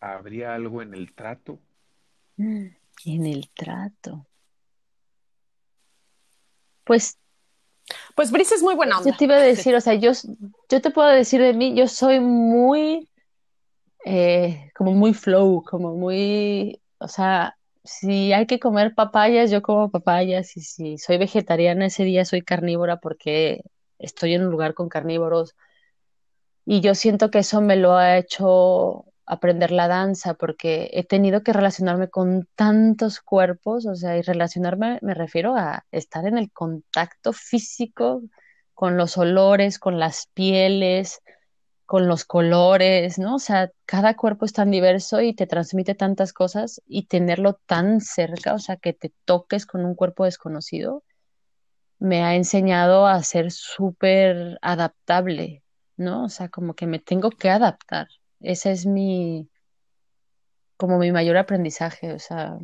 ¿habría 0.00 0.54
algo 0.54 0.82
en 0.82 0.94
el 0.94 1.12
trato? 1.12 1.60
En 2.36 2.76
el 3.04 3.50
trato. 3.50 4.26
Pues. 6.84 7.18
Pues 8.14 8.30
Brice 8.30 8.54
es 8.54 8.62
muy 8.62 8.74
buena 8.74 8.98
onda. 8.98 9.10
Yo 9.10 9.16
te 9.16 9.24
iba 9.24 9.36
a 9.36 9.40
decir, 9.40 9.74
o 9.74 9.80
sea, 9.80 9.94
yo, 9.94 10.12
yo 10.70 10.80
te 10.80 10.90
puedo 10.90 11.08
decir 11.08 11.40
de 11.40 11.54
mí, 11.54 11.74
yo 11.74 11.88
soy 11.88 12.20
muy. 12.20 13.08
Eh, 14.06 14.70
como 14.74 14.92
muy 14.92 15.14
flow, 15.14 15.62
como 15.62 15.94
muy. 15.94 16.80
O 16.98 17.08
sea, 17.08 17.56
si 17.82 18.32
hay 18.32 18.46
que 18.46 18.60
comer 18.60 18.94
papayas, 18.94 19.50
yo 19.50 19.62
como 19.62 19.90
papayas. 19.90 20.56
Y 20.56 20.60
si 20.60 20.98
soy 20.98 21.18
vegetariana 21.18 21.86
ese 21.86 22.04
día, 22.04 22.24
soy 22.24 22.42
carnívora 22.42 22.98
porque 22.98 23.62
estoy 23.98 24.34
en 24.34 24.44
un 24.44 24.50
lugar 24.50 24.74
con 24.74 24.88
carnívoros 24.88 25.54
y 26.66 26.80
yo 26.80 26.94
siento 26.94 27.30
que 27.30 27.40
eso 27.40 27.60
me 27.60 27.76
lo 27.76 27.94
ha 27.94 28.18
hecho 28.18 29.04
aprender 29.26 29.70
la 29.70 29.88
danza 29.88 30.34
porque 30.34 30.90
he 30.92 31.04
tenido 31.04 31.42
que 31.42 31.52
relacionarme 31.52 32.08
con 32.10 32.48
tantos 32.54 33.20
cuerpos, 33.20 33.86
o 33.86 33.94
sea, 33.94 34.16
y 34.18 34.22
relacionarme 34.22 34.98
me 35.02 35.14
refiero 35.14 35.56
a 35.56 35.84
estar 35.92 36.26
en 36.26 36.38
el 36.38 36.52
contacto 36.52 37.32
físico 37.32 38.22
con 38.74 38.96
los 38.96 39.16
olores, 39.18 39.78
con 39.78 39.98
las 39.98 40.28
pieles, 40.34 41.22
con 41.86 42.08
los 42.08 42.24
colores, 42.24 43.18
¿no? 43.18 43.36
O 43.36 43.38
sea, 43.38 43.70
cada 43.86 44.14
cuerpo 44.16 44.44
es 44.46 44.52
tan 44.52 44.70
diverso 44.70 45.20
y 45.20 45.34
te 45.34 45.46
transmite 45.46 45.94
tantas 45.94 46.32
cosas 46.32 46.82
y 46.86 47.06
tenerlo 47.06 47.60
tan 47.66 48.00
cerca, 48.00 48.54
o 48.54 48.58
sea, 48.58 48.76
que 48.76 48.92
te 48.92 49.12
toques 49.24 49.66
con 49.66 49.84
un 49.84 49.94
cuerpo 49.94 50.24
desconocido, 50.24 51.04
me 51.98 52.22
ha 52.24 52.34
enseñado 52.36 53.06
a 53.06 53.22
ser 53.22 53.50
súper 53.52 54.58
adaptable, 54.62 55.62
¿no? 55.96 56.24
O 56.24 56.28
sea, 56.28 56.48
como 56.48 56.74
que 56.74 56.86
me 56.86 56.98
tengo 56.98 57.30
que 57.30 57.50
adaptar. 57.50 58.08
Ese 58.44 58.70
es 58.72 58.86
mi, 58.86 59.48
como 60.76 60.98
mi 60.98 61.12
mayor 61.12 61.36
aprendizaje. 61.36 62.12
O 62.12 62.18
sea, 62.18 62.58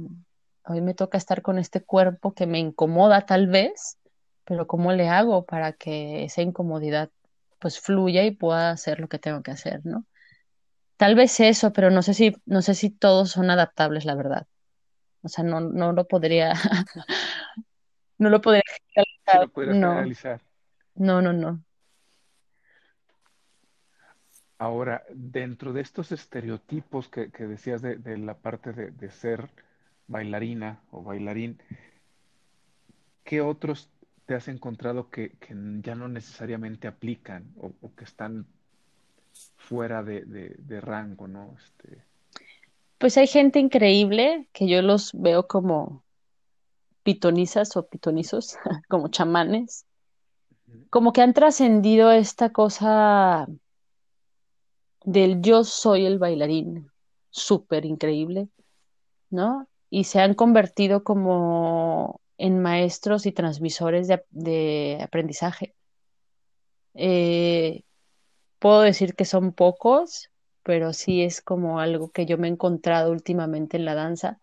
hoy 0.66 0.80
me 0.80 0.94
toca 0.94 1.18
estar 1.18 1.42
con 1.42 1.58
este 1.58 1.82
cuerpo 1.82 2.34
que 2.34 2.46
me 2.46 2.58
incomoda 2.58 3.26
tal 3.26 3.46
vez, 3.48 3.98
pero 4.44 4.66
¿cómo 4.66 4.92
le 4.92 5.08
hago 5.08 5.44
para 5.44 5.72
que 5.72 6.24
esa 6.24 6.42
incomodidad 6.42 7.10
pues 7.58 7.80
fluya 7.80 8.24
y 8.24 8.30
pueda 8.30 8.70
hacer 8.70 9.00
lo 9.00 9.08
que 9.08 9.18
tengo 9.18 9.42
que 9.42 9.50
hacer, 9.50 9.80
¿no? 9.84 10.04
Tal 10.96 11.14
vez 11.14 11.40
eso, 11.40 11.72
pero 11.72 11.90
no 11.90 12.02
sé 12.02 12.14
si, 12.14 12.36
no 12.44 12.60
sé 12.62 12.74
si 12.74 12.90
todos 12.90 13.30
son 13.30 13.50
adaptables, 13.50 14.04
la 14.04 14.14
verdad. 14.14 14.46
O 15.22 15.28
sea, 15.28 15.44
no, 15.44 15.60
no 15.60 15.92
lo 15.92 16.06
podría, 16.06 16.52
no 18.18 18.30
lo 18.30 18.40
podría 18.40 18.62
generalizar. 18.94 19.48
No, 20.96 21.22
no, 21.22 21.22
no, 21.22 21.32
no. 21.32 21.64
Ahora, 24.60 25.04
dentro 25.14 25.72
de 25.72 25.80
estos 25.80 26.12
estereotipos 26.12 27.08
que, 27.08 27.30
que 27.30 27.46
decías 27.46 27.80
de, 27.80 27.96
de, 27.96 28.18
la 28.18 28.34
parte 28.34 28.74
de, 28.74 28.90
de, 28.90 29.10
ser 29.10 29.48
bailarina 30.06 30.82
o 30.90 31.02
bailarín, 31.02 31.58
¿qué 33.24 33.40
otros 33.40 33.88
te 34.26 34.34
has 34.34 34.48
encontrado 34.48 35.08
que, 35.08 35.32
ya 35.82 35.94
no 35.94 36.08
necesariamente 36.08 36.88
aplican 36.88 37.46
o, 37.58 37.72
que 37.96 38.04
están 38.04 38.44
fuera 39.56 40.02
de, 40.02 40.80
rango, 40.82 41.26
¿no? 41.26 41.56
Este... 41.56 42.04
Pues 42.98 43.16
hay 43.16 43.28
gente 43.28 43.60
increíble 43.60 44.46
que 44.52 44.68
yo 44.68 44.82
los 44.82 45.12
veo 45.14 45.46
como 45.46 46.04
pitonizas 47.02 47.78
o 47.78 47.88
pitonizos, 47.88 48.58
como 48.90 49.08
chamanes, 49.08 49.86
como 50.90 51.14
que 51.14 51.22
han 51.22 51.32
trascendido 51.32 52.12
esta 52.12 52.50
cosa 52.50 53.48
del 55.04 55.40
yo 55.42 55.64
soy 55.64 56.06
el 56.06 56.18
bailarín, 56.18 56.90
súper 57.30 57.84
increíble, 57.84 58.48
¿no? 59.30 59.68
Y 59.90 60.04
se 60.04 60.20
han 60.20 60.34
convertido 60.34 61.04
como 61.04 62.20
en 62.38 62.60
maestros 62.60 63.26
y 63.26 63.32
transmisores 63.32 64.08
de, 64.30 64.98
aprendizaje. 65.02 65.74
Eh, 66.94 67.82
puedo 68.58 68.80
decir 68.82 69.14
que 69.14 69.24
son 69.24 69.52
pocos, 69.52 70.30
pero 70.62 70.92
sí 70.92 71.22
es 71.22 71.40
como 71.42 71.80
algo 71.80 72.10
que 72.10 72.26
yo 72.26 72.38
me 72.38 72.48
he 72.48 72.50
encontrado 72.50 73.12
últimamente 73.12 73.76
en 73.76 73.84
la 73.84 73.94
danza 73.94 74.38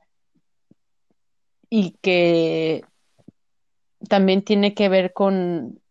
y 1.70 1.92
que 2.02 2.84
también 4.08 4.44
tiene 4.44 4.74
que 4.74 4.90
ver 4.90 5.14
con, 5.14 5.82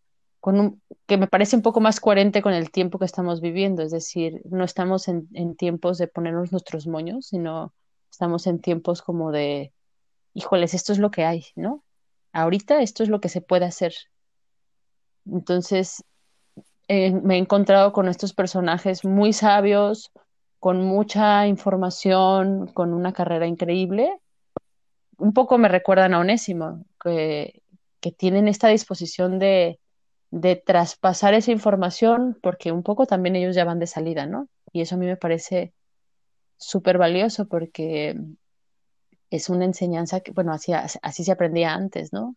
que 1.07 1.17
me 1.17 1.27
parece 1.27 1.55
un 1.55 1.61
poco 1.61 1.81
más 1.81 1.99
coherente 1.99 2.41
con 2.41 2.53
el 2.53 2.71
tiempo 2.71 2.99
que 2.99 3.05
estamos 3.05 3.41
viviendo, 3.41 3.81
es 3.81 3.91
decir, 3.91 4.41
no 4.49 4.63
estamos 4.63 5.07
en, 5.07 5.55
tiempos 5.55 5.97
de 5.97 6.07
ponernos 6.07 6.51
nuestros 6.51 6.87
moños, 6.87 7.27
sino 7.27 7.73
estamos 8.09 8.47
en 8.47 8.59
tiempos 8.59 9.01
como 9.01 9.31
de, 9.31 9.73
híjoles, 10.33 10.73
esto 10.73 10.93
es 10.93 10.99
lo 10.99 11.11
que 11.11 11.25
hay, 11.25 11.45
¿no? 11.55 11.83
Ahorita 12.31 12.81
esto 12.81 13.03
es 13.03 13.09
lo 13.09 13.19
que 13.19 13.29
se 13.29 13.41
puede 13.41 13.65
hacer. 13.65 13.93
Entonces, 15.25 16.03
eh, 16.87 17.11
me 17.11 17.35
he 17.35 17.37
encontrado 17.39 17.91
con 17.91 18.07
estos 18.07 18.33
personajes 18.33 19.03
muy 19.03 19.33
sabios, 19.33 20.11
con 20.59 20.81
mucha 20.83 21.47
información, 21.47 22.67
con 22.67 22.93
una 22.93 23.11
carrera 23.11 23.47
increíble. 23.47 24.17
Un 25.17 25.33
poco 25.33 25.57
me 25.57 25.67
recuerdan 25.67 26.13
a 26.13 26.19
Onésimo, 26.19 26.85
que 26.99 27.61
tienen 28.17 28.47
esta 28.47 28.69
disposición 28.69 29.39
de, 29.39 29.79
de 30.31 30.55
traspasar 30.55 31.33
esa 31.33 31.51
información, 31.51 32.37
porque 32.41 32.71
un 32.71 32.83
poco 32.83 33.05
también 33.05 33.35
ellos 33.35 33.55
ya 33.55 33.65
van 33.65 33.79
de 33.79 33.87
salida, 33.87 34.25
¿no? 34.25 34.47
Y 34.73 34.81
eso 34.81 34.95
a 34.95 34.97
mí 34.97 35.05
me 35.05 35.17
parece 35.17 35.73
súper 36.57 36.97
valioso 36.97 37.47
porque 37.47 38.19
es 39.29 39.49
una 39.49 39.65
enseñanza 39.65 40.21
que, 40.21 40.31
bueno, 40.31 40.53
así, 40.53 40.73
así 40.73 41.23
se 41.23 41.31
aprendía 41.31 41.73
antes, 41.73 42.13
¿no? 42.13 42.35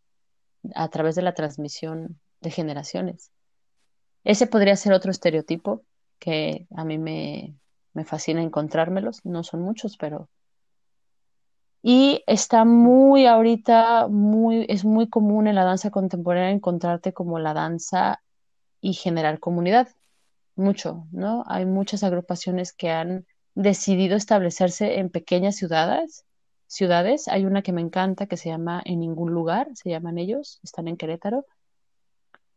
A 0.75 0.89
través 0.89 1.15
de 1.15 1.23
la 1.23 1.35
transmisión 1.35 2.21
de 2.41 2.51
generaciones. 2.51 3.31
Ese 4.25 4.47
podría 4.47 4.77
ser 4.77 4.93
otro 4.93 5.11
estereotipo 5.11 5.83
que 6.19 6.67
a 6.77 6.85
mí 6.85 6.99
me, 6.99 7.55
me 7.95 8.05
fascina 8.05 8.43
encontrármelos, 8.43 9.25
no 9.25 9.43
son 9.43 9.63
muchos, 9.63 9.97
pero... 9.97 10.29
Y 11.83 12.23
está 12.27 12.65
muy 12.65 13.27
ahorita, 13.27 14.09
muy, 14.09 14.67
es 14.69 14.85
muy 14.85 15.09
común 15.09 15.47
en 15.47 15.55
la 15.55 15.65
danza 15.65 15.91
contemporánea 15.91 16.51
encontrarte 16.51 17.13
como 17.13 17.39
la 17.39 17.55
danza 17.55 18.23
y 18.81 18.93
generar 18.93 19.41
comunidad, 19.41 19.89
mucho, 20.57 21.07
¿no? 21.11 21.45
Hay 21.47 21.65
muchas 21.65 22.03
agrupaciones 22.05 22.73
que 22.73 22.91
han 22.91 23.27
decidido 23.55 24.17
establecerse 24.17 24.99
en 24.99 25.11
pequeñas 25.11 25.57
ciudades, 25.57 26.25
ciudades. 26.67 27.29
Hay 27.29 27.47
una 27.47 27.63
que 27.63 27.73
me 27.73 27.81
encanta 27.81 28.27
que 28.27 28.37
se 28.37 28.51
llama 28.51 28.83
En 28.85 29.01
ningún 29.01 29.33
lugar, 29.33 29.69
se 29.75 29.91
llaman 29.91 30.19
ellos, 30.19 30.61
están 30.63 30.87
en 30.87 30.97
Querétaro, 30.97 31.47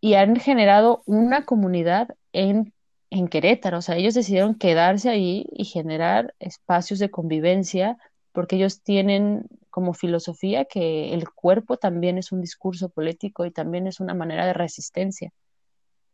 y 0.01 0.15
han 0.15 0.36
generado 0.36 1.01
una 1.05 1.45
comunidad 1.45 2.09
en, 2.34 2.74
en 3.09 3.30
Querétaro. 3.30 3.78
O 3.78 3.82
sea, 3.82 3.95
ellos 3.95 4.13
decidieron 4.13 4.55
quedarse 4.55 5.09
ahí 5.09 5.47
y 5.53 5.63
generar 5.63 6.36
espacios 6.39 6.99
de 6.99 7.09
convivencia 7.09 7.97
porque 8.34 8.57
ellos 8.57 8.81
tienen 8.81 9.47
como 9.69 9.93
filosofía 9.93 10.65
que 10.65 11.13
el 11.13 11.29
cuerpo 11.29 11.77
también 11.77 12.17
es 12.17 12.31
un 12.31 12.41
discurso 12.41 12.89
político 12.89 13.45
y 13.45 13.51
también 13.51 13.88
es 13.88 13.99
una 13.99 14.13
manera 14.13 14.45
de 14.45 14.53
resistencia. 14.53 15.31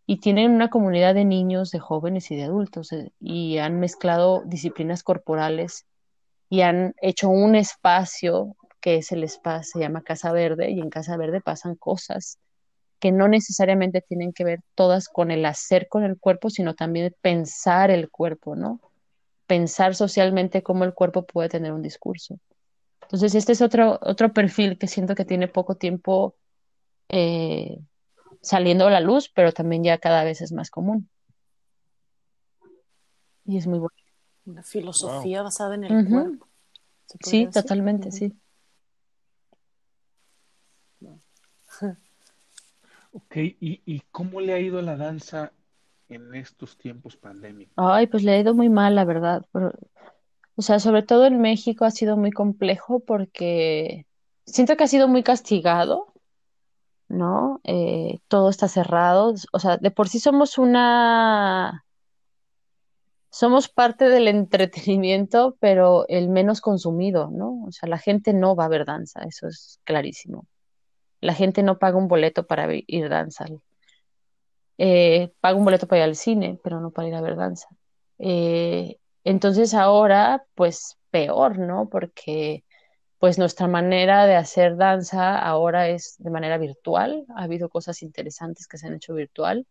Y 0.06 0.20
tienen 0.20 0.52
una 0.52 0.70
comunidad 0.70 1.16
de 1.16 1.26
niños, 1.26 1.72
de 1.72 1.80
jóvenes 1.80 2.30
y 2.32 2.36
de 2.36 2.44
adultos 2.44 2.92
eh, 2.92 3.12
y 3.20 3.58
han 3.58 3.80
mezclado 3.80 4.44
disciplinas 4.46 5.04
corporales 5.04 5.86
y 6.50 6.62
han 6.62 6.94
hecho 7.02 7.30
un 7.30 7.56
espacio 7.56 8.56
que 8.82 8.98
es 8.98 9.12
el 9.12 9.24
espacio, 9.24 9.74
se 9.74 9.80
llama 9.80 10.04
Casa 10.04 10.32
Verde 10.32 10.72
y 10.72 10.80
en 10.80 10.90
Casa 10.90 11.18
Verde 11.18 11.42
pasan 11.42 11.76
cosas 11.76 12.40
que 13.00 13.12
no 13.12 13.28
necesariamente 13.28 14.02
tienen 14.02 14.34
que 14.34 14.44
ver 14.44 14.62
todas 14.76 15.08
con 15.08 15.32
el 15.32 15.46
hacer 15.46 15.88
con 15.88 16.04
el 16.04 16.20
cuerpo, 16.20 16.50
sino 16.50 16.76
también 16.76 17.16
pensar 17.22 17.92
el 17.92 18.10
cuerpo, 18.10 18.56
¿no? 18.56 18.82
Pensar 19.50 19.96
socialmente 19.96 20.62
cómo 20.62 20.84
el 20.84 20.94
cuerpo 20.94 21.26
puede 21.26 21.50
tener 21.50 21.74
un 21.74 21.82
discurso. 21.82 22.40
Entonces, 23.02 23.34
este 23.34 23.54
es 23.54 23.64
otro, 23.64 23.98
otro 24.04 24.32
perfil 24.32 24.78
que 24.78 24.88
siento 24.88 25.16
que 25.16 25.26
tiene 25.26 25.48
poco 25.48 25.74
tiempo 25.74 26.36
eh, 27.10 27.80
saliendo 28.42 28.86
a 28.86 28.92
la 28.92 29.00
luz, 29.00 29.28
pero 29.34 29.52
también 29.52 29.84
ya 29.84 29.98
cada 29.98 30.24
vez 30.24 30.42
es 30.42 30.52
más 30.52 30.70
común. 30.70 31.10
Y 33.44 33.58
es 33.58 33.66
muy 33.66 33.80
bueno. 33.80 33.96
Una 34.46 34.62
filosofía 34.62 35.42
basada 35.42 35.74
en 35.74 35.86
el 35.86 36.08
cuerpo. 36.08 36.48
Sí, 37.20 37.48
totalmente, 37.52 38.12
sí. 38.12 38.32
Ok, 43.14 43.38
¿Y, 43.38 43.82
¿y 43.84 44.04
cómo 44.12 44.42
le 44.42 44.54
ha 44.54 44.60
ido 44.60 44.78
a 44.78 44.84
la 44.84 44.96
danza 44.96 45.54
en 46.10 46.36
estos 46.36 46.78
tiempos 46.78 47.16
pandémicos? 47.16 47.74
Ay, 47.78 48.08
pues 48.08 48.24
le 48.24 48.34
ha 48.34 48.40
ido 48.40 48.54
muy 48.54 48.70
mal, 48.70 48.96
la 48.96 49.06
verdad. 49.06 49.46
o 50.56 50.62
sea, 50.62 50.80
sobre 50.80 51.04
todo 51.04 51.26
en 51.26 51.40
México 51.40 51.86
ha 51.86 51.92
sido 51.92 52.18
muy 52.18 52.32
complejo 52.32 53.00
porque 53.00 54.06
siento 54.46 54.76
que 54.76 54.84
ha 54.84 54.88
sido 54.88 55.08
muy 55.08 55.24
castigado, 55.24 56.14
¿no? 57.08 57.62
Eh, 57.64 58.20
todo 58.28 58.50
está 58.50 58.68
cerrado. 58.68 59.34
O 59.52 59.60
sea, 59.60 59.78
de 59.78 59.92
por 59.92 60.10
sí 60.10 60.20
somos 60.20 60.58
una... 60.58 61.86
Somos 63.32 63.70
parte 63.70 64.10
del 64.10 64.28
entretenimiento, 64.28 65.56
pero 65.60 66.08
el 66.08 66.30
menos 66.30 66.62
consumido, 66.62 67.30
¿no? 67.30 67.64
O 67.68 67.72
sea, 67.72 67.88
la 67.88 68.00
gente 68.00 68.34
no 68.34 68.56
va 68.56 68.66
a 68.66 68.70
ver 68.70 68.86
danza, 68.86 69.22
eso 69.24 69.48
es 69.48 69.80
clarísimo. 69.84 70.48
La 71.22 71.36
gente 71.36 71.62
no 71.62 71.78
paga 71.78 71.98
un 71.98 72.08
boleto 72.08 72.48
para 72.48 72.68
ir 72.74 73.08
danza. 73.08 73.46
Eh, 74.82 75.34
paga 75.42 75.58
un 75.58 75.66
boleto 75.66 75.88
para 75.88 76.00
ir 76.00 76.04
al 76.06 76.16
cine, 76.16 76.58
pero 76.64 76.80
no 76.80 76.92
para 76.92 77.10
ir 77.10 77.16
a 77.16 77.22
ver 77.22 77.36
danza. 77.36 77.68
Eh, 78.18 78.98
entonces 79.26 79.74
ahora, 79.74 80.46
pues 80.56 80.98
peor, 81.12 81.60
¿no? 81.60 81.90
Porque 81.90 82.64
pues 83.20 83.38
nuestra 83.38 83.68
manera 83.68 84.26
de 84.26 84.36
hacer 84.38 84.78
danza 84.78 85.38
ahora 85.38 85.90
es 85.90 86.16
de 86.20 86.30
manera 86.30 86.58
virtual. 86.58 87.26
Ha 87.36 87.44
habido 87.44 87.68
cosas 87.70 88.02
interesantes 88.04 88.68
que 88.68 88.78
se 88.78 88.88
han 88.88 88.96
hecho 88.96 89.14
virtual, 89.14 89.68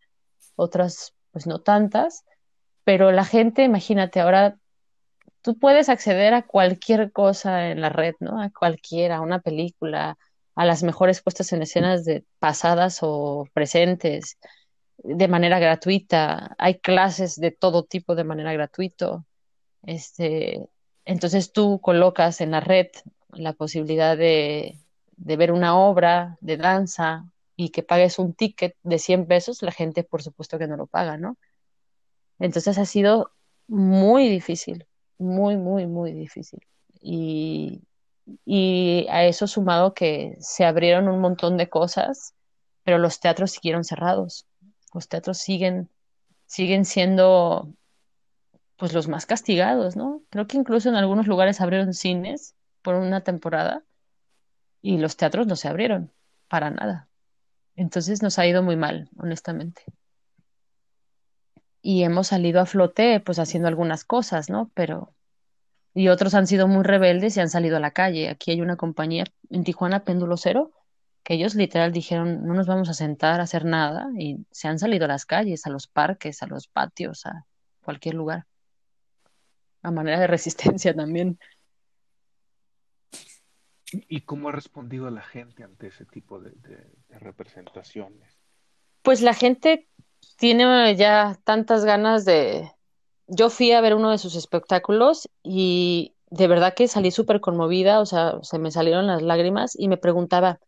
otras 0.55 1.15
pues 1.31 1.47
no 1.47 1.59
tantas, 1.61 2.23
pero 2.83 3.11
la 3.11 3.25
gente, 3.25 3.63
imagínate, 3.63 4.19
ahora 4.19 4.57
tú 5.41 5.57
puedes 5.57 5.89
acceder 5.89 6.35
a 6.35 6.43
cualquier 6.43 7.11
cosa 7.11 7.69
en 7.71 7.81
la 7.81 7.89
red, 7.89 8.15
¿no? 8.19 8.41
A 8.41 8.51
cualquiera, 8.51 9.17
a 9.17 9.21
una 9.21 9.39
película, 9.39 10.17
a 10.55 10.65
las 10.65 10.83
mejores 10.83 11.21
puestas 11.23 11.51
en 11.53 11.63
escenas 11.63 12.05
de 12.05 12.25
pasadas 12.39 12.99
o 13.01 13.45
presentes 13.53 14.37
de 15.03 15.27
manera 15.27 15.59
gratuita. 15.59 16.55
Hay 16.57 16.79
clases 16.79 17.39
de 17.39 17.51
todo 17.51 17.83
tipo 17.83 18.15
de 18.15 18.23
manera 18.23 18.53
gratuita. 18.53 19.25
Este, 19.83 20.67
entonces 21.05 21.51
tú 21.53 21.79
colocas 21.81 22.41
en 22.41 22.51
la 22.51 22.59
red 22.59 22.87
la 23.31 23.53
posibilidad 23.53 24.17
de, 24.17 24.77
de 25.17 25.37
ver 25.37 25.51
una 25.51 25.77
obra 25.77 26.37
de 26.41 26.57
danza 26.57 27.25
y 27.55 27.69
que 27.69 27.83
pagues 27.83 28.19
un 28.19 28.33
ticket 28.33 28.75
de 28.83 28.99
100 28.99 29.27
pesos, 29.27 29.61
la 29.61 29.71
gente 29.71 30.03
por 30.03 30.23
supuesto 30.23 30.57
que 30.57 30.67
no 30.67 30.77
lo 30.77 30.87
paga, 30.87 31.17
¿no? 31.17 31.37
Entonces 32.39 32.77
ha 32.77 32.85
sido 32.85 33.31
muy 33.67 34.29
difícil, 34.29 34.87
muy, 35.17 35.57
muy, 35.57 35.85
muy 35.87 36.13
difícil. 36.13 36.61
Y, 37.01 37.81
y 38.45 39.07
a 39.09 39.25
eso 39.25 39.47
sumado 39.47 39.93
que 39.93 40.37
se 40.39 40.65
abrieron 40.65 41.07
un 41.09 41.19
montón 41.19 41.57
de 41.57 41.69
cosas, 41.69 42.33
pero 42.83 42.97
los 42.97 43.19
teatros 43.19 43.51
siguieron 43.51 43.83
cerrados. 43.83 44.47
Los 44.93 45.07
teatros 45.07 45.37
siguen, 45.37 45.89
siguen 46.45 46.85
siendo 46.85 47.73
pues 48.77 48.93
los 48.93 49.07
más 49.07 49.25
castigados, 49.25 49.95
¿no? 49.95 50.23
Creo 50.29 50.47
que 50.47 50.57
incluso 50.57 50.89
en 50.89 50.95
algunos 50.95 51.27
lugares 51.27 51.59
abrieron 51.61 51.93
cines 51.93 52.55
por 52.81 52.95
una 52.95 53.21
temporada 53.21 53.83
y 54.81 54.97
los 54.97 55.17
teatros 55.17 55.47
no 55.47 55.55
se 55.55 55.67
abrieron 55.67 56.11
para 56.47 56.69
nada. 56.69 57.09
Entonces 57.75 58.23
nos 58.23 58.39
ha 58.39 58.47
ido 58.47 58.63
muy 58.63 58.77
mal, 58.77 59.09
honestamente. 59.17 59.83
Y 61.81 62.03
hemos 62.03 62.27
salido 62.27 62.61
a 62.61 62.65
flote 62.65 63.19
pues 63.19 63.39
haciendo 63.39 63.67
algunas 63.67 64.05
cosas, 64.05 64.49
¿no? 64.49 64.71
Pero 64.73 65.13
y 65.93 66.07
otros 66.07 66.33
han 66.33 66.47
sido 66.47 66.67
muy 66.67 66.83
rebeldes 66.83 67.35
y 67.35 67.39
han 67.41 67.49
salido 67.49 67.77
a 67.77 67.79
la 67.79 67.91
calle. 67.91 68.29
Aquí 68.29 68.51
hay 68.51 68.61
una 68.61 68.77
compañía 68.77 69.25
en 69.49 69.63
Tijuana, 69.63 70.03
Péndulo 70.03 70.37
Cero, 70.37 70.71
que 71.23 71.33
ellos 71.35 71.55
literal 71.55 71.91
dijeron, 71.91 72.45
no 72.45 72.53
nos 72.53 72.67
vamos 72.67 72.89
a 72.89 72.93
sentar 72.93 73.39
a 73.39 73.43
hacer 73.43 73.65
nada 73.65 74.09
y 74.17 74.45
se 74.51 74.67
han 74.67 74.79
salido 74.79 75.05
a 75.05 75.09
las 75.09 75.25
calles, 75.25 75.65
a 75.65 75.69
los 75.69 75.87
parques, 75.87 76.41
a 76.41 76.47
los 76.47 76.67
patios, 76.67 77.25
a 77.25 77.45
cualquier 77.81 78.15
lugar. 78.15 78.45
A 79.81 79.91
manera 79.91 80.19
de 80.19 80.27
resistencia 80.27 80.93
también. 80.93 81.39
¿Y 83.91 84.21
cómo 84.21 84.49
ha 84.49 84.51
respondido 84.51 85.09
la 85.09 85.21
gente 85.21 85.63
ante 85.63 85.87
ese 85.87 86.05
tipo 86.05 86.39
de, 86.39 86.53
representaciones? 87.09 88.37
Pues 89.01 89.21
la 89.21 89.33
gente 89.33 89.87
tiene 90.37 90.95
ya 90.95 91.39
tantas 91.43 91.85
ganas 91.85 92.25
de... 92.25 92.71
Yo 93.27 93.49
fui 93.49 93.71
a 93.71 93.81
ver 93.81 93.95
uno 93.95 94.11
de 94.11 94.17
sus 94.17 94.35
espectáculos 94.35 95.29
y 95.43 96.15
de 96.29 96.47
verdad 96.47 96.73
que 96.75 96.87
salí 96.87 97.11
súper 97.11 97.41
conmovida, 97.41 97.99
o 97.99 98.05
sea, 98.05 98.39
se 98.41 98.59
me 98.59 98.71
salieron 98.71 99.07
las 99.07 99.21
lágrimas 99.21 99.77
y 99.77 99.87
me 99.87 99.97
preguntaba, 99.97 100.59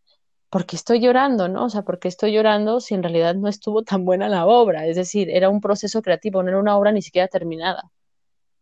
¿por 0.52 0.66
qué 0.66 0.76
estoy 0.76 1.00
llorando? 1.00 1.48
¿No? 1.48 1.66
O 1.66 1.70
sea, 1.70 1.84
¿por 1.84 1.98
qué 1.98 2.10
estoy 2.10 2.34
llorando 2.34 2.82
si 2.82 2.94
en 2.94 3.04
realidad 3.04 3.36
no 3.36 3.48
estuvo 3.48 3.84
tan 3.84 4.04
buena 4.04 4.28
la 4.28 4.46
obra? 4.46 4.86
Es 4.86 4.98
decir, 4.98 5.30
era 5.30 5.50
un 5.50 5.62
proceso 5.62 6.02
creativo, 6.02 6.44
no 6.44 6.50
era 6.50 6.60
una 6.60 6.78
obra 6.78 6.92
ni 6.92 7.02
siquiera 7.02 7.30
terminada. 7.30 7.90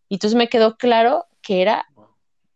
Y 0.07 0.15
entonces 0.15 0.37
me 0.37 0.49
quedó 0.49 0.77
claro 0.77 1.25
que 1.41 1.63
era 1.63 1.87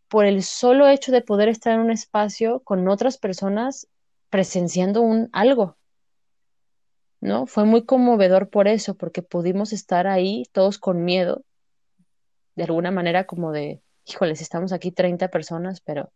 por 0.08 0.24
el 0.24 0.44
solo 0.44 0.88
hecho 0.88 1.10
de 1.10 1.20
poder 1.20 1.48
estar 1.48 1.74
en 1.74 1.80
un 1.80 1.90
espacio 1.90 2.60
con 2.60 2.86
otras 2.88 3.18
personas 3.18 3.88
presenciando 4.30 5.02
un 5.02 5.28
algo. 5.32 5.76
¿No? 7.20 7.46
Fue 7.46 7.64
muy 7.64 7.84
conmovedor 7.84 8.50
por 8.50 8.68
eso, 8.68 8.94
porque 8.94 9.22
pudimos 9.22 9.72
estar 9.72 10.06
ahí 10.06 10.44
todos 10.52 10.78
con 10.78 11.04
miedo, 11.04 11.42
de 12.54 12.64
alguna 12.64 12.92
manera 12.92 13.26
como 13.26 13.50
de, 13.50 13.82
híjoles, 14.04 14.40
estamos 14.40 14.72
aquí 14.72 14.92
30 14.92 15.28
personas, 15.28 15.80
pero 15.80 16.12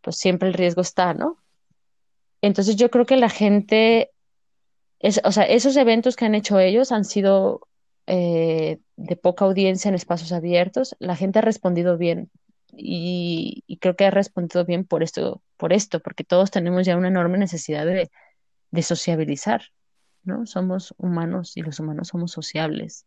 pues 0.00 0.16
siempre 0.16 0.48
el 0.48 0.54
riesgo 0.54 0.82
está, 0.82 1.14
¿no? 1.14 1.43
Entonces 2.46 2.76
yo 2.76 2.90
creo 2.90 3.06
que 3.06 3.16
la 3.16 3.30
gente, 3.30 4.10
es, 4.98 5.18
o 5.24 5.32
sea, 5.32 5.44
esos 5.44 5.76
eventos 5.76 6.14
que 6.14 6.26
han 6.26 6.34
hecho 6.34 6.58
ellos 6.58 6.92
han 6.92 7.06
sido 7.06 7.66
eh, 8.06 8.80
de 8.96 9.16
poca 9.16 9.46
audiencia 9.46 9.88
en 9.88 9.94
espacios 9.94 10.30
abiertos, 10.30 10.94
la 10.98 11.16
gente 11.16 11.38
ha 11.38 11.42
respondido 11.42 11.96
bien 11.96 12.30
y, 12.70 13.64
creo 13.80 13.96
que 13.96 14.04
ha 14.04 14.10
respondido 14.10 14.66
bien 14.66 14.84
por 14.84 15.02
esto, 15.02 15.42
por 15.56 15.72
esto, 15.72 16.00
porque 16.00 16.22
todos 16.22 16.50
tenemos 16.50 16.84
ya 16.84 16.98
una 16.98 17.08
enorme 17.08 17.38
necesidad 17.38 17.86
de, 17.86 18.10
de 18.70 18.82
sociabilizar, 18.82 19.62
¿no? 20.22 20.44
Somos 20.44 20.94
humanos 20.98 21.56
y 21.56 21.62
los 21.62 21.80
humanos 21.80 22.08
somos 22.08 22.32
sociables. 22.32 23.06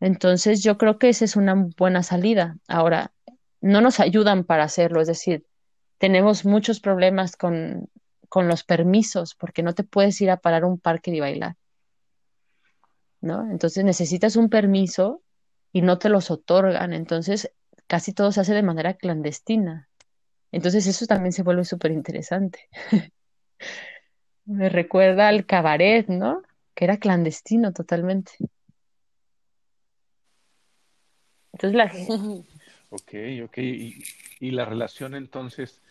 Entonces 0.00 0.64
yo 0.64 0.78
creo 0.78 0.98
que 0.98 1.10
esa 1.10 1.24
es 1.24 1.36
una 1.36 1.54
buena 1.78 2.02
salida. 2.02 2.56
Ahora, 2.66 3.12
no 3.60 3.80
nos 3.80 4.00
ayudan 4.00 4.42
para 4.42 4.64
hacerlo, 4.64 5.00
es 5.00 5.06
decir, 5.06 5.46
tenemos 5.98 6.44
muchos 6.44 6.80
problemas 6.80 7.36
con, 7.36 7.88
con 8.32 8.48
los 8.48 8.64
permisos, 8.64 9.34
porque 9.34 9.62
no 9.62 9.74
te 9.74 9.84
puedes 9.84 10.18
ir 10.22 10.30
a 10.30 10.38
parar 10.38 10.64
un 10.64 10.80
parque 10.80 11.10
y 11.10 11.20
bailar. 11.20 11.56
¿No? 13.20 13.50
Entonces 13.50 13.84
necesitas 13.84 14.36
un 14.36 14.48
permiso 14.48 15.20
y 15.70 15.82
no 15.82 15.98
te 15.98 16.08
los 16.08 16.30
otorgan. 16.30 16.94
Entonces 16.94 17.52
casi 17.86 18.14
todo 18.14 18.32
se 18.32 18.40
hace 18.40 18.54
de 18.54 18.62
manera 18.62 18.94
clandestina. 18.94 19.90
Entonces 20.50 20.86
eso 20.86 21.04
también 21.04 21.34
se 21.34 21.42
vuelve 21.42 21.66
súper 21.66 21.90
interesante. 21.90 22.70
Me 24.46 24.70
recuerda 24.70 25.28
al 25.28 25.44
cabaret, 25.44 26.08
¿no? 26.08 26.40
Que 26.72 26.86
era 26.86 26.96
clandestino 26.96 27.74
totalmente. 27.74 28.32
Entonces 31.52 31.76
la 31.76 31.92
Ok, 32.88 33.12
ok. 33.44 33.58
Y, 33.58 34.50
la 34.52 34.64
relación 34.64 35.14
entonces 35.14 35.82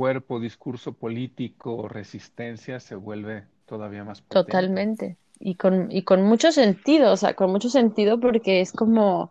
cuerpo, 0.00 0.40
discurso 0.40 0.94
político, 0.94 1.86
resistencia 1.86 2.80
se 2.80 2.94
vuelve 2.94 3.44
todavía 3.66 4.02
más. 4.02 4.22
Totalmente. 4.22 5.18
Y 5.38 5.56
con, 5.56 5.92
y 5.92 6.04
con 6.04 6.22
mucho 6.22 6.52
sentido, 6.52 7.12
o 7.12 7.18
sea, 7.18 7.34
con 7.34 7.52
mucho 7.52 7.68
sentido 7.68 8.18
porque 8.18 8.62
es 8.62 8.72
como, 8.72 9.30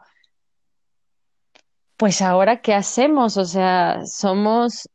pues 1.97 2.21
ahora 2.21 2.61
qué 2.61 2.75
hacemos, 2.75 3.37
o 3.37 3.45
sea, 3.45 4.05
somos, 4.05 4.87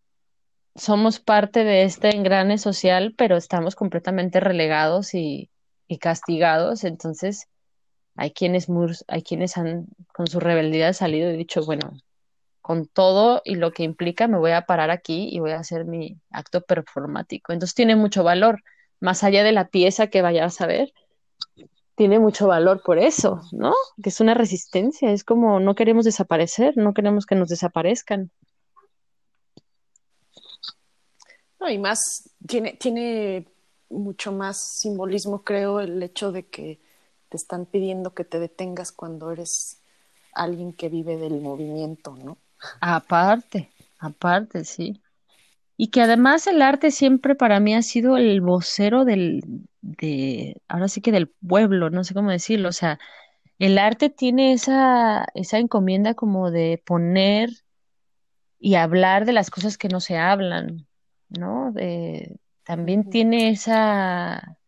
somos 0.76 1.18
parte 1.18 1.64
de 1.64 1.82
este 1.82 2.14
engrane 2.14 2.56
social, 2.56 3.12
pero 3.18 3.36
estamos 3.36 3.74
completamente 3.74 4.38
relegados 4.38 5.12
y, 5.12 5.50
y 5.88 5.98
castigados, 5.98 6.84
entonces 6.84 7.48
hay 8.14 8.30
quienes, 8.30 8.68
hay 9.08 9.22
quienes 9.24 9.56
han 9.56 9.86
con 10.12 10.28
su 10.28 10.38
rebeldía 10.38 10.92
salido 10.92 11.32
y 11.32 11.36
dicho, 11.36 11.64
bueno, 11.64 11.94
con 12.64 12.86
todo 12.86 13.42
y 13.44 13.56
lo 13.56 13.72
que 13.72 13.82
implica 13.82 14.26
me 14.26 14.38
voy 14.38 14.52
a 14.52 14.62
parar 14.64 14.90
aquí 14.90 15.28
y 15.30 15.38
voy 15.38 15.50
a 15.50 15.58
hacer 15.58 15.84
mi 15.84 16.16
acto 16.30 16.62
performático. 16.62 17.52
Entonces 17.52 17.74
tiene 17.74 17.94
mucho 17.94 18.24
valor, 18.24 18.62
más 19.00 19.22
allá 19.22 19.44
de 19.44 19.52
la 19.52 19.68
pieza 19.68 20.06
que 20.06 20.22
vayas 20.22 20.62
a 20.62 20.66
ver, 20.66 20.94
tiene 21.94 22.18
mucho 22.18 22.46
valor 22.46 22.82
por 22.82 22.98
eso, 22.98 23.42
¿no? 23.52 23.74
Que 24.02 24.08
es 24.08 24.18
una 24.18 24.32
resistencia, 24.32 25.12
es 25.12 25.24
como 25.24 25.60
no 25.60 25.74
queremos 25.74 26.06
desaparecer, 26.06 26.74
no 26.78 26.94
queremos 26.94 27.26
que 27.26 27.34
nos 27.34 27.50
desaparezcan. 27.50 28.30
No, 31.60 31.68
y 31.68 31.76
más, 31.76 32.30
tiene, 32.48 32.78
tiene 32.80 33.46
mucho 33.90 34.32
más 34.32 34.78
simbolismo, 34.80 35.44
creo, 35.44 35.80
el 35.80 36.02
hecho 36.02 36.32
de 36.32 36.46
que 36.46 36.80
te 37.28 37.36
están 37.36 37.66
pidiendo 37.66 38.14
que 38.14 38.24
te 38.24 38.38
detengas 38.38 38.90
cuando 38.90 39.30
eres 39.30 39.82
alguien 40.32 40.72
que 40.72 40.88
vive 40.88 41.18
del 41.18 41.42
movimiento, 41.42 42.16
¿no? 42.16 42.38
Aparte, 42.80 43.70
aparte, 43.98 44.64
sí. 44.64 45.00
Y 45.76 45.88
que 45.88 46.02
además 46.02 46.46
el 46.46 46.62
arte 46.62 46.90
siempre 46.90 47.34
para 47.34 47.58
mí 47.60 47.74
ha 47.74 47.82
sido 47.82 48.16
el 48.16 48.40
vocero 48.40 49.04
del, 49.04 49.42
de, 49.80 50.60
ahora 50.68 50.88
sí 50.88 51.00
que 51.00 51.12
del 51.12 51.28
pueblo, 51.28 51.90
no 51.90 52.04
sé 52.04 52.14
cómo 52.14 52.30
decirlo, 52.30 52.68
o 52.68 52.72
sea, 52.72 52.98
el 53.58 53.78
arte 53.78 54.10
tiene 54.10 54.52
esa, 54.52 55.26
esa 55.34 55.58
encomienda 55.58 56.14
como 56.14 56.50
de 56.50 56.82
poner 56.84 57.50
y 58.58 58.76
hablar 58.76 59.26
de 59.26 59.32
las 59.32 59.50
cosas 59.50 59.76
que 59.76 59.88
no 59.88 60.00
se 60.00 60.16
hablan, 60.16 60.86
¿no? 61.28 61.70
De, 61.72 62.38
también 62.64 63.10
tiene 63.10 63.50
esa, 63.50 64.58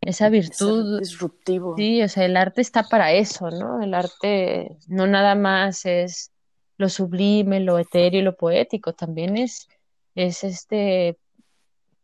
esa 0.00 0.28
virtud. 0.28 1.00
disruptivo. 1.00 1.74
Sí, 1.76 2.02
o 2.02 2.08
sea, 2.08 2.24
el 2.26 2.36
arte 2.36 2.60
está 2.60 2.82
para 2.84 3.12
eso, 3.12 3.50
¿no? 3.50 3.80
El 3.80 3.94
arte 3.94 4.76
no 4.88 5.06
nada 5.06 5.34
más 5.34 5.86
es 5.86 6.33
lo 6.76 6.88
sublime, 6.88 7.60
lo 7.60 7.78
etéreo 7.78 8.20
y 8.20 8.24
lo 8.24 8.36
poético, 8.36 8.92
también 8.92 9.36
es, 9.36 9.68
es 10.14 10.44
este 10.44 11.18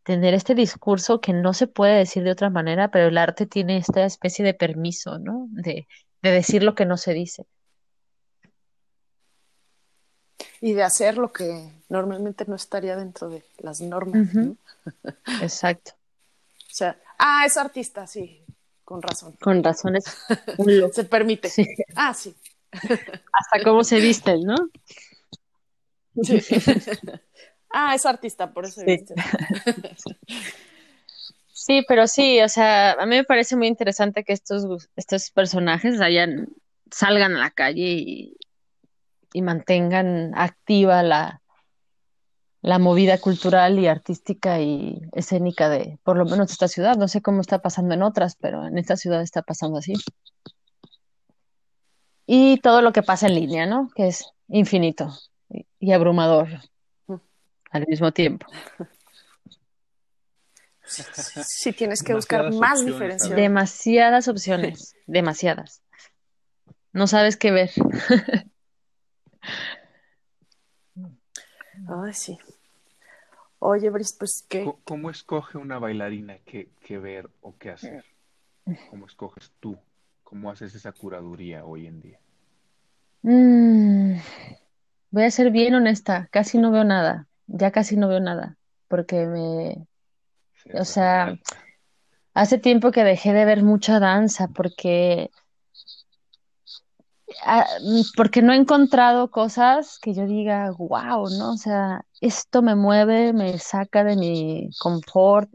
tener 0.03 0.33
este 0.33 0.55
discurso 0.55 1.21
que 1.21 1.33
no 1.33 1.53
se 1.53 1.67
puede 1.67 1.97
decir 1.97 2.23
de 2.23 2.31
otra 2.31 2.49
manera, 2.49 2.89
pero 2.89 3.07
el 3.07 3.17
arte 3.17 3.45
tiene 3.45 3.77
esta 3.77 4.03
especie 4.03 4.43
de 4.43 4.53
permiso, 4.53 5.19
¿no? 5.19 5.47
De, 5.51 5.87
de 6.21 6.31
decir 6.31 6.63
lo 6.63 6.75
que 6.75 6.85
no 6.85 6.97
se 6.97 7.13
dice. 7.13 7.45
Y 10.59 10.73
de 10.73 10.83
hacer 10.83 11.17
lo 11.17 11.31
que 11.31 11.71
normalmente 11.89 12.45
no 12.47 12.55
estaría 12.55 12.95
dentro 12.95 13.29
de 13.29 13.43
las 13.59 13.81
normas. 13.81 14.33
¿no? 14.33 14.55
Exacto. 15.41 15.91
O 16.71 16.73
sea, 16.73 16.97
ah, 17.19 17.43
es 17.45 17.57
artista, 17.57 18.07
sí, 18.07 18.45
con 18.85 19.01
razón. 19.01 19.35
Con 19.41 19.61
razones. 19.61 20.05
se 20.93 21.03
permite. 21.03 21.51
Ah, 21.95 22.13
sí. 22.13 22.33
Hasta 22.71 23.63
cómo 23.63 23.83
se 23.83 23.99
visten, 23.99 24.41
¿no? 24.43 24.55
Sí. 26.23 26.41
ah, 27.69 27.95
es 27.95 28.05
artista, 28.05 28.53
por 28.53 28.65
eso 28.65 28.81
sí. 28.81 29.05
sí, 31.53 31.85
pero 31.87 32.07
sí, 32.07 32.41
o 32.41 32.49
sea, 32.49 32.93
a 32.93 33.05
mí 33.05 33.15
me 33.15 33.23
parece 33.23 33.55
muy 33.55 33.67
interesante 33.67 34.23
que 34.23 34.33
estos, 34.33 34.89
estos 34.95 35.31
personajes 35.31 36.01
hayan, 36.01 36.49
salgan 36.91 37.35
a 37.35 37.39
la 37.39 37.51
calle 37.51 37.93
y, 37.97 38.37
y 39.33 39.41
mantengan 39.41 40.33
activa 40.35 41.03
la, 41.03 41.41
la 42.61 42.77
movida 42.77 43.17
cultural 43.17 43.79
y 43.79 43.87
artística 43.87 44.59
y 44.59 45.01
escénica 45.13 45.67
de, 45.69 45.97
por 46.03 46.17
lo 46.17 46.25
menos, 46.25 46.51
esta 46.51 46.67
ciudad. 46.67 46.95
No 46.95 47.07
sé 47.07 47.21
cómo 47.21 47.41
está 47.41 47.59
pasando 47.59 47.93
en 47.93 48.03
otras, 48.03 48.35
pero 48.35 48.67
en 48.67 48.77
esta 48.77 48.95
ciudad 48.95 49.21
está 49.21 49.41
pasando 49.41 49.79
así. 49.79 49.93
Y 52.33 52.59
todo 52.59 52.81
lo 52.81 52.93
que 52.93 53.03
pasa 53.03 53.27
en 53.27 53.35
línea, 53.35 53.65
¿no? 53.65 53.89
Que 53.93 54.07
es 54.07 54.31
infinito 54.47 55.09
y 55.79 55.91
abrumador 55.91 56.47
al 57.71 57.85
mismo 57.87 58.13
tiempo. 58.13 58.47
Sí, 60.85 61.73
tienes 61.73 62.01
que 62.01 62.13
buscar 62.13 62.53
más 62.53 62.85
diferencias. 62.85 63.35
Demasiadas 63.35 64.29
opciones, 64.29 64.95
demasiadas. 65.07 65.81
No 66.93 67.05
sabes 67.05 67.35
qué 67.35 67.51
ver. 67.51 67.69
Ay, 70.95 72.13
sí. 72.13 72.39
Oye, 73.59 73.89
Brice, 73.89 74.15
pues 74.17 74.45
qué. 74.47 74.73
¿Cómo, 74.85 75.09
escoge 75.09 75.57
una 75.57 75.79
bailarina 75.79 76.37
qué, 76.45 76.69
ver 76.97 77.29
o 77.41 77.57
qué 77.57 77.71
hacer? 77.71 78.05
¿Cómo 78.89 79.05
escoges 79.05 79.51
tú? 79.59 79.77
¿Cómo 80.23 80.49
haces 80.49 80.73
esa 80.75 80.93
curaduría 80.93 81.65
hoy 81.65 81.87
en 81.87 81.99
día? 81.99 82.20
Mm, 83.23 84.15
voy 85.11 85.23
a 85.23 85.31
ser 85.31 85.51
bien 85.51 85.75
honesta, 85.75 86.27
casi 86.31 86.57
no 86.57 86.71
veo 86.71 86.83
nada, 86.83 87.27
ya 87.47 87.71
casi 87.71 87.95
no 87.97 88.07
veo 88.07 88.19
nada. 88.19 88.57
porque 88.87 89.25
me, 89.25 89.87
o 90.79 90.85
sea, 90.85 91.37
hace 92.33 92.57
tiempo 92.57 92.91
que 92.91 93.03
dejé 93.03 93.33
de 93.33 93.45
ver 93.45 93.63
mucha 93.63 93.99
danza 93.99 94.47
porque 94.49 95.29
ah, 97.45 97.65
porque 98.17 98.41
no 98.41 98.53
he 98.53 98.57
encontrado 98.57 99.31
cosas 99.31 99.97
que 100.01 100.13
yo 100.13 100.25
diga, 100.25 100.71
wow, 100.77 101.29
¿no? 101.37 101.53
O 101.53 101.57
sea, 101.57 102.05
esto 102.21 102.61
me 102.61 102.75
mueve, 102.75 103.33
me 103.33 103.57
saca 103.59 104.03
de 104.03 104.15
mi 104.17 104.69
confort. 104.79 105.49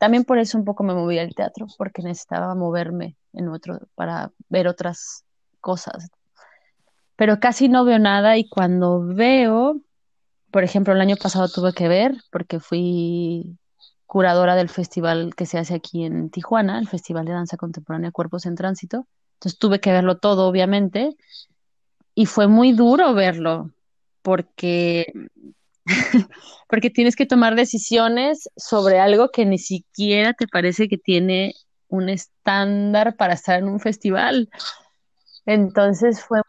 También 0.00 0.24
por 0.24 0.38
eso 0.38 0.58
un 0.58 0.64
poco 0.64 0.84
me 0.84 0.94
moví 0.94 1.18
al 1.18 1.34
teatro, 1.34 1.66
porque 1.76 2.02
necesitaba 2.02 2.54
moverme 2.54 3.16
en 3.32 3.48
otro, 3.48 3.80
para 3.94 4.32
ver 4.48 4.68
otras 4.68 5.24
cosas. 5.60 6.08
Pero 7.18 7.40
casi 7.40 7.68
no 7.68 7.84
veo 7.84 7.98
nada 7.98 8.36
y 8.36 8.48
cuando 8.48 9.04
veo, 9.04 9.80
por 10.52 10.62
ejemplo, 10.62 10.94
el 10.94 11.00
año 11.00 11.16
pasado 11.16 11.48
tuve 11.48 11.72
que 11.72 11.88
ver, 11.88 12.14
porque 12.30 12.60
fui 12.60 13.58
curadora 14.06 14.54
del 14.54 14.68
festival 14.68 15.34
que 15.34 15.44
se 15.44 15.58
hace 15.58 15.74
aquí 15.74 16.04
en 16.04 16.30
Tijuana, 16.30 16.78
el 16.78 16.86
Festival 16.86 17.24
de 17.24 17.32
Danza 17.32 17.56
Contemporánea 17.56 18.12
Cuerpos 18.12 18.46
en 18.46 18.54
Tránsito. 18.54 19.08
Entonces 19.34 19.58
tuve 19.58 19.80
que 19.80 19.90
verlo 19.90 20.18
todo, 20.18 20.46
obviamente, 20.46 21.16
y 22.14 22.26
fue 22.26 22.46
muy 22.46 22.70
duro 22.70 23.12
verlo, 23.14 23.72
porque, 24.22 25.12
porque 26.68 26.90
tienes 26.90 27.16
que 27.16 27.26
tomar 27.26 27.56
decisiones 27.56 28.48
sobre 28.56 29.00
algo 29.00 29.30
que 29.30 29.44
ni 29.44 29.58
siquiera 29.58 30.34
te 30.34 30.46
parece 30.46 30.86
que 30.86 30.98
tiene 30.98 31.56
un 31.88 32.10
estándar 32.10 33.16
para 33.16 33.34
estar 33.34 33.58
en 33.58 33.66
un 33.66 33.80
festival. 33.80 34.48
Entonces 35.46 36.22
fue, 36.22 36.42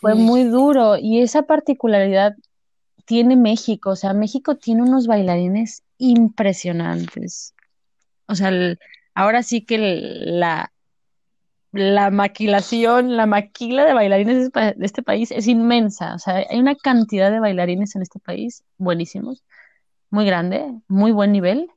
fue 0.00 0.14
muy 0.14 0.44
duro 0.44 0.96
y 0.96 1.20
esa 1.20 1.42
particularidad 1.42 2.34
tiene 3.04 3.36
México, 3.36 3.90
o 3.90 3.96
sea, 3.96 4.12
México 4.12 4.56
tiene 4.56 4.82
unos 4.82 5.06
bailarines 5.06 5.82
impresionantes. 5.98 7.54
O 8.26 8.34
sea, 8.34 8.50
ahora 9.14 9.42
sí 9.42 9.64
que 9.64 9.78
la, 9.78 10.72
la 11.72 12.10
maquilación, 12.10 13.16
la 13.16 13.26
maquila 13.26 13.84
de 13.84 13.94
bailarines 13.94 14.50
de 14.52 14.74
este 14.80 15.02
país 15.02 15.30
es 15.30 15.46
inmensa. 15.46 16.14
O 16.14 16.18
sea, 16.18 16.44
hay 16.48 16.58
una 16.58 16.74
cantidad 16.74 17.30
de 17.30 17.40
bailarines 17.40 17.94
en 17.94 18.02
este 18.02 18.18
país 18.18 18.64
buenísimos, 18.76 19.44
muy 20.10 20.26
grande, 20.26 20.72
muy 20.88 21.12
buen 21.12 21.32
nivel, 21.32 21.70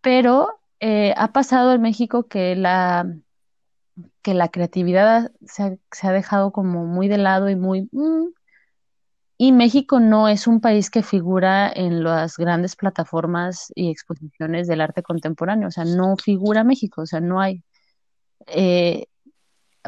pero 0.00 0.58
eh, 0.80 1.14
ha 1.16 1.32
pasado 1.32 1.72
en 1.72 1.82
México 1.82 2.24
que 2.24 2.56
la, 2.56 3.06
que 4.22 4.34
la 4.34 4.48
creatividad 4.48 5.32
se 5.46 5.62
ha, 5.62 5.76
se 5.92 6.06
ha 6.06 6.12
dejado 6.12 6.52
como 6.52 6.84
muy 6.84 7.08
de 7.08 7.18
lado 7.18 7.48
y 7.48 7.56
muy... 7.56 7.88
Mm, 7.92 8.28
y 9.38 9.52
México 9.52 10.00
no 10.00 10.28
es 10.28 10.46
un 10.46 10.60
país 10.60 10.90
que 10.90 11.02
figura 11.02 11.70
en 11.74 12.02
las 12.02 12.38
grandes 12.38 12.74
plataformas 12.74 13.70
y 13.74 13.90
exposiciones 13.90 14.66
del 14.66 14.80
arte 14.80 15.02
contemporáneo, 15.02 15.68
o 15.68 15.70
sea, 15.70 15.84
no 15.84 16.16
figura 16.16 16.64
México, 16.64 17.02
o 17.02 17.06
sea, 17.06 17.20
no 17.20 17.40
hay. 17.40 17.62
Eh, 18.46 19.08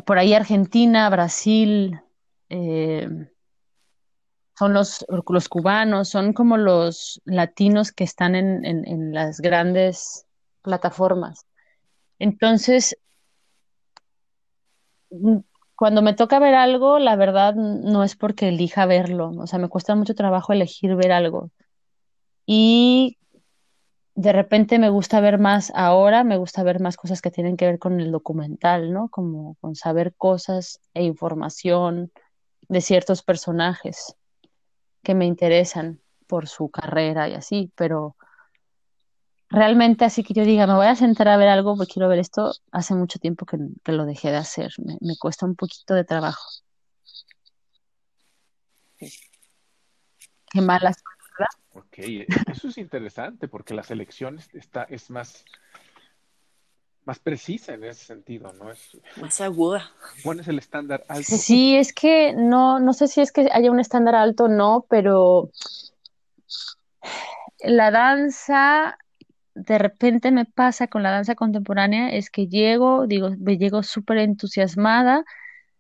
por 0.05 0.19
ahí 0.19 0.35
Argentina, 0.35 1.09
Brasil, 1.09 1.99
eh, 2.51 3.09
son 4.59 4.75
los, 4.75 5.07
los 5.09 5.49
cubanos, 5.49 6.09
son 6.09 6.33
como 6.33 6.57
los 6.57 7.23
latinos 7.25 7.93
que 7.93 8.05
están 8.05 8.35
en, 8.35 8.65
en, 8.65 9.15
las 9.15 9.41
grandes 9.41 10.27
plataformas. 10.63 11.47
Entonces, 12.19 12.99
cuando 15.75 16.03
me 16.03 16.15
toca 16.15 16.39
ver 16.39 16.55
algo, 16.55 16.99
la 16.99 17.17
verdad 17.17 17.55
no 17.55 18.03
es 18.03 18.17
porque 18.17 18.49
elija 18.49 18.87
verlo, 18.87 19.31
o 19.31 19.47
sea, 19.47 19.59
me 19.59 19.69
cuesta 19.69 19.95
mucho 19.95 20.15
trabajo 20.15 20.53
elegir 20.53 20.97
ver 20.97 21.13
algo. 21.13 21.51
Y 22.47 23.19
de 24.15 24.33
repente 24.33 24.81
me 24.81 24.91
gusta 24.91 25.21
ver 25.21 25.39
más 25.39 25.71
ahora, 25.77 26.25
me 26.25 26.37
gusta 26.37 26.65
ver 26.65 26.81
más 26.81 26.97
cosas 26.97 27.23
que 27.23 27.31
tienen 27.31 27.57
que 27.57 27.67
ver 27.67 27.79
con 27.79 28.01
el 28.01 28.11
documental, 28.11 28.93
¿no? 28.93 29.09
Como 29.09 29.55
con 29.61 29.77
saber 29.77 30.15
cosas 30.17 30.81
e 30.95 31.05
información 31.05 32.11
de 32.69 32.81
ciertos 32.81 33.23
personajes 33.23 34.17
que 35.05 35.15
me 35.15 35.27
interesan 35.27 36.01
por 36.27 36.49
su 36.49 36.69
carrera 36.69 37.29
y 37.29 37.35
así, 37.35 37.71
pero 37.77 38.17
realmente 39.51 40.05
así 40.05 40.23
que 40.23 40.35
yo 40.35 40.45
diga, 40.45 40.67
me 40.67 40.75
voy 40.75 40.87
a 40.87 40.97
sentar 40.97 41.29
a 41.29 41.37
ver 41.37 41.49
algo 41.49 41.77
porque 41.77 41.93
quiero 41.95 42.09
ver 42.09 42.19
esto, 42.19 42.53
hace 42.73 42.95
mucho 42.95 43.19
tiempo 43.19 43.47
que, 43.47 43.59
lo 43.93 44.05
dejé 44.05 44.31
de 44.31 44.37
hacer, 44.37 44.73
me, 44.85 44.97
me, 45.01 45.17
cuesta 45.17 45.47
un 45.47 45.57
poquito 45.57 45.95
de 45.95 46.05
trabajo. 46.05 46.43
Qué 48.99 50.61
malas 50.61 51.03
Ok, 51.75 51.99
eso 52.51 52.69
es 52.69 52.79
interesante 52.79 53.47
porque 53.47 53.75
la 53.75 53.85
selección 53.85 54.41
está, 54.53 54.83
es 54.85 55.11
más, 55.11 55.45
más 57.05 57.21
precisa 57.21 57.75
en 57.75 57.85
ese 57.85 58.05
sentido, 58.05 58.53
¿no? 58.53 58.71
Es 58.73 58.99
más 59.17 59.41
aguda. 59.41 59.91
¿Cuál 60.25 60.41
es 60.41 60.49
el 60.49 60.59
estándar 60.59 61.05
alto? 61.09 61.37
Sí, 61.37 61.77
es 61.77 61.93
que 61.93 62.33
no, 62.35 62.81
no 62.81 62.93
sé 62.93 63.07
si 63.07 63.21
es 63.21 63.31
que 63.31 63.49
haya 63.53 63.71
un 63.71 63.79
estándar 63.79 64.17
alto 64.17 64.45
o 64.45 64.49
no, 64.49 64.87
pero 64.89 65.51
la 67.61 67.91
danza 67.91 68.99
de 69.67 69.79
repente 69.79 70.31
me 70.31 70.45
pasa 70.45 70.87
con 70.89 71.03
la 71.03 71.11
danza 71.11 71.35
contemporánea 71.35 72.11
es 72.11 72.31
que 72.31 72.47
llego, 72.49 73.07
digo, 73.07 73.31
me 73.39 73.59
llego 73.59 73.83
súper 73.83 74.19
entusiasmada 74.19 75.25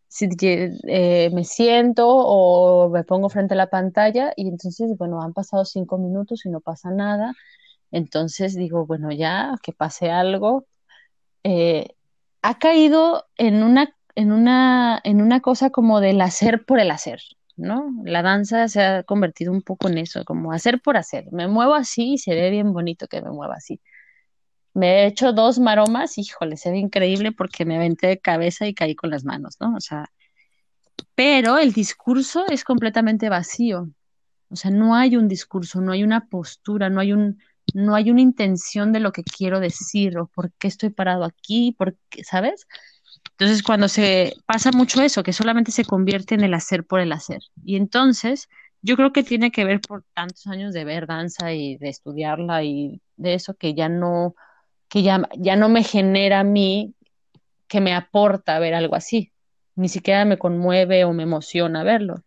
si, 0.08 0.28
eh, 0.40 1.30
me 1.32 1.44
siento 1.44 2.08
o 2.08 2.88
me 2.90 3.04
pongo 3.04 3.28
frente 3.28 3.54
a 3.54 3.56
la 3.56 3.68
pantalla 3.70 4.32
y 4.36 4.48
entonces, 4.48 4.96
bueno, 4.96 5.22
han 5.22 5.34
pasado 5.34 5.64
cinco 5.64 5.98
minutos 5.98 6.44
y 6.46 6.50
no 6.50 6.60
pasa 6.60 6.90
nada. 6.90 7.34
Entonces 7.90 8.54
digo, 8.56 8.86
bueno, 8.86 9.12
ya, 9.12 9.54
que 9.62 9.72
pase 9.72 10.10
algo. 10.10 10.66
Eh, 11.44 11.94
ha 12.42 12.58
caído 12.58 13.26
en 13.36 13.62
una, 13.62 13.94
en, 14.14 14.32
una, 14.32 15.00
en 15.04 15.22
una 15.22 15.40
cosa 15.40 15.70
como 15.70 16.00
del 16.00 16.20
hacer 16.20 16.64
por 16.64 16.80
el 16.80 16.90
hacer, 16.90 17.20
¿no? 17.58 17.92
La 18.04 18.22
danza 18.22 18.68
se 18.68 18.82
ha 18.82 19.02
convertido 19.04 19.52
un 19.52 19.62
poco 19.62 19.88
en 19.88 19.98
eso, 19.98 20.24
como 20.24 20.52
hacer 20.52 20.80
por 20.80 20.96
hacer. 20.96 21.26
Me 21.32 21.48
muevo 21.48 21.74
así 21.74 22.14
y 22.14 22.18
se 22.18 22.34
ve 22.34 22.50
bien 22.50 22.72
bonito 22.72 23.08
que 23.08 23.22
me 23.22 23.30
mueva 23.30 23.56
así. 23.56 23.80
Me 24.74 25.04
he 25.04 25.06
hecho 25.06 25.32
dos 25.32 25.58
maromas, 25.58 26.18
híjole, 26.18 26.56
se 26.56 26.70
ve 26.70 26.78
increíble 26.78 27.32
porque 27.32 27.64
me 27.64 27.76
aventé 27.76 28.06
de 28.08 28.18
cabeza 28.20 28.66
y 28.66 28.74
caí 28.74 28.94
con 28.94 29.10
las 29.10 29.24
manos, 29.24 29.56
¿no? 29.60 29.74
O 29.76 29.80
sea, 29.80 30.10
pero 31.14 31.58
el 31.58 31.72
discurso 31.72 32.46
es 32.48 32.64
completamente 32.64 33.28
vacío. 33.28 33.90
O 34.50 34.56
sea, 34.56 34.70
no 34.70 34.94
hay 34.94 35.16
un 35.16 35.28
discurso, 35.28 35.80
no 35.80 35.92
hay 35.92 36.04
una 36.04 36.28
postura, 36.28 36.90
no 36.90 37.00
hay 37.00 37.12
un, 37.12 37.40
no 37.74 37.94
hay 37.94 38.10
una 38.10 38.20
intención 38.20 38.92
de 38.92 39.00
lo 39.00 39.12
que 39.12 39.24
quiero 39.24 39.60
decir 39.60 40.18
o 40.18 40.28
por 40.28 40.52
qué 40.54 40.68
estoy 40.68 40.90
parado 40.90 41.24
aquí, 41.24 41.74
por 41.76 41.96
qué, 42.08 42.24
¿sabes? 42.24 42.66
Entonces, 43.32 43.62
cuando 43.62 43.88
se 43.88 44.34
pasa 44.46 44.72
mucho 44.72 45.00
eso, 45.00 45.22
que 45.22 45.32
solamente 45.32 45.70
se 45.70 45.84
convierte 45.84 46.34
en 46.34 46.42
el 46.42 46.54
hacer 46.54 46.84
por 46.84 47.00
el 47.00 47.12
hacer. 47.12 47.40
Y 47.64 47.76
entonces, 47.76 48.48
yo 48.82 48.96
creo 48.96 49.12
que 49.12 49.22
tiene 49.22 49.50
que 49.50 49.64
ver 49.64 49.80
por 49.80 50.04
tantos 50.14 50.46
años 50.46 50.72
de 50.74 50.84
ver 50.84 51.06
danza 51.06 51.52
y 51.52 51.76
de 51.78 51.88
estudiarla 51.88 52.64
y 52.64 53.00
de 53.16 53.34
eso 53.34 53.54
que 53.54 53.74
ya 53.74 53.88
no, 53.88 54.34
que 54.88 55.02
ya, 55.02 55.28
ya 55.36 55.56
no 55.56 55.68
me 55.68 55.84
genera 55.84 56.40
a 56.40 56.44
mí 56.44 56.94
que 57.68 57.80
me 57.80 57.94
aporta 57.94 58.58
ver 58.58 58.74
algo 58.74 58.96
así. 58.96 59.32
Ni 59.76 59.88
siquiera 59.88 60.24
me 60.24 60.38
conmueve 60.38 61.04
o 61.04 61.12
me 61.12 61.24
emociona 61.24 61.84
verlo. 61.84 62.24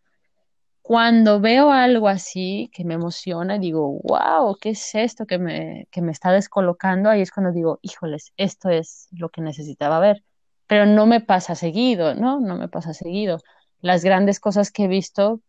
Cuando 0.81 1.39
veo 1.39 1.71
algo 1.71 2.07
así 2.07 2.69
que 2.73 2.85
me 2.85 2.95
emociona, 2.95 3.59
digo, 3.59 3.99
wow, 4.03 4.57
¿qué 4.59 4.71
es 4.71 4.95
esto 4.95 5.25
que 5.25 5.39
me, 5.39 5.87
que 5.91 6.01
me 6.01 6.11
está 6.11 6.31
descolocando? 6.31 7.09
Ahí 7.09 7.21
es 7.21 7.31
cuando 7.31 7.51
digo, 7.51 7.79
híjoles, 7.81 8.33
esto 8.37 8.69
es 8.69 9.07
lo 9.11 9.29
que 9.29 9.41
necesitaba 9.41 9.99
ver. 9.99 10.23
Pero 10.71 10.85
no 10.85 11.05
me 11.05 11.19
pasa 11.19 11.53
seguido, 11.53 12.15
¿no? 12.15 12.39
No 12.39 12.55
me 12.55 12.69
pasa 12.69 12.93
seguido. 12.93 13.39
Las 13.81 14.05
grandes 14.05 14.39
cosas 14.39 14.71
que 14.71 14.85
he 14.85 14.87
visto, 14.87 15.41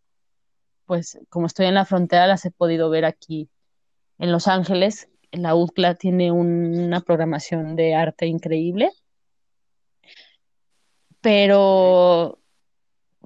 pues 0.85 1.17
como 1.29 1.45
estoy 1.45 1.67
en 1.67 1.75
la 1.75 1.85
frontera, 1.85 2.27
las 2.27 2.43
he 2.43 2.51
podido 2.51 2.89
ver 2.89 3.05
aquí 3.05 3.47
en 4.19 4.33
Los 4.33 4.49
Ángeles, 4.49 5.07
la 5.31 5.55
UCLA 5.55 5.95
tiene 5.95 6.33
una 6.33 6.99
programación 6.99 7.77
de 7.77 7.95
arte 7.95 8.25
increíble. 8.25 8.91
Pero, 11.21 12.39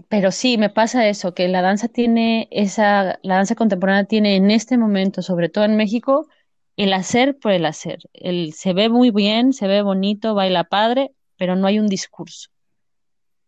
pero 0.07 0.31
sí, 0.31 0.59
me 0.59 0.69
pasa 0.69 1.09
eso, 1.09 1.33
que 1.33 1.47
la 1.47 1.63
danza 1.63 1.87
tiene 1.87 2.47
esa, 2.51 3.17
la 3.23 3.37
danza 3.37 3.55
contemporánea 3.55 4.03
tiene 4.05 4.35
en 4.35 4.51
este 4.51 4.77
momento, 4.77 5.23
sobre 5.23 5.49
todo 5.49 5.63
en 5.65 5.75
México, 5.75 6.27
el 6.75 6.93
hacer 6.93 7.39
por 7.39 7.53
el 7.53 7.65
hacer. 7.65 8.01
El, 8.13 8.53
se 8.53 8.73
ve 8.73 8.87
muy 8.87 9.09
bien, 9.09 9.51
se 9.51 9.65
ve 9.65 9.81
bonito, 9.81 10.35
baila 10.35 10.65
padre, 10.65 11.11
pero 11.37 11.55
no 11.55 11.67
hay 11.67 11.79
un 11.79 11.87
discurso. 11.87 12.49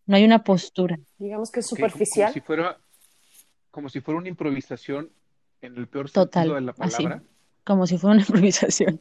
No 0.06 0.16
hay 0.16 0.24
una 0.24 0.44
postura. 0.44 0.98
Digamos 1.18 1.52
que 1.52 1.60
es 1.60 1.68
superficial. 1.68 2.28
como, 2.28 2.34
si 2.34 2.42
fuera, 2.42 2.78
como 3.72 3.90
si 3.90 4.02
fuera 4.02 4.18
una 4.20 4.30
improvisación 4.30 5.12
en 5.62 5.78
el 5.78 5.88
peor 5.88 6.10
sentido 6.10 6.56
de 6.56 6.62
la 6.62 6.74
palabra 6.74 7.22
como 7.70 7.86
si 7.86 8.00
fuera 8.00 8.16
una 8.16 8.24
improvisación. 8.28 9.00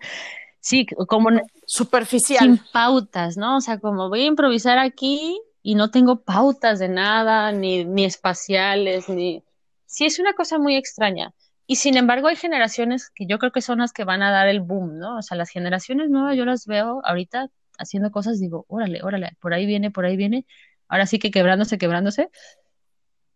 Sí, 0.60 0.86
como 1.06 1.30
superficial. 1.64 2.40
Sin 2.40 2.60
pautas, 2.72 3.36
¿no? 3.38 3.56
O 3.56 3.60
sea, 3.60 3.78
como 3.78 4.10
voy 4.10 4.22
a 4.22 4.26
improvisar 4.26 4.78
aquí 4.78 5.40
y 5.62 5.74
no 5.74 5.90
tengo 5.90 6.22
pautas 6.22 6.78
de 6.78 6.88
nada, 6.88 7.50
ni, 7.52 7.84
ni 7.84 8.04
espaciales, 8.04 9.08
ni... 9.08 9.42
Sí, 9.86 10.04
es 10.04 10.18
una 10.18 10.34
cosa 10.34 10.58
muy 10.58 10.76
extraña, 10.76 11.32
y 11.66 11.76
sin 11.76 11.96
embargo 11.96 12.28
hay 12.28 12.36
generaciones 12.36 13.10
que 13.14 13.26
yo 13.26 13.38
creo 13.38 13.52
que 13.52 13.62
son 13.62 13.78
las 13.78 13.92
que 13.92 14.04
van 14.04 14.22
a 14.22 14.30
dar 14.30 14.48
el 14.48 14.60
boom, 14.60 14.98
¿no? 14.98 15.16
O 15.16 15.22
sea, 15.22 15.36
las 15.36 15.48
generaciones 15.48 16.10
nuevas 16.10 16.36
yo 16.36 16.44
las 16.44 16.66
veo 16.66 17.00
ahorita 17.04 17.48
haciendo 17.78 18.10
cosas, 18.10 18.40
digo, 18.40 18.64
órale, 18.68 19.02
órale, 19.02 19.36
por 19.40 19.54
ahí 19.54 19.66
viene, 19.66 19.90
por 19.90 20.04
ahí 20.04 20.16
viene, 20.16 20.46
ahora 20.88 21.06
sí 21.06 21.18
que 21.18 21.30
quebrándose, 21.30 21.78
quebrándose, 21.78 22.30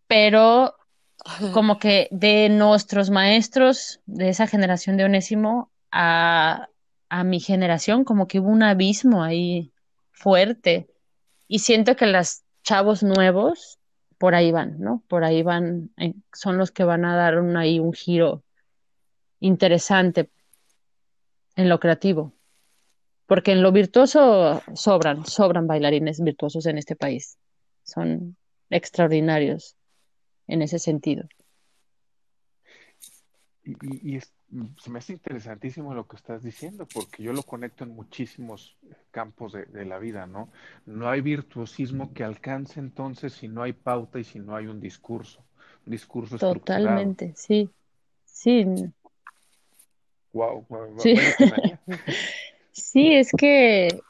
pero 0.07 0.77
como 1.53 1.79
que 1.79 2.09
de 2.11 2.49
nuestros 2.49 3.11
maestros 3.11 4.01
de 4.07 4.29
esa 4.29 4.47
generación 4.47 4.97
de 4.97 5.05
Onésimo 5.05 5.71
a, 5.91 6.69
a 7.09 7.25
mi 7.25 7.41
generación, 7.41 8.05
como 8.05 8.27
que 8.27 8.41
hubo 8.41 8.49
un 8.49 8.63
abismo 8.63 9.23
ahí 9.23 9.73
fuerte. 10.11 10.89
Y 11.47 11.61
siento 11.61 11.97
que 11.97 12.07
los 12.07 12.43
chavos 12.63 13.03
nuevos 13.03 13.79
por 14.19 14.35
ahí 14.35 14.53
van, 14.53 14.79
¿no? 14.79 15.03
Por 15.09 15.25
ahí 15.25 15.43
van, 15.43 15.91
eh, 15.97 16.15
son 16.33 16.57
los 16.57 16.71
que 16.71 16.85
van 16.85 17.05
a 17.05 17.17
dar 17.17 17.39
un, 17.39 17.57
ahí 17.57 17.81
un 17.81 17.93
giro 17.93 18.45
interesante 19.41 20.31
en 21.57 21.69
lo 21.69 21.81
creativo. 21.81 22.33
Porque 23.33 23.53
en 23.53 23.63
lo 23.63 23.73
virtuoso 23.73 24.63
sobran, 24.75 25.25
sobran 25.25 25.67
bailarines 25.67 26.23
virtuosos 26.23 26.67
en 26.67 26.77
este 26.77 26.97
país. 26.97 27.39
Son 27.83 28.37
extraordinarios 28.69 29.75
en 30.49 30.61
ese 30.61 30.79
sentido. 30.79 31.25
Y, 33.65 34.21
se 34.21 34.91
me 34.91 34.99
hace 34.99 35.15
interesantísimo 35.15 35.95
lo 35.95 36.07
que 36.07 36.17
estás 36.17 36.43
diciendo, 36.43 36.87
porque 36.93 37.23
yo 37.23 37.33
lo 37.33 37.43
conecto 37.43 37.85
en 37.85 37.95
muchísimos 37.95 38.77
campos 39.11 39.55
de, 39.55 39.85
la 39.87 39.99
vida, 39.99 40.27
¿no? 40.27 40.51
No 40.85 41.09
hay 41.09 41.23
virtuosismo 41.23 42.13
que 42.13 42.25
alcance 42.25 42.81
entonces 42.81 43.33
si 43.33 43.49
no 43.49 43.63
hay 43.63 43.73
pauta 43.73 44.19
y 44.19 44.25
si 44.25 44.41
no 44.41 44.55
hay 44.55 44.67
un 44.67 44.79
discurso, 44.79 45.43
un 45.87 45.93
discurso 45.93 46.37
Totalmente, 46.37 47.33
sí, 47.35 47.71
sí. 48.27 48.67
Wow, 50.35 50.67
sí. 50.99 51.17
sí, 52.73 53.15
es 53.15 53.31
que 53.37 54.01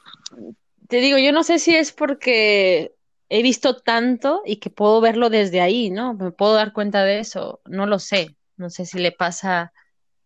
te 0.89 1.01
digo, 1.01 1.19
yo 1.19 1.33
no 1.33 1.43
sé 1.43 1.59
si 1.59 1.75
es 1.75 1.93
porque 1.93 2.95
he 3.29 3.43
visto 3.43 3.77
tanto 3.77 4.43
y 4.45 4.57
que 4.57 4.71
puedo 4.71 5.01
verlo 5.01 5.31
desde 5.31 5.61
ahí, 5.61 5.91
¿no? 5.91 6.15
Me 6.15 6.33
puedo 6.33 6.55
dar 6.55 6.73
cuenta 6.73 7.03
de 7.03 7.19
eso, 7.21 7.63
no 7.65 7.87
lo 7.87 7.99
sé. 7.99 8.37
No 8.57 8.69
sé 8.69 8.85
si 8.85 8.99
le 8.99 9.11
pasa 9.11 9.73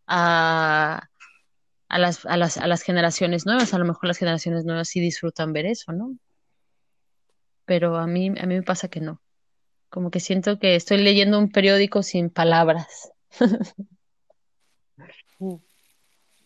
a, 0.09 1.09
a, 1.89 1.99
las, 1.99 2.27
a, 2.27 2.37
las, 2.37 2.57
a 2.57 2.67
las 2.67 2.83
generaciones 2.83 3.47
nuevas, 3.47 3.73
a 3.75 3.79
lo 3.79 3.85
mejor 3.85 4.07
las 4.07 4.19
generaciones 4.19 4.65
nuevas 4.65 4.89
sí 4.89 4.99
disfrutan 5.01 5.53
ver 5.53 5.67
eso, 5.67 5.93
¿no? 5.93 6.17
Pero 7.65 7.97
a 7.97 8.09
mí, 8.09 8.29
a 8.29 8.47
mí 8.47 8.57
me 8.57 8.63
pasa 8.63 8.89
que 8.89 9.01
no. 9.01 9.23
Como 9.89 10.11
que 10.11 10.19
siento 10.19 10.59
que 10.59 10.75
estoy 10.75 10.99
leyendo 10.99 11.39
un 11.39 11.53
periódico 11.53 12.03
sin 12.03 12.29
palabras. 12.29 13.13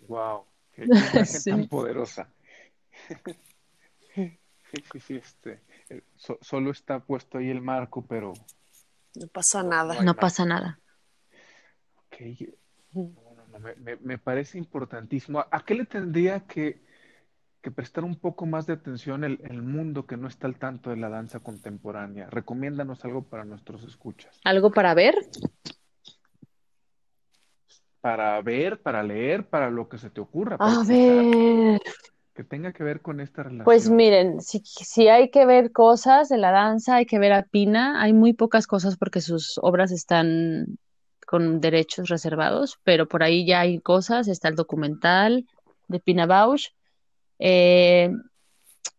wow, 0.06 0.44
qué, 0.80 0.96
imagen 0.96 1.42
tan 1.44 1.68
poderosa. 1.68 2.28
sí, 4.14 4.38
sí, 4.92 5.00
sí, 5.00 5.16
este, 5.16 5.60
eh, 5.88 6.02
solo 6.40 6.70
está 6.70 7.00
puesto 7.00 7.38
ahí 7.38 7.50
el 7.50 7.60
marco, 7.60 8.04
pero 8.06 8.32
no 9.14 9.26
pasa 9.26 9.62
nada. 9.62 10.02
No 10.02 10.14
pasa 10.14 10.44
nada. 10.44 10.78
me, 14.02 14.18
parece 14.18 14.58
importantísimo. 14.58 15.44
¿A 15.50 15.64
qué 15.64 15.74
le 15.74 15.84
tendría 15.84 16.40
que, 16.40 16.80
prestar 17.74 18.04
un 18.04 18.16
poco 18.16 18.46
más 18.46 18.66
de 18.66 18.74
atención 18.74 19.24
el, 19.24 19.40
el, 19.44 19.62
mundo 19.62 20.06
que 20.06 20.16
no 20.16 20.28
está 20.28 20.46
al 20.46 20.56
tanto 20.56 20.90
de 20.90 20.96
la 20.96 21.08
danza 21.08 21.40
contemporánea? 21.40 22.28
Recomiéndanos 22.30 23.04
algo 23.04 23.22
para 23.22 23.44
nuestros 23.44 23.82
escuchas. 23.84 24.40
¿Algo 24.44 24.70
para 24.70 24.94
ver? 24.94 25.14
Para 28.00 28.40
ver, 28.40 28.80
para 28.80 29.02
leer, 29.02 29.48
para 29.48 29.70
lo 29.70 29.88
que 29.88 29.98
se 29.98 30.10
te 30.10 30.20
ocurra. 30.20 30.56
A 30.58 30.82
ver. 30.86 31.80
Que 32.34 32.44
tenga 32.44 32.72
que 32.72 32.82
ver 32.82 33.02
con 33.02 33.20
esta 33.20 33.42
relación. 33.42 33.64
Pues 33.64 33.90
miren, 33.90 34.40
si, 34.40 34.62
si 34.64 35.08
hay 35.08 35.30
que 35.30 35.44
ver 35.44 35.72
cosas 35.72 36.28
de 36.28 36.38
la 36.38 36.50
danza, 36.50 36.96
hay 36.96 37.06
que 37.06 37.18
ver 37.18 37.32
a 37.32 37.42
Pina. 37.42 38.00
Hay 38.00 38.12
muy 38.12 38.32
pocas 38.32 38.66
cosas 38.66 38.96
porque 38.96 39.20
sus 39.20 39.58
obras 39.62 39.92
están 39.92 40.78
con 41.26 41.60
derechos 41.60 42.08
reservados, 42.08 42.80
pero 42.82 43.06
por 43.06 43.22
ahí 43.22 43.46
ya 43.46 43.60
hay 43.60 43.78
cosas, 43.78 44.26
está 44.26 44.48
el 44.48 44.56
documental 44.56 45.46
de 45.86 46.00
Pina 46.00 46.26
Bausch. 46.26 46.70
Eh, 47.38 48.10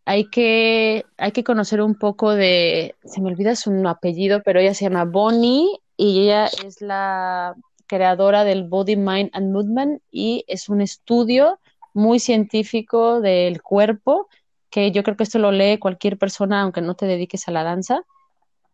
hay 0.06 0.30
que, 0.30 1.06
hay 1.18 1.32
que 1.32 1.44
conocer 1.44 1.82
un 1.82 1.96
poco 1.96 2.34
de, 2.34 2.96
se 3.04 3.22
me 3.22 3.28
olvida 3.30 3.56
su 3.56 3.72
apellido, 3.88 4.42
pero 4.44 4.60
ella 4.60 4.74
se 4.74 4.86
llama 4.86 5.06
Bonnie 5.06 5.68
y 5.98 6.22
ella 6.24 6.46
es 6.46 6.82
la 6.82 7.56
creadora 7.92 8.46
del 8.46 8.70
Body, 8.70 8.96
Mind 8.96 9.32
and 9.34 9.52
Movement 9.52 10.02
y 10.10 10.46
es 10.48 10.70
un 10.70 10.80
estudio 10.80 11.60
muy 11.94 12.20
científico 12.20 13.20
del 13.20 13.62
cuerpo, 13.62 14.30
que 14.70 14.94
yo 14.94 15.04
creo 15.04 15.18
que 15.18 15.24
esto 15.24 15.40
lo 15.40 15.52
lee 15.52 15.78
cualquier 15.78 16.18
persona, 16.18 16.62
aunque 16.62 16.80
no 16.80 16.96
te 16.96 17.06
dediques 17.06 17.50
a 17.50 17.52
la 17.52 17.66
danza, 17.66 18.04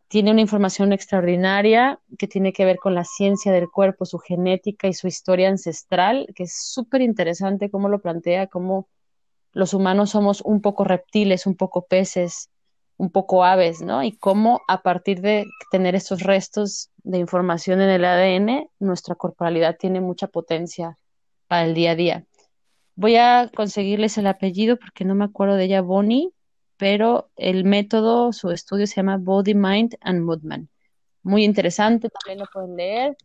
tiene 0.07 0.29
una 0.29 0.41
información 0.41 0.93
extraordinaria 0.93 1.99
que 2.19 2.27
tiene 2.27 2.53
que 2.53 2.63
ver 2.63 2.77
con 2.77 2.93
la 2.93 3.05
ciencia 3.05 3.51
del 3.51 3.71
cuerpo, 3.71 4.05
su 4.05 4.19
genética 4.19 4.87
y 4.87 4.93
su 4.93 5.07
historia 5.07 5.49
ancestral, 5.49 6.27
que 6.35 6.43
es 6.43 6.53
súper 6.55 7.01
interesante 7.01 7.71
cómo 7.71 7.89
lo 7.89 7.99
plantea, 7.99 8.45
cómo 8.45 8.87
los 9.51 9.73
humanos 9.73 10.11
somos 10.11 10.41
un 10.41 10.61
poco 10.61 10.83
reptiles, 10.83 11.47
un 11.47 11.55
poco 11.55 11.87
peces, 11.87 12.51
un 12.97 13.11
poco 13.11 13.43
aves, 13.43 13.81
¿no? 13.81 14.03
Y 14.03 14.17
cómo 14.17 14.61
a 14.67 14.81
partir 14.81 15.21
de 15.21 15.45
tener 15.71 15.95
estos 15.95 16.21
restos 16.23 16.89
de 17.03 17.19
información 17.19 17.79
en 17.81 17.89
el 17.89 18.03
ADN, 18.03 18.69
nuestra 18.79 19.15
corporalidad 19.15 19.77
tiene 19.77 20.01
mucha 20.01 20.27
potencia 20.27 20.97
para 21.47 21.65
el 21.65 21.75
día 21.75 21.91
a 21.91 21.95
día. 21.95 22.25
Voy 22.95 23.15
a 23.15 23.51
conseguirles 23.55 24.17
el 24.17 24.25
apellido 24.25 24.77
porque 24.77 25.05
no 25.05 25.13
me 25.13 25.25
acuerdo 25.25 25.55
de 25.55 25.65
ella, 25.65 25.81
Bonnie, 25.81 26.31
pero 26.77 27.29
el 27.35 27.63
método, 27.63 28.33
su 28.33 28.49
estudio 28.49 28.87
se 28.87 28.95
llama 28.95 29.17
Body, 29.17 29.53
Mind 29.53 29.95
and 30.01 30.21
Movement. 30.21 30.69
Muy 31.21 31.43
interesante, 31.43 32.09
también 32.09 32.39
lo 32.39 32.45
pueden 32.51 32.75
leer. 32.75 33.17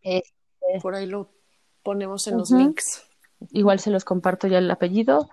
Este, 0.00 0.32
Por 0.80 0.94
ahí 0.94 1.06
lo 1.06 1.30
ponemos 1.82 2.26
en 2.28 2.38
los 2.38 2.50
links. 2.50 3.04
Igual 3.50 3.80
se 3.80 3.90
los 3.90 4.04
comparto 4.04 4.46
ya 4.46 4.58
el 4.58 4.70
apellido. 4.70 5.28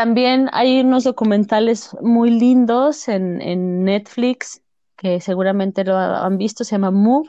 También 0.00 0.48
hay 0.52 0.80
unos 0.80 1.04
documentales 1.04 1.94
muy 2.00 2.30
lindos 2.30 3.06
en, 3.06 3.84
Netflix 3.84 4.62
que 4.96 5.20
seguramente 5.20 5.84
lo 5.84 5.94
han 5.94 6.38
visto, 6.38 6.64
se 6.64 6.70
llama 6.70 6.90
Move, 6.90 7.28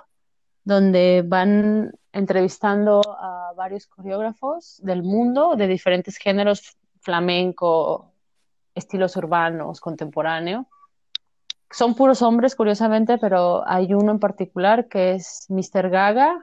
donde 0.64 1.22
van 1.28 1.92
entrevistando 2.14 3.02
a 3.20 3.52
varios 3.58 3.88
coreógrafos 3.88 4.80
del 4.84 5.04
mundo 5.04 5.58
de 5.58 5.68
diferentes 5.68 6.16
géneros, 6.16 6.78
flamenco, 7.02 8.14
estilos 8.74 9.18
urbanos, 9.18 9.82
contemporáneo. 9.82 10.66
Son 11.70 11.94
puros 11.94 12.22
hombres, 12.22 12.56
curiosamente, 12.56 13.18
pero 13.18 13.68
hay 13.68 13.94
uno 13.94 14.14
en 14.14 14.20
particular 14.20 14.88
que 14.88 15.16
es 15.16 15.46
Mr. 15.50 15.90
Gaga, 15.90 16.40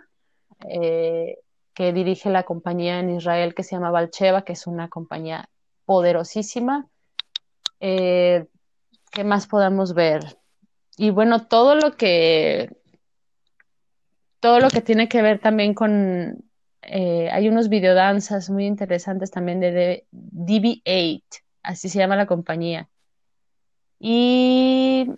eh, 0.68 1.38
que 1.72 1.94
dirige 1.94 2.28
la 2.28 2.42
compañía 2.42 3.00
en 3.00 3.16
Israel 3.16 3.55
que 3.55 3.62
se 3.62 3.76
llama 3.76 3.90
Valcheva, 3.90 4.42
que 4.42 4.52
es 4.52 4.66
una 4.66 4.90
compañía 4.90 5.48
poderosísima. 5.89 6.86
Eh, 7.81 8.44
¿Qué 9.10 9.24
más 9.24 9.47
podemos 9.47 9.94
ver? 9.94 10.36
Y 10.98 11.09
bueno, 11.09 11.47
todo 11.47 11.77
lo 11.77 11.97
que 11.97 12.77
todo 14.39 14.60
lo 14.60 14.69
que 14.69 14.82
tiene 14.82 15.09
que 15.09 15.23
ver 15.23 15.39
también 15.39 15.73
con 15.73 16.44
eh, 16.82 17.31
hay 17.32 17.48
unos 17.48 17.70
videodanzas 17.70 18.51
muy 18.51 18.66
interesantes 18.66 19.31
también 19.31 19.60
de 19.60 20.05
DB8 20.12 21.43
así 21.62 21.89
se 21.89 21.98
llama 21.98 22.16
la 22.16 22.27
compañía. 22.27 22.90
Y 23.98 25.10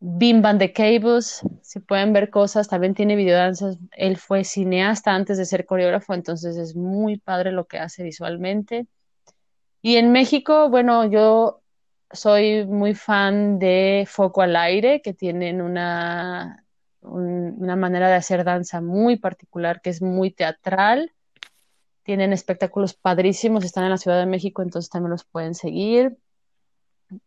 Bim 0.00 0.42
Van 0.42 0.58
de 0.58 0.72
Cables, 0.72 1.42
si 1.62 1.80
pueden 1.80 2.12
ver 2.14 2.30
cosas, 2.30 2.68
también 2.68 2.94
tiene 2.94 3.16
videodanzas. 3.16 3.78
Él 3.92 4.16
fue 4.16 4.44
cineasta 4.44 5.14
antes 5.14 5.38
de 5.38 5.44
ser 5.44 5.66
coreógrafo, 5.66 6.14
entonces 6.14 6.56
es 6.56 6.74
muy 6.74 7.18
padre 7.18 7.52
lo 7.52 7.66
que 7.66 7.78
hace 7.78 8.02
visualmente. 8.02 8.86
Y 9.84 9.96
en 9.96 10.12
México, 10.12 10.70
bueno, 10.70 11.04
yo 11.04 11.60
soy 12.10 12.64
muy 12.64 12.94
fan 12.94 13.58
de 13.58 14.06
Foco 14.08 14.40
al 14.40 14.56
Aire, 14.56 15.02
que 15.02 15.12
tienen 15.12 15.60
una, 15.60 16.64
una 17.02 17.76
manera 17.76 18.08
de 18.08 18.14
hacer 18.14 18.44
danza 18.44 18.80
muy 18.80 19.16
particular, 19.16 19.82
que 19.82 19.90
es 19.90 20.00
muy 20.00 20.30
teatral 20.30 21.12
tienen 22.04 22.32
espectáculos 22.32 22.94
padrísimos, 22.94 23.64
están 23.64 23.84
en 23.84 23.90
la 23.90 23.96
Ciudad 23.96 24.18
de 24.18 24.26
México, 24.26 24.62
entonces 24.62 24.90
también 24.90 25.10
los 25.10 25.24
pueden 25.24 25.54
seguir. 25.54 26.16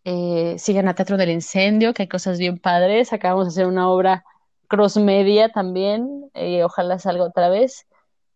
Eh, 0.03 0.55
sigan 0.59 0.87
a 0.87 0.93
Teatro 0.93 1.17
del 1.17 1.31
Incendio, 1.31 1.93
que 1.93 2.03
hay 2.03 2.07
cosas 2.07 2.37
bien 2.37 2.59
padres. 2.59 3.11
Acabamos 3.11 3.45
de 3.45 3.49
hacer 3.49 3.65
una 3.65 3.89
obra 3.89 4.23
cross 4.67 4.97
media 4.97 5.49
también, 5.49 6.29
eh, 6.33 6.63
ojalá 6.63 6.99
salga 6.99 7.23
otra 7.23 7.49
vez. 7.49 7.87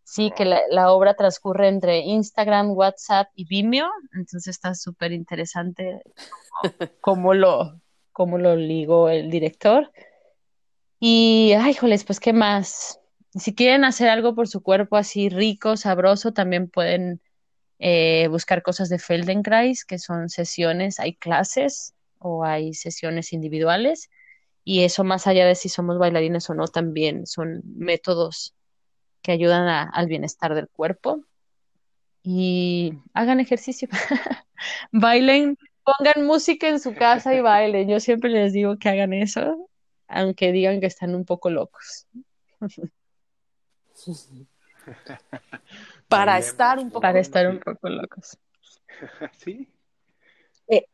Sí, 0.04 0.32
que 0.36 0.46
la, 0.46 0.92
obra 0.92 1.14
transcurre 1.14 1.68
entre 1.68 2.00
Instagram, 2.00 2.72
WhatsApp 2.72 3.30
y 3.36 3.46
Vimeo, 3.46 3.90
entonces 4.14 4.48
está 4.48 4.76
súper 4.76 5.12
interesante 5.14 6.02
cómo 7.02 7.34
lo, 7.34 7.80
cómo 8.12 8.38
lo 8.38 8.56
ligó 8.56 9.10
el 9.10 9.30
director. 9.30 9.92
Y, 11.00 11.54
ay, 11.60 11.74
joles, 11.74 12.04
pues, 12.04 12.20
¿qué 12.20 12.34
más? 12.34 13.02
si 13.36 13.56
quieren 13.56 13.86
hacer 13.86 14.10
algo 14.10 14.36
por 14.36 14.48
su 14.48 14.62
cuerpo 14.62 14.98
así 14.98 15.30
rico, 15.30 15.78
sabroso, 15.78 16.34
también 16.34 16.70
pueden 16.70 17.22
eh, 17.80 18.28
buscar 18.30 18.62
cosas 18.62 18.90
de 18.90 19.00
Feldenkrais, 19.00 19.86
que 19.86 20.00
son 20.00 20.30
sesiones, 20.30 21.00
hay 21.00 21.16
clases 21.16 21.94
o 22.20 22.44
hay 22.44 22.74
sesiones 22.74 23.34
individuales. 23.34 24.10
Y 24.64 24.84
eso 24.84 25.04
más 25.04 25.28
allá 25.28 25.46
de 25.46 25.56
si 25.56 25.70
somos 25.70 25.98
bailarines 25.98 26.50
o 26.50 26.54
no, 26.54 26.68
también 26.68 27.26
son 27.26 27.62
métodos 27.66 28.54
que 29.22 29.32
ayudan 29.32 29.68
a- 29.68 29.84
al 29.84 30.08
bienestar 30.08 30.56
del 30.56 30.68
cuerpo. 30.70 31.24
Y 32.24 32.94
hagan 33.14 33.40
ejercicio, 33.40 33.88
bailen, 34.92 35.58
pongan 35.84 36.26
música 36.26 36.68
en 36.70 36.80
su 36.80 36.94
casa 36.94 37.34
y 37.34 37.42
bailen. 37.42 37.90
Yo 37.90 38.00
siempre 38.00 38.30
les 38.30 38.54
digo 38.54 38.78
que 38.78 38.90
hagan 38.90 39.14
eso, 39.14 39.70
aunque 40.08 40.52
digan 40.52 40.80
que 40.80 40.86
están 40.88 41.16
un 41.16 41.26
poco 41.26 41.50
locos. 41.50 42.08
Para 46.08 46.38
estar 46.38 46.78
un 46.80 46.90
poco 46.90 47.02
Para 47.02 47.20
estar 47.20 47.48
un 47.48 47.60
poco 47.60 47.90
locos. 47.90 48.38
Sí, 49.38 49.68
Eh, 50.68 50.86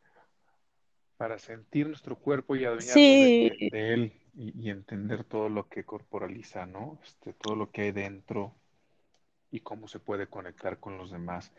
para 1.18 1.38
sentir 1.38 1.86
nuestro 1.88 2.16
cuerpo 2.16 2.56
y 2.56 2.64
adueñarnos 2.64 2.94
de, 2.94 2.94
sí, 2.94 3.50
de- 3.60 3.68
de 3.70 3.94
él 3.94 4.12
y, 4.38 4.52
y 4.68 4.70
entender 4.70 5.24
todo 5.24 5.50
lo 5.50 5.68
que 5.68 5.84
corporaliza, 5.84 6.66
¿no? 6.66 7.00
Este, 7.04 7.34
todo 7.34 7.56
lo 7.56 7.70
que 7.72 7.82
hay 7.82 7.92
dentro 7.92 8.54
y 9.50 9.60
cómo 9.60 9.88
se 9.88 9.98
puede 10.00 10.26
conectar 10.28 10.78
con 10.80 10.98
los 10.98 11.10
demás. 11.10 11.52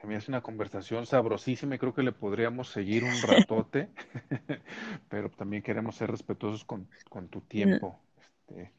Se 0.00 0.06
me 0.06 0.16
hace 0.16 0.30
una 0.30 0.42
conversación 0.42 1.06
sabrosísima 1.06 1.74
y 1.74 1.78
creo 1.78 1.94
que 1.94 2.02
le 2.02 2.12
podríamos 2.12 2.68
seguir 2.70 3.04
un 3.04 3.22
ratote, 3.22 3.90
pero 5.08 5.30
también 5.30 5.62
queremos 5.62 5.96
ser 5.96 6.10
respetuosos 6.10 6.64
con, 6.64 6.88
con 7.10 7.28
tu 7.28 7.40
tiempo, 7.42 8.00
este, 8.20 8.72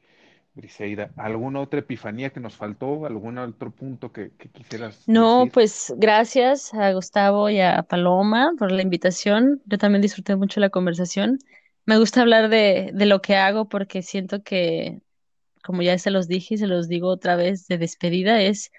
Briseida. 0.56 1.12
¿Alguna 1.18 1.62
otra 1.62 1.80
epifanía 1.82 2.32
que 2.32 2.40
nos 2.42 2.58
faltó? 2.58 3.06
¿Algún 3.06 3.38
otro 3.40 3.72
punto 3.72 4.12
que, 4.14 4.32
que 4.38 4.50
quisieras 4.50 5.08
No, 5.08 5.50
decir? 5.50 5.54
pues 5.54 5.92
gracias 5.98 6.74
a 6.74 6.94
Gustavo 6.94 7.50
y 7.50 7.60
a 7.62 7.82
Paloma 7.84 8.52
por 8.58 8.72
la 8.72 8.82
invitación. 8.84 9.62
Yo 9.66 9.78
también 9.78 10.02
disfruté 10.02 10.36
mucho 10.36 10.60
la 10.60 10.70
conversación. 10.70 11.40
Me 11.90 11.98
gusta 11.98 12.22
hablar 12.22 12.50
de, 12.50 12.92
de 12.94 13.06
lo 13.08 13.20
que 13.20 13.36
hago 13.36 13.68
porque 13.68 14.04
siento 14.04 14.44
que, 14.44 15.02
como 15.64 15.82
ya 15.82 15.98
se 15.98 16.12
los 16.12 16.28
dije 16.28 16.54
y 16.54 16.58
se 16.60 16.68
los 16.68 16.88
digo 16.88 17.08
otra 17.08 17.36
vez 17.36 17.68
de 17.68 17.80
despedida, 17.80 18.44
es 18.44 18.72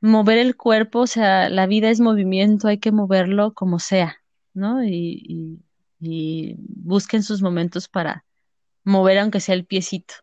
mover 0.00 0.36
el 0.36 0.56
cuerpo, 0.56 0.98
o 0.98 1.06
sea, 1.06 1.48
la 1.48 1.68
vida 1.68 1.90
es 1.90 2.00
movimiento, 2.00 2.66
hay 2.66 2.78
que 2.78 2.90
moverlo 2.90 3.54
como 3.54 3.78
sea, 3.78 4.16
¿no? 4.52 4.82
Y, 4.82 5.22
y, 5.28 5.60
y 6.00 6.56
busquen 6.58 7.22
sus 7.22 7.40
momentos 7.40 7.86
para 7.86 8.24
mover 8.82 9.18
aunque 9.18 9.38
sea 9.38 9.54
el 9.54 9.64
piecito. 9.64 10.14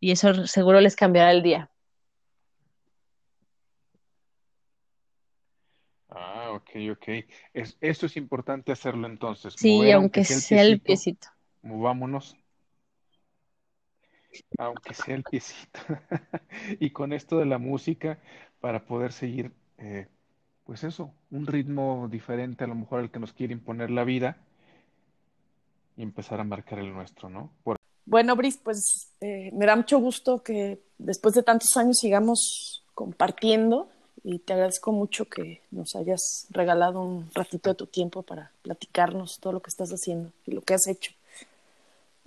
Y 0.00 0.12
eso 0.12 0.46
seguro 0.46 0.80
les 0.80 0.96
cambiará 0.96 1.30
el 1.30 1.42
día. 1.42 1.70
Ah, 6.08 6.52
ok, 6.54 6.70
ok. 6.92 7.08
Es, 7.52 7.76
esto 7.82 8.06
es 8.06 8.16
importante 8.16 8.72
hacerlo 8.72 9.06
entonces, 9.06 9.54
Sí, 9.58 9.72
mover 9.76 9.92
aunque 9.92 10.20
aunque 10.20 10.40
sea 10.40 10.62
el 10.62 10.80
piecito. 10.80 11.35
Movámonos, 11.66 12.36
aunque 14.58 14.94
sea 14.94 15.16
el 15.16 15.24
piecito. 15.24 15.80
Y 16.80 16.90
con 16.90 17.12
esto 17.12 17.38
de 17.38 17.46
la 17.46 17.58
música, 17.58 18.18
para 18.60 18.84
poder 18.86 19.12
seguir, 19.12 19.52
eh, 19.78 20.06
pues 20.64 20.84
eso, 20.84 21.12
un 21.30 21.46
ritmo 21.46 22.08
diferente 22.10 22.64
a 22.64 22.66
lo 22.66 22.74
mejor 22.74 23.00
al 23.00 23.10
que 23.10 23.18
nos 23.18 23.32
quiere 23.32 23.52
imponer 23.52 23.90
la 23.90 24.04
vida 24.04 24.38
y 25.96 26.02
empezar 26.02 26.40
a 26.40 26.44
marcar 26.44 26.78
el 26.78 26.92
nuestro, 26.92 27.28
¿no? 27.28 27.50
Bueno, 28.04 28.36
Bris, 28.36 28.58
pues 28.62 29.10
eh, 29.20 29.50
me 29.52 29.66
da 29.66 29.76
mucho 29.76 29.98
gusto 29.98 30.42
que 30.42 30.80
después 30.98 31.34
de 31.34 31.42
tantos 31.42 31.76
años 31.76 31.98
sigamos 31.98 32.84
compartiendo 32.94 33.88
y 34.22 34.38
te 34.38 34.52
agradezco 34.52 34.92
mucho 34.92 35.26
que 35.26 35.62
nos 35.70 35.94
hayas 35.96 36.46
regalado 36.50 37.02
un 37.02 37.30
ratito 37.34 37.70
de 37.70 37.76
tu 37.76 37.86
tiempo 37.86 38.22
para 38.22 38.52
platicarnos 38.62 39.38
todo 39.40 39.54
lo 39.54 39.60
que 39.60 39.70
estás 39.70 39.90
haciendo 39.90 40.32
y 40.46 40.52
lo 40.52 40.62
que 40.62 40.74
has 40.74 40.86
hecho 40.88 41.12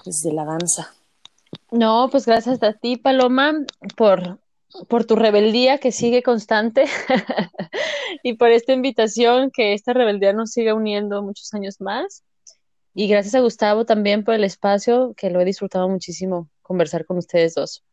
desde 0.05 0.33
la 0.33 0.45
danza. 0.45 0.93
No, 1.71 2.09
pues 2.11 2.25
gracias 2.25 2.61
a 2.63 2.73
ti, 2.73 2.97
Paloma, 2.97 3.53
por, 3.95 4.39
por 4.87 5.05
tu 5.05 5.15
rebeldía 5.15 5.77
que 5.77 5.91
sigue 5.91 6.23
constante 6.23 6.85
y 8.23 8.33
por 8.33 8.49
esta 8.49 8.73
invitación, 8.73 9.51
que 9.51 9.73
esta 9.73 9.93
rebeldía 9.93 10.33
nos 10.33 10.51
siga 10.51 10.73
uniendo 10.73 11.21
muchos 11.21 11.53
años 11.53 11.79
más. 11.79 12.23
Y 12.93 13.07
gracias 13.07 13.35
a 13.35 13.39
Gustavo 13.39 13.85
también 13.85 14.23
por 14.23 14.33
el 14.33 14.43
espacio, 14.43 15.13
que 15.15 15.29
lo 15.29 15.39
he 15.39 15.45
disfrutado 15.45 15.87
muchísimo 15.87 16.49
conversar 16.61 17.05
con 17.05 17.17
ustedes 17.17 17.53
dos. 17.55 17.83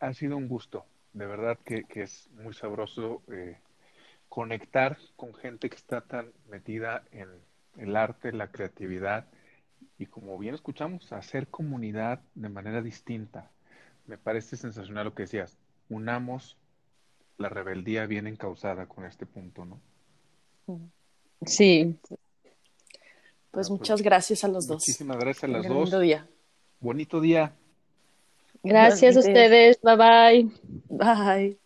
Ha 0.00 0.12
sido 0.12 0.36
un 0.36 0.48
gusto, 0.48 0.84
de 1.12 1.26
verdad 1.26 1.58
que, 1.64 1.84
que 1.84 2.02
es 2.02 2.28
muy 2.32 2.54
sabroso 2.54 3.22
eh, 3.32 3.56
conectar 4.28 4.98
con 5.16 5.32
gente 5.34 5.70
que 5.70 5.76
está 5.76 6.00
tan 6.02 6.32
metida 6.48 7.04
en 7.12 7.28
el 7.78 7.96
arte, 7.96 8.32
la 8.32 8.50
creatividad 8.50 9.26
y 9.98 10.06
como 10.06 10.38
bien 10.38 10.54
escuchamos, 10.54 11.12
hacer 11.12 11.48
comunidad 11.48 12.20
de 12.34 12.48
manera 12.48 12.82
distinta. 12.82 13.50
Me 14.06 14.18
parece 14.18 14.56
sensacional 14.56 15.06
lo 15.06 15.14
que 15.14 15.22
decías, 15.22 15.56
unamos 15.88 16.56
la 17.38 17.48
rebeldía 17.48 18.06
bien 18.06 18.26
encausada 18.26 18.86
con 18.86 19.04
este 19.04 19.26
punto, 19.26 19.64
¿no? 19.64 19.80
Sí, 21.46 21.96
Pues 23.50 23.68
Bueno, 23.68 23.78
muchas 23.78 23.96
pues 23.96 24.02
gracias 24.02 24.44
a 24.44 24.48
los 24.48 24.66
dos. 24.66 24.76
muchísimas 24.76 25.16
gracias 25.18 25.44
a 25.44 25.48
las 25.48 25.68
dos. 25.68 26.00
día. 26.00 26.26
Bonito 26.80 27.20
día. 27.20 27.52
gracias 28.62 29.16
a 29.16 29.20
ustedes. 29.20 29.80
Bye 29.82 29.96
bye. 29.96 30.50
Bye. 30.88 31.63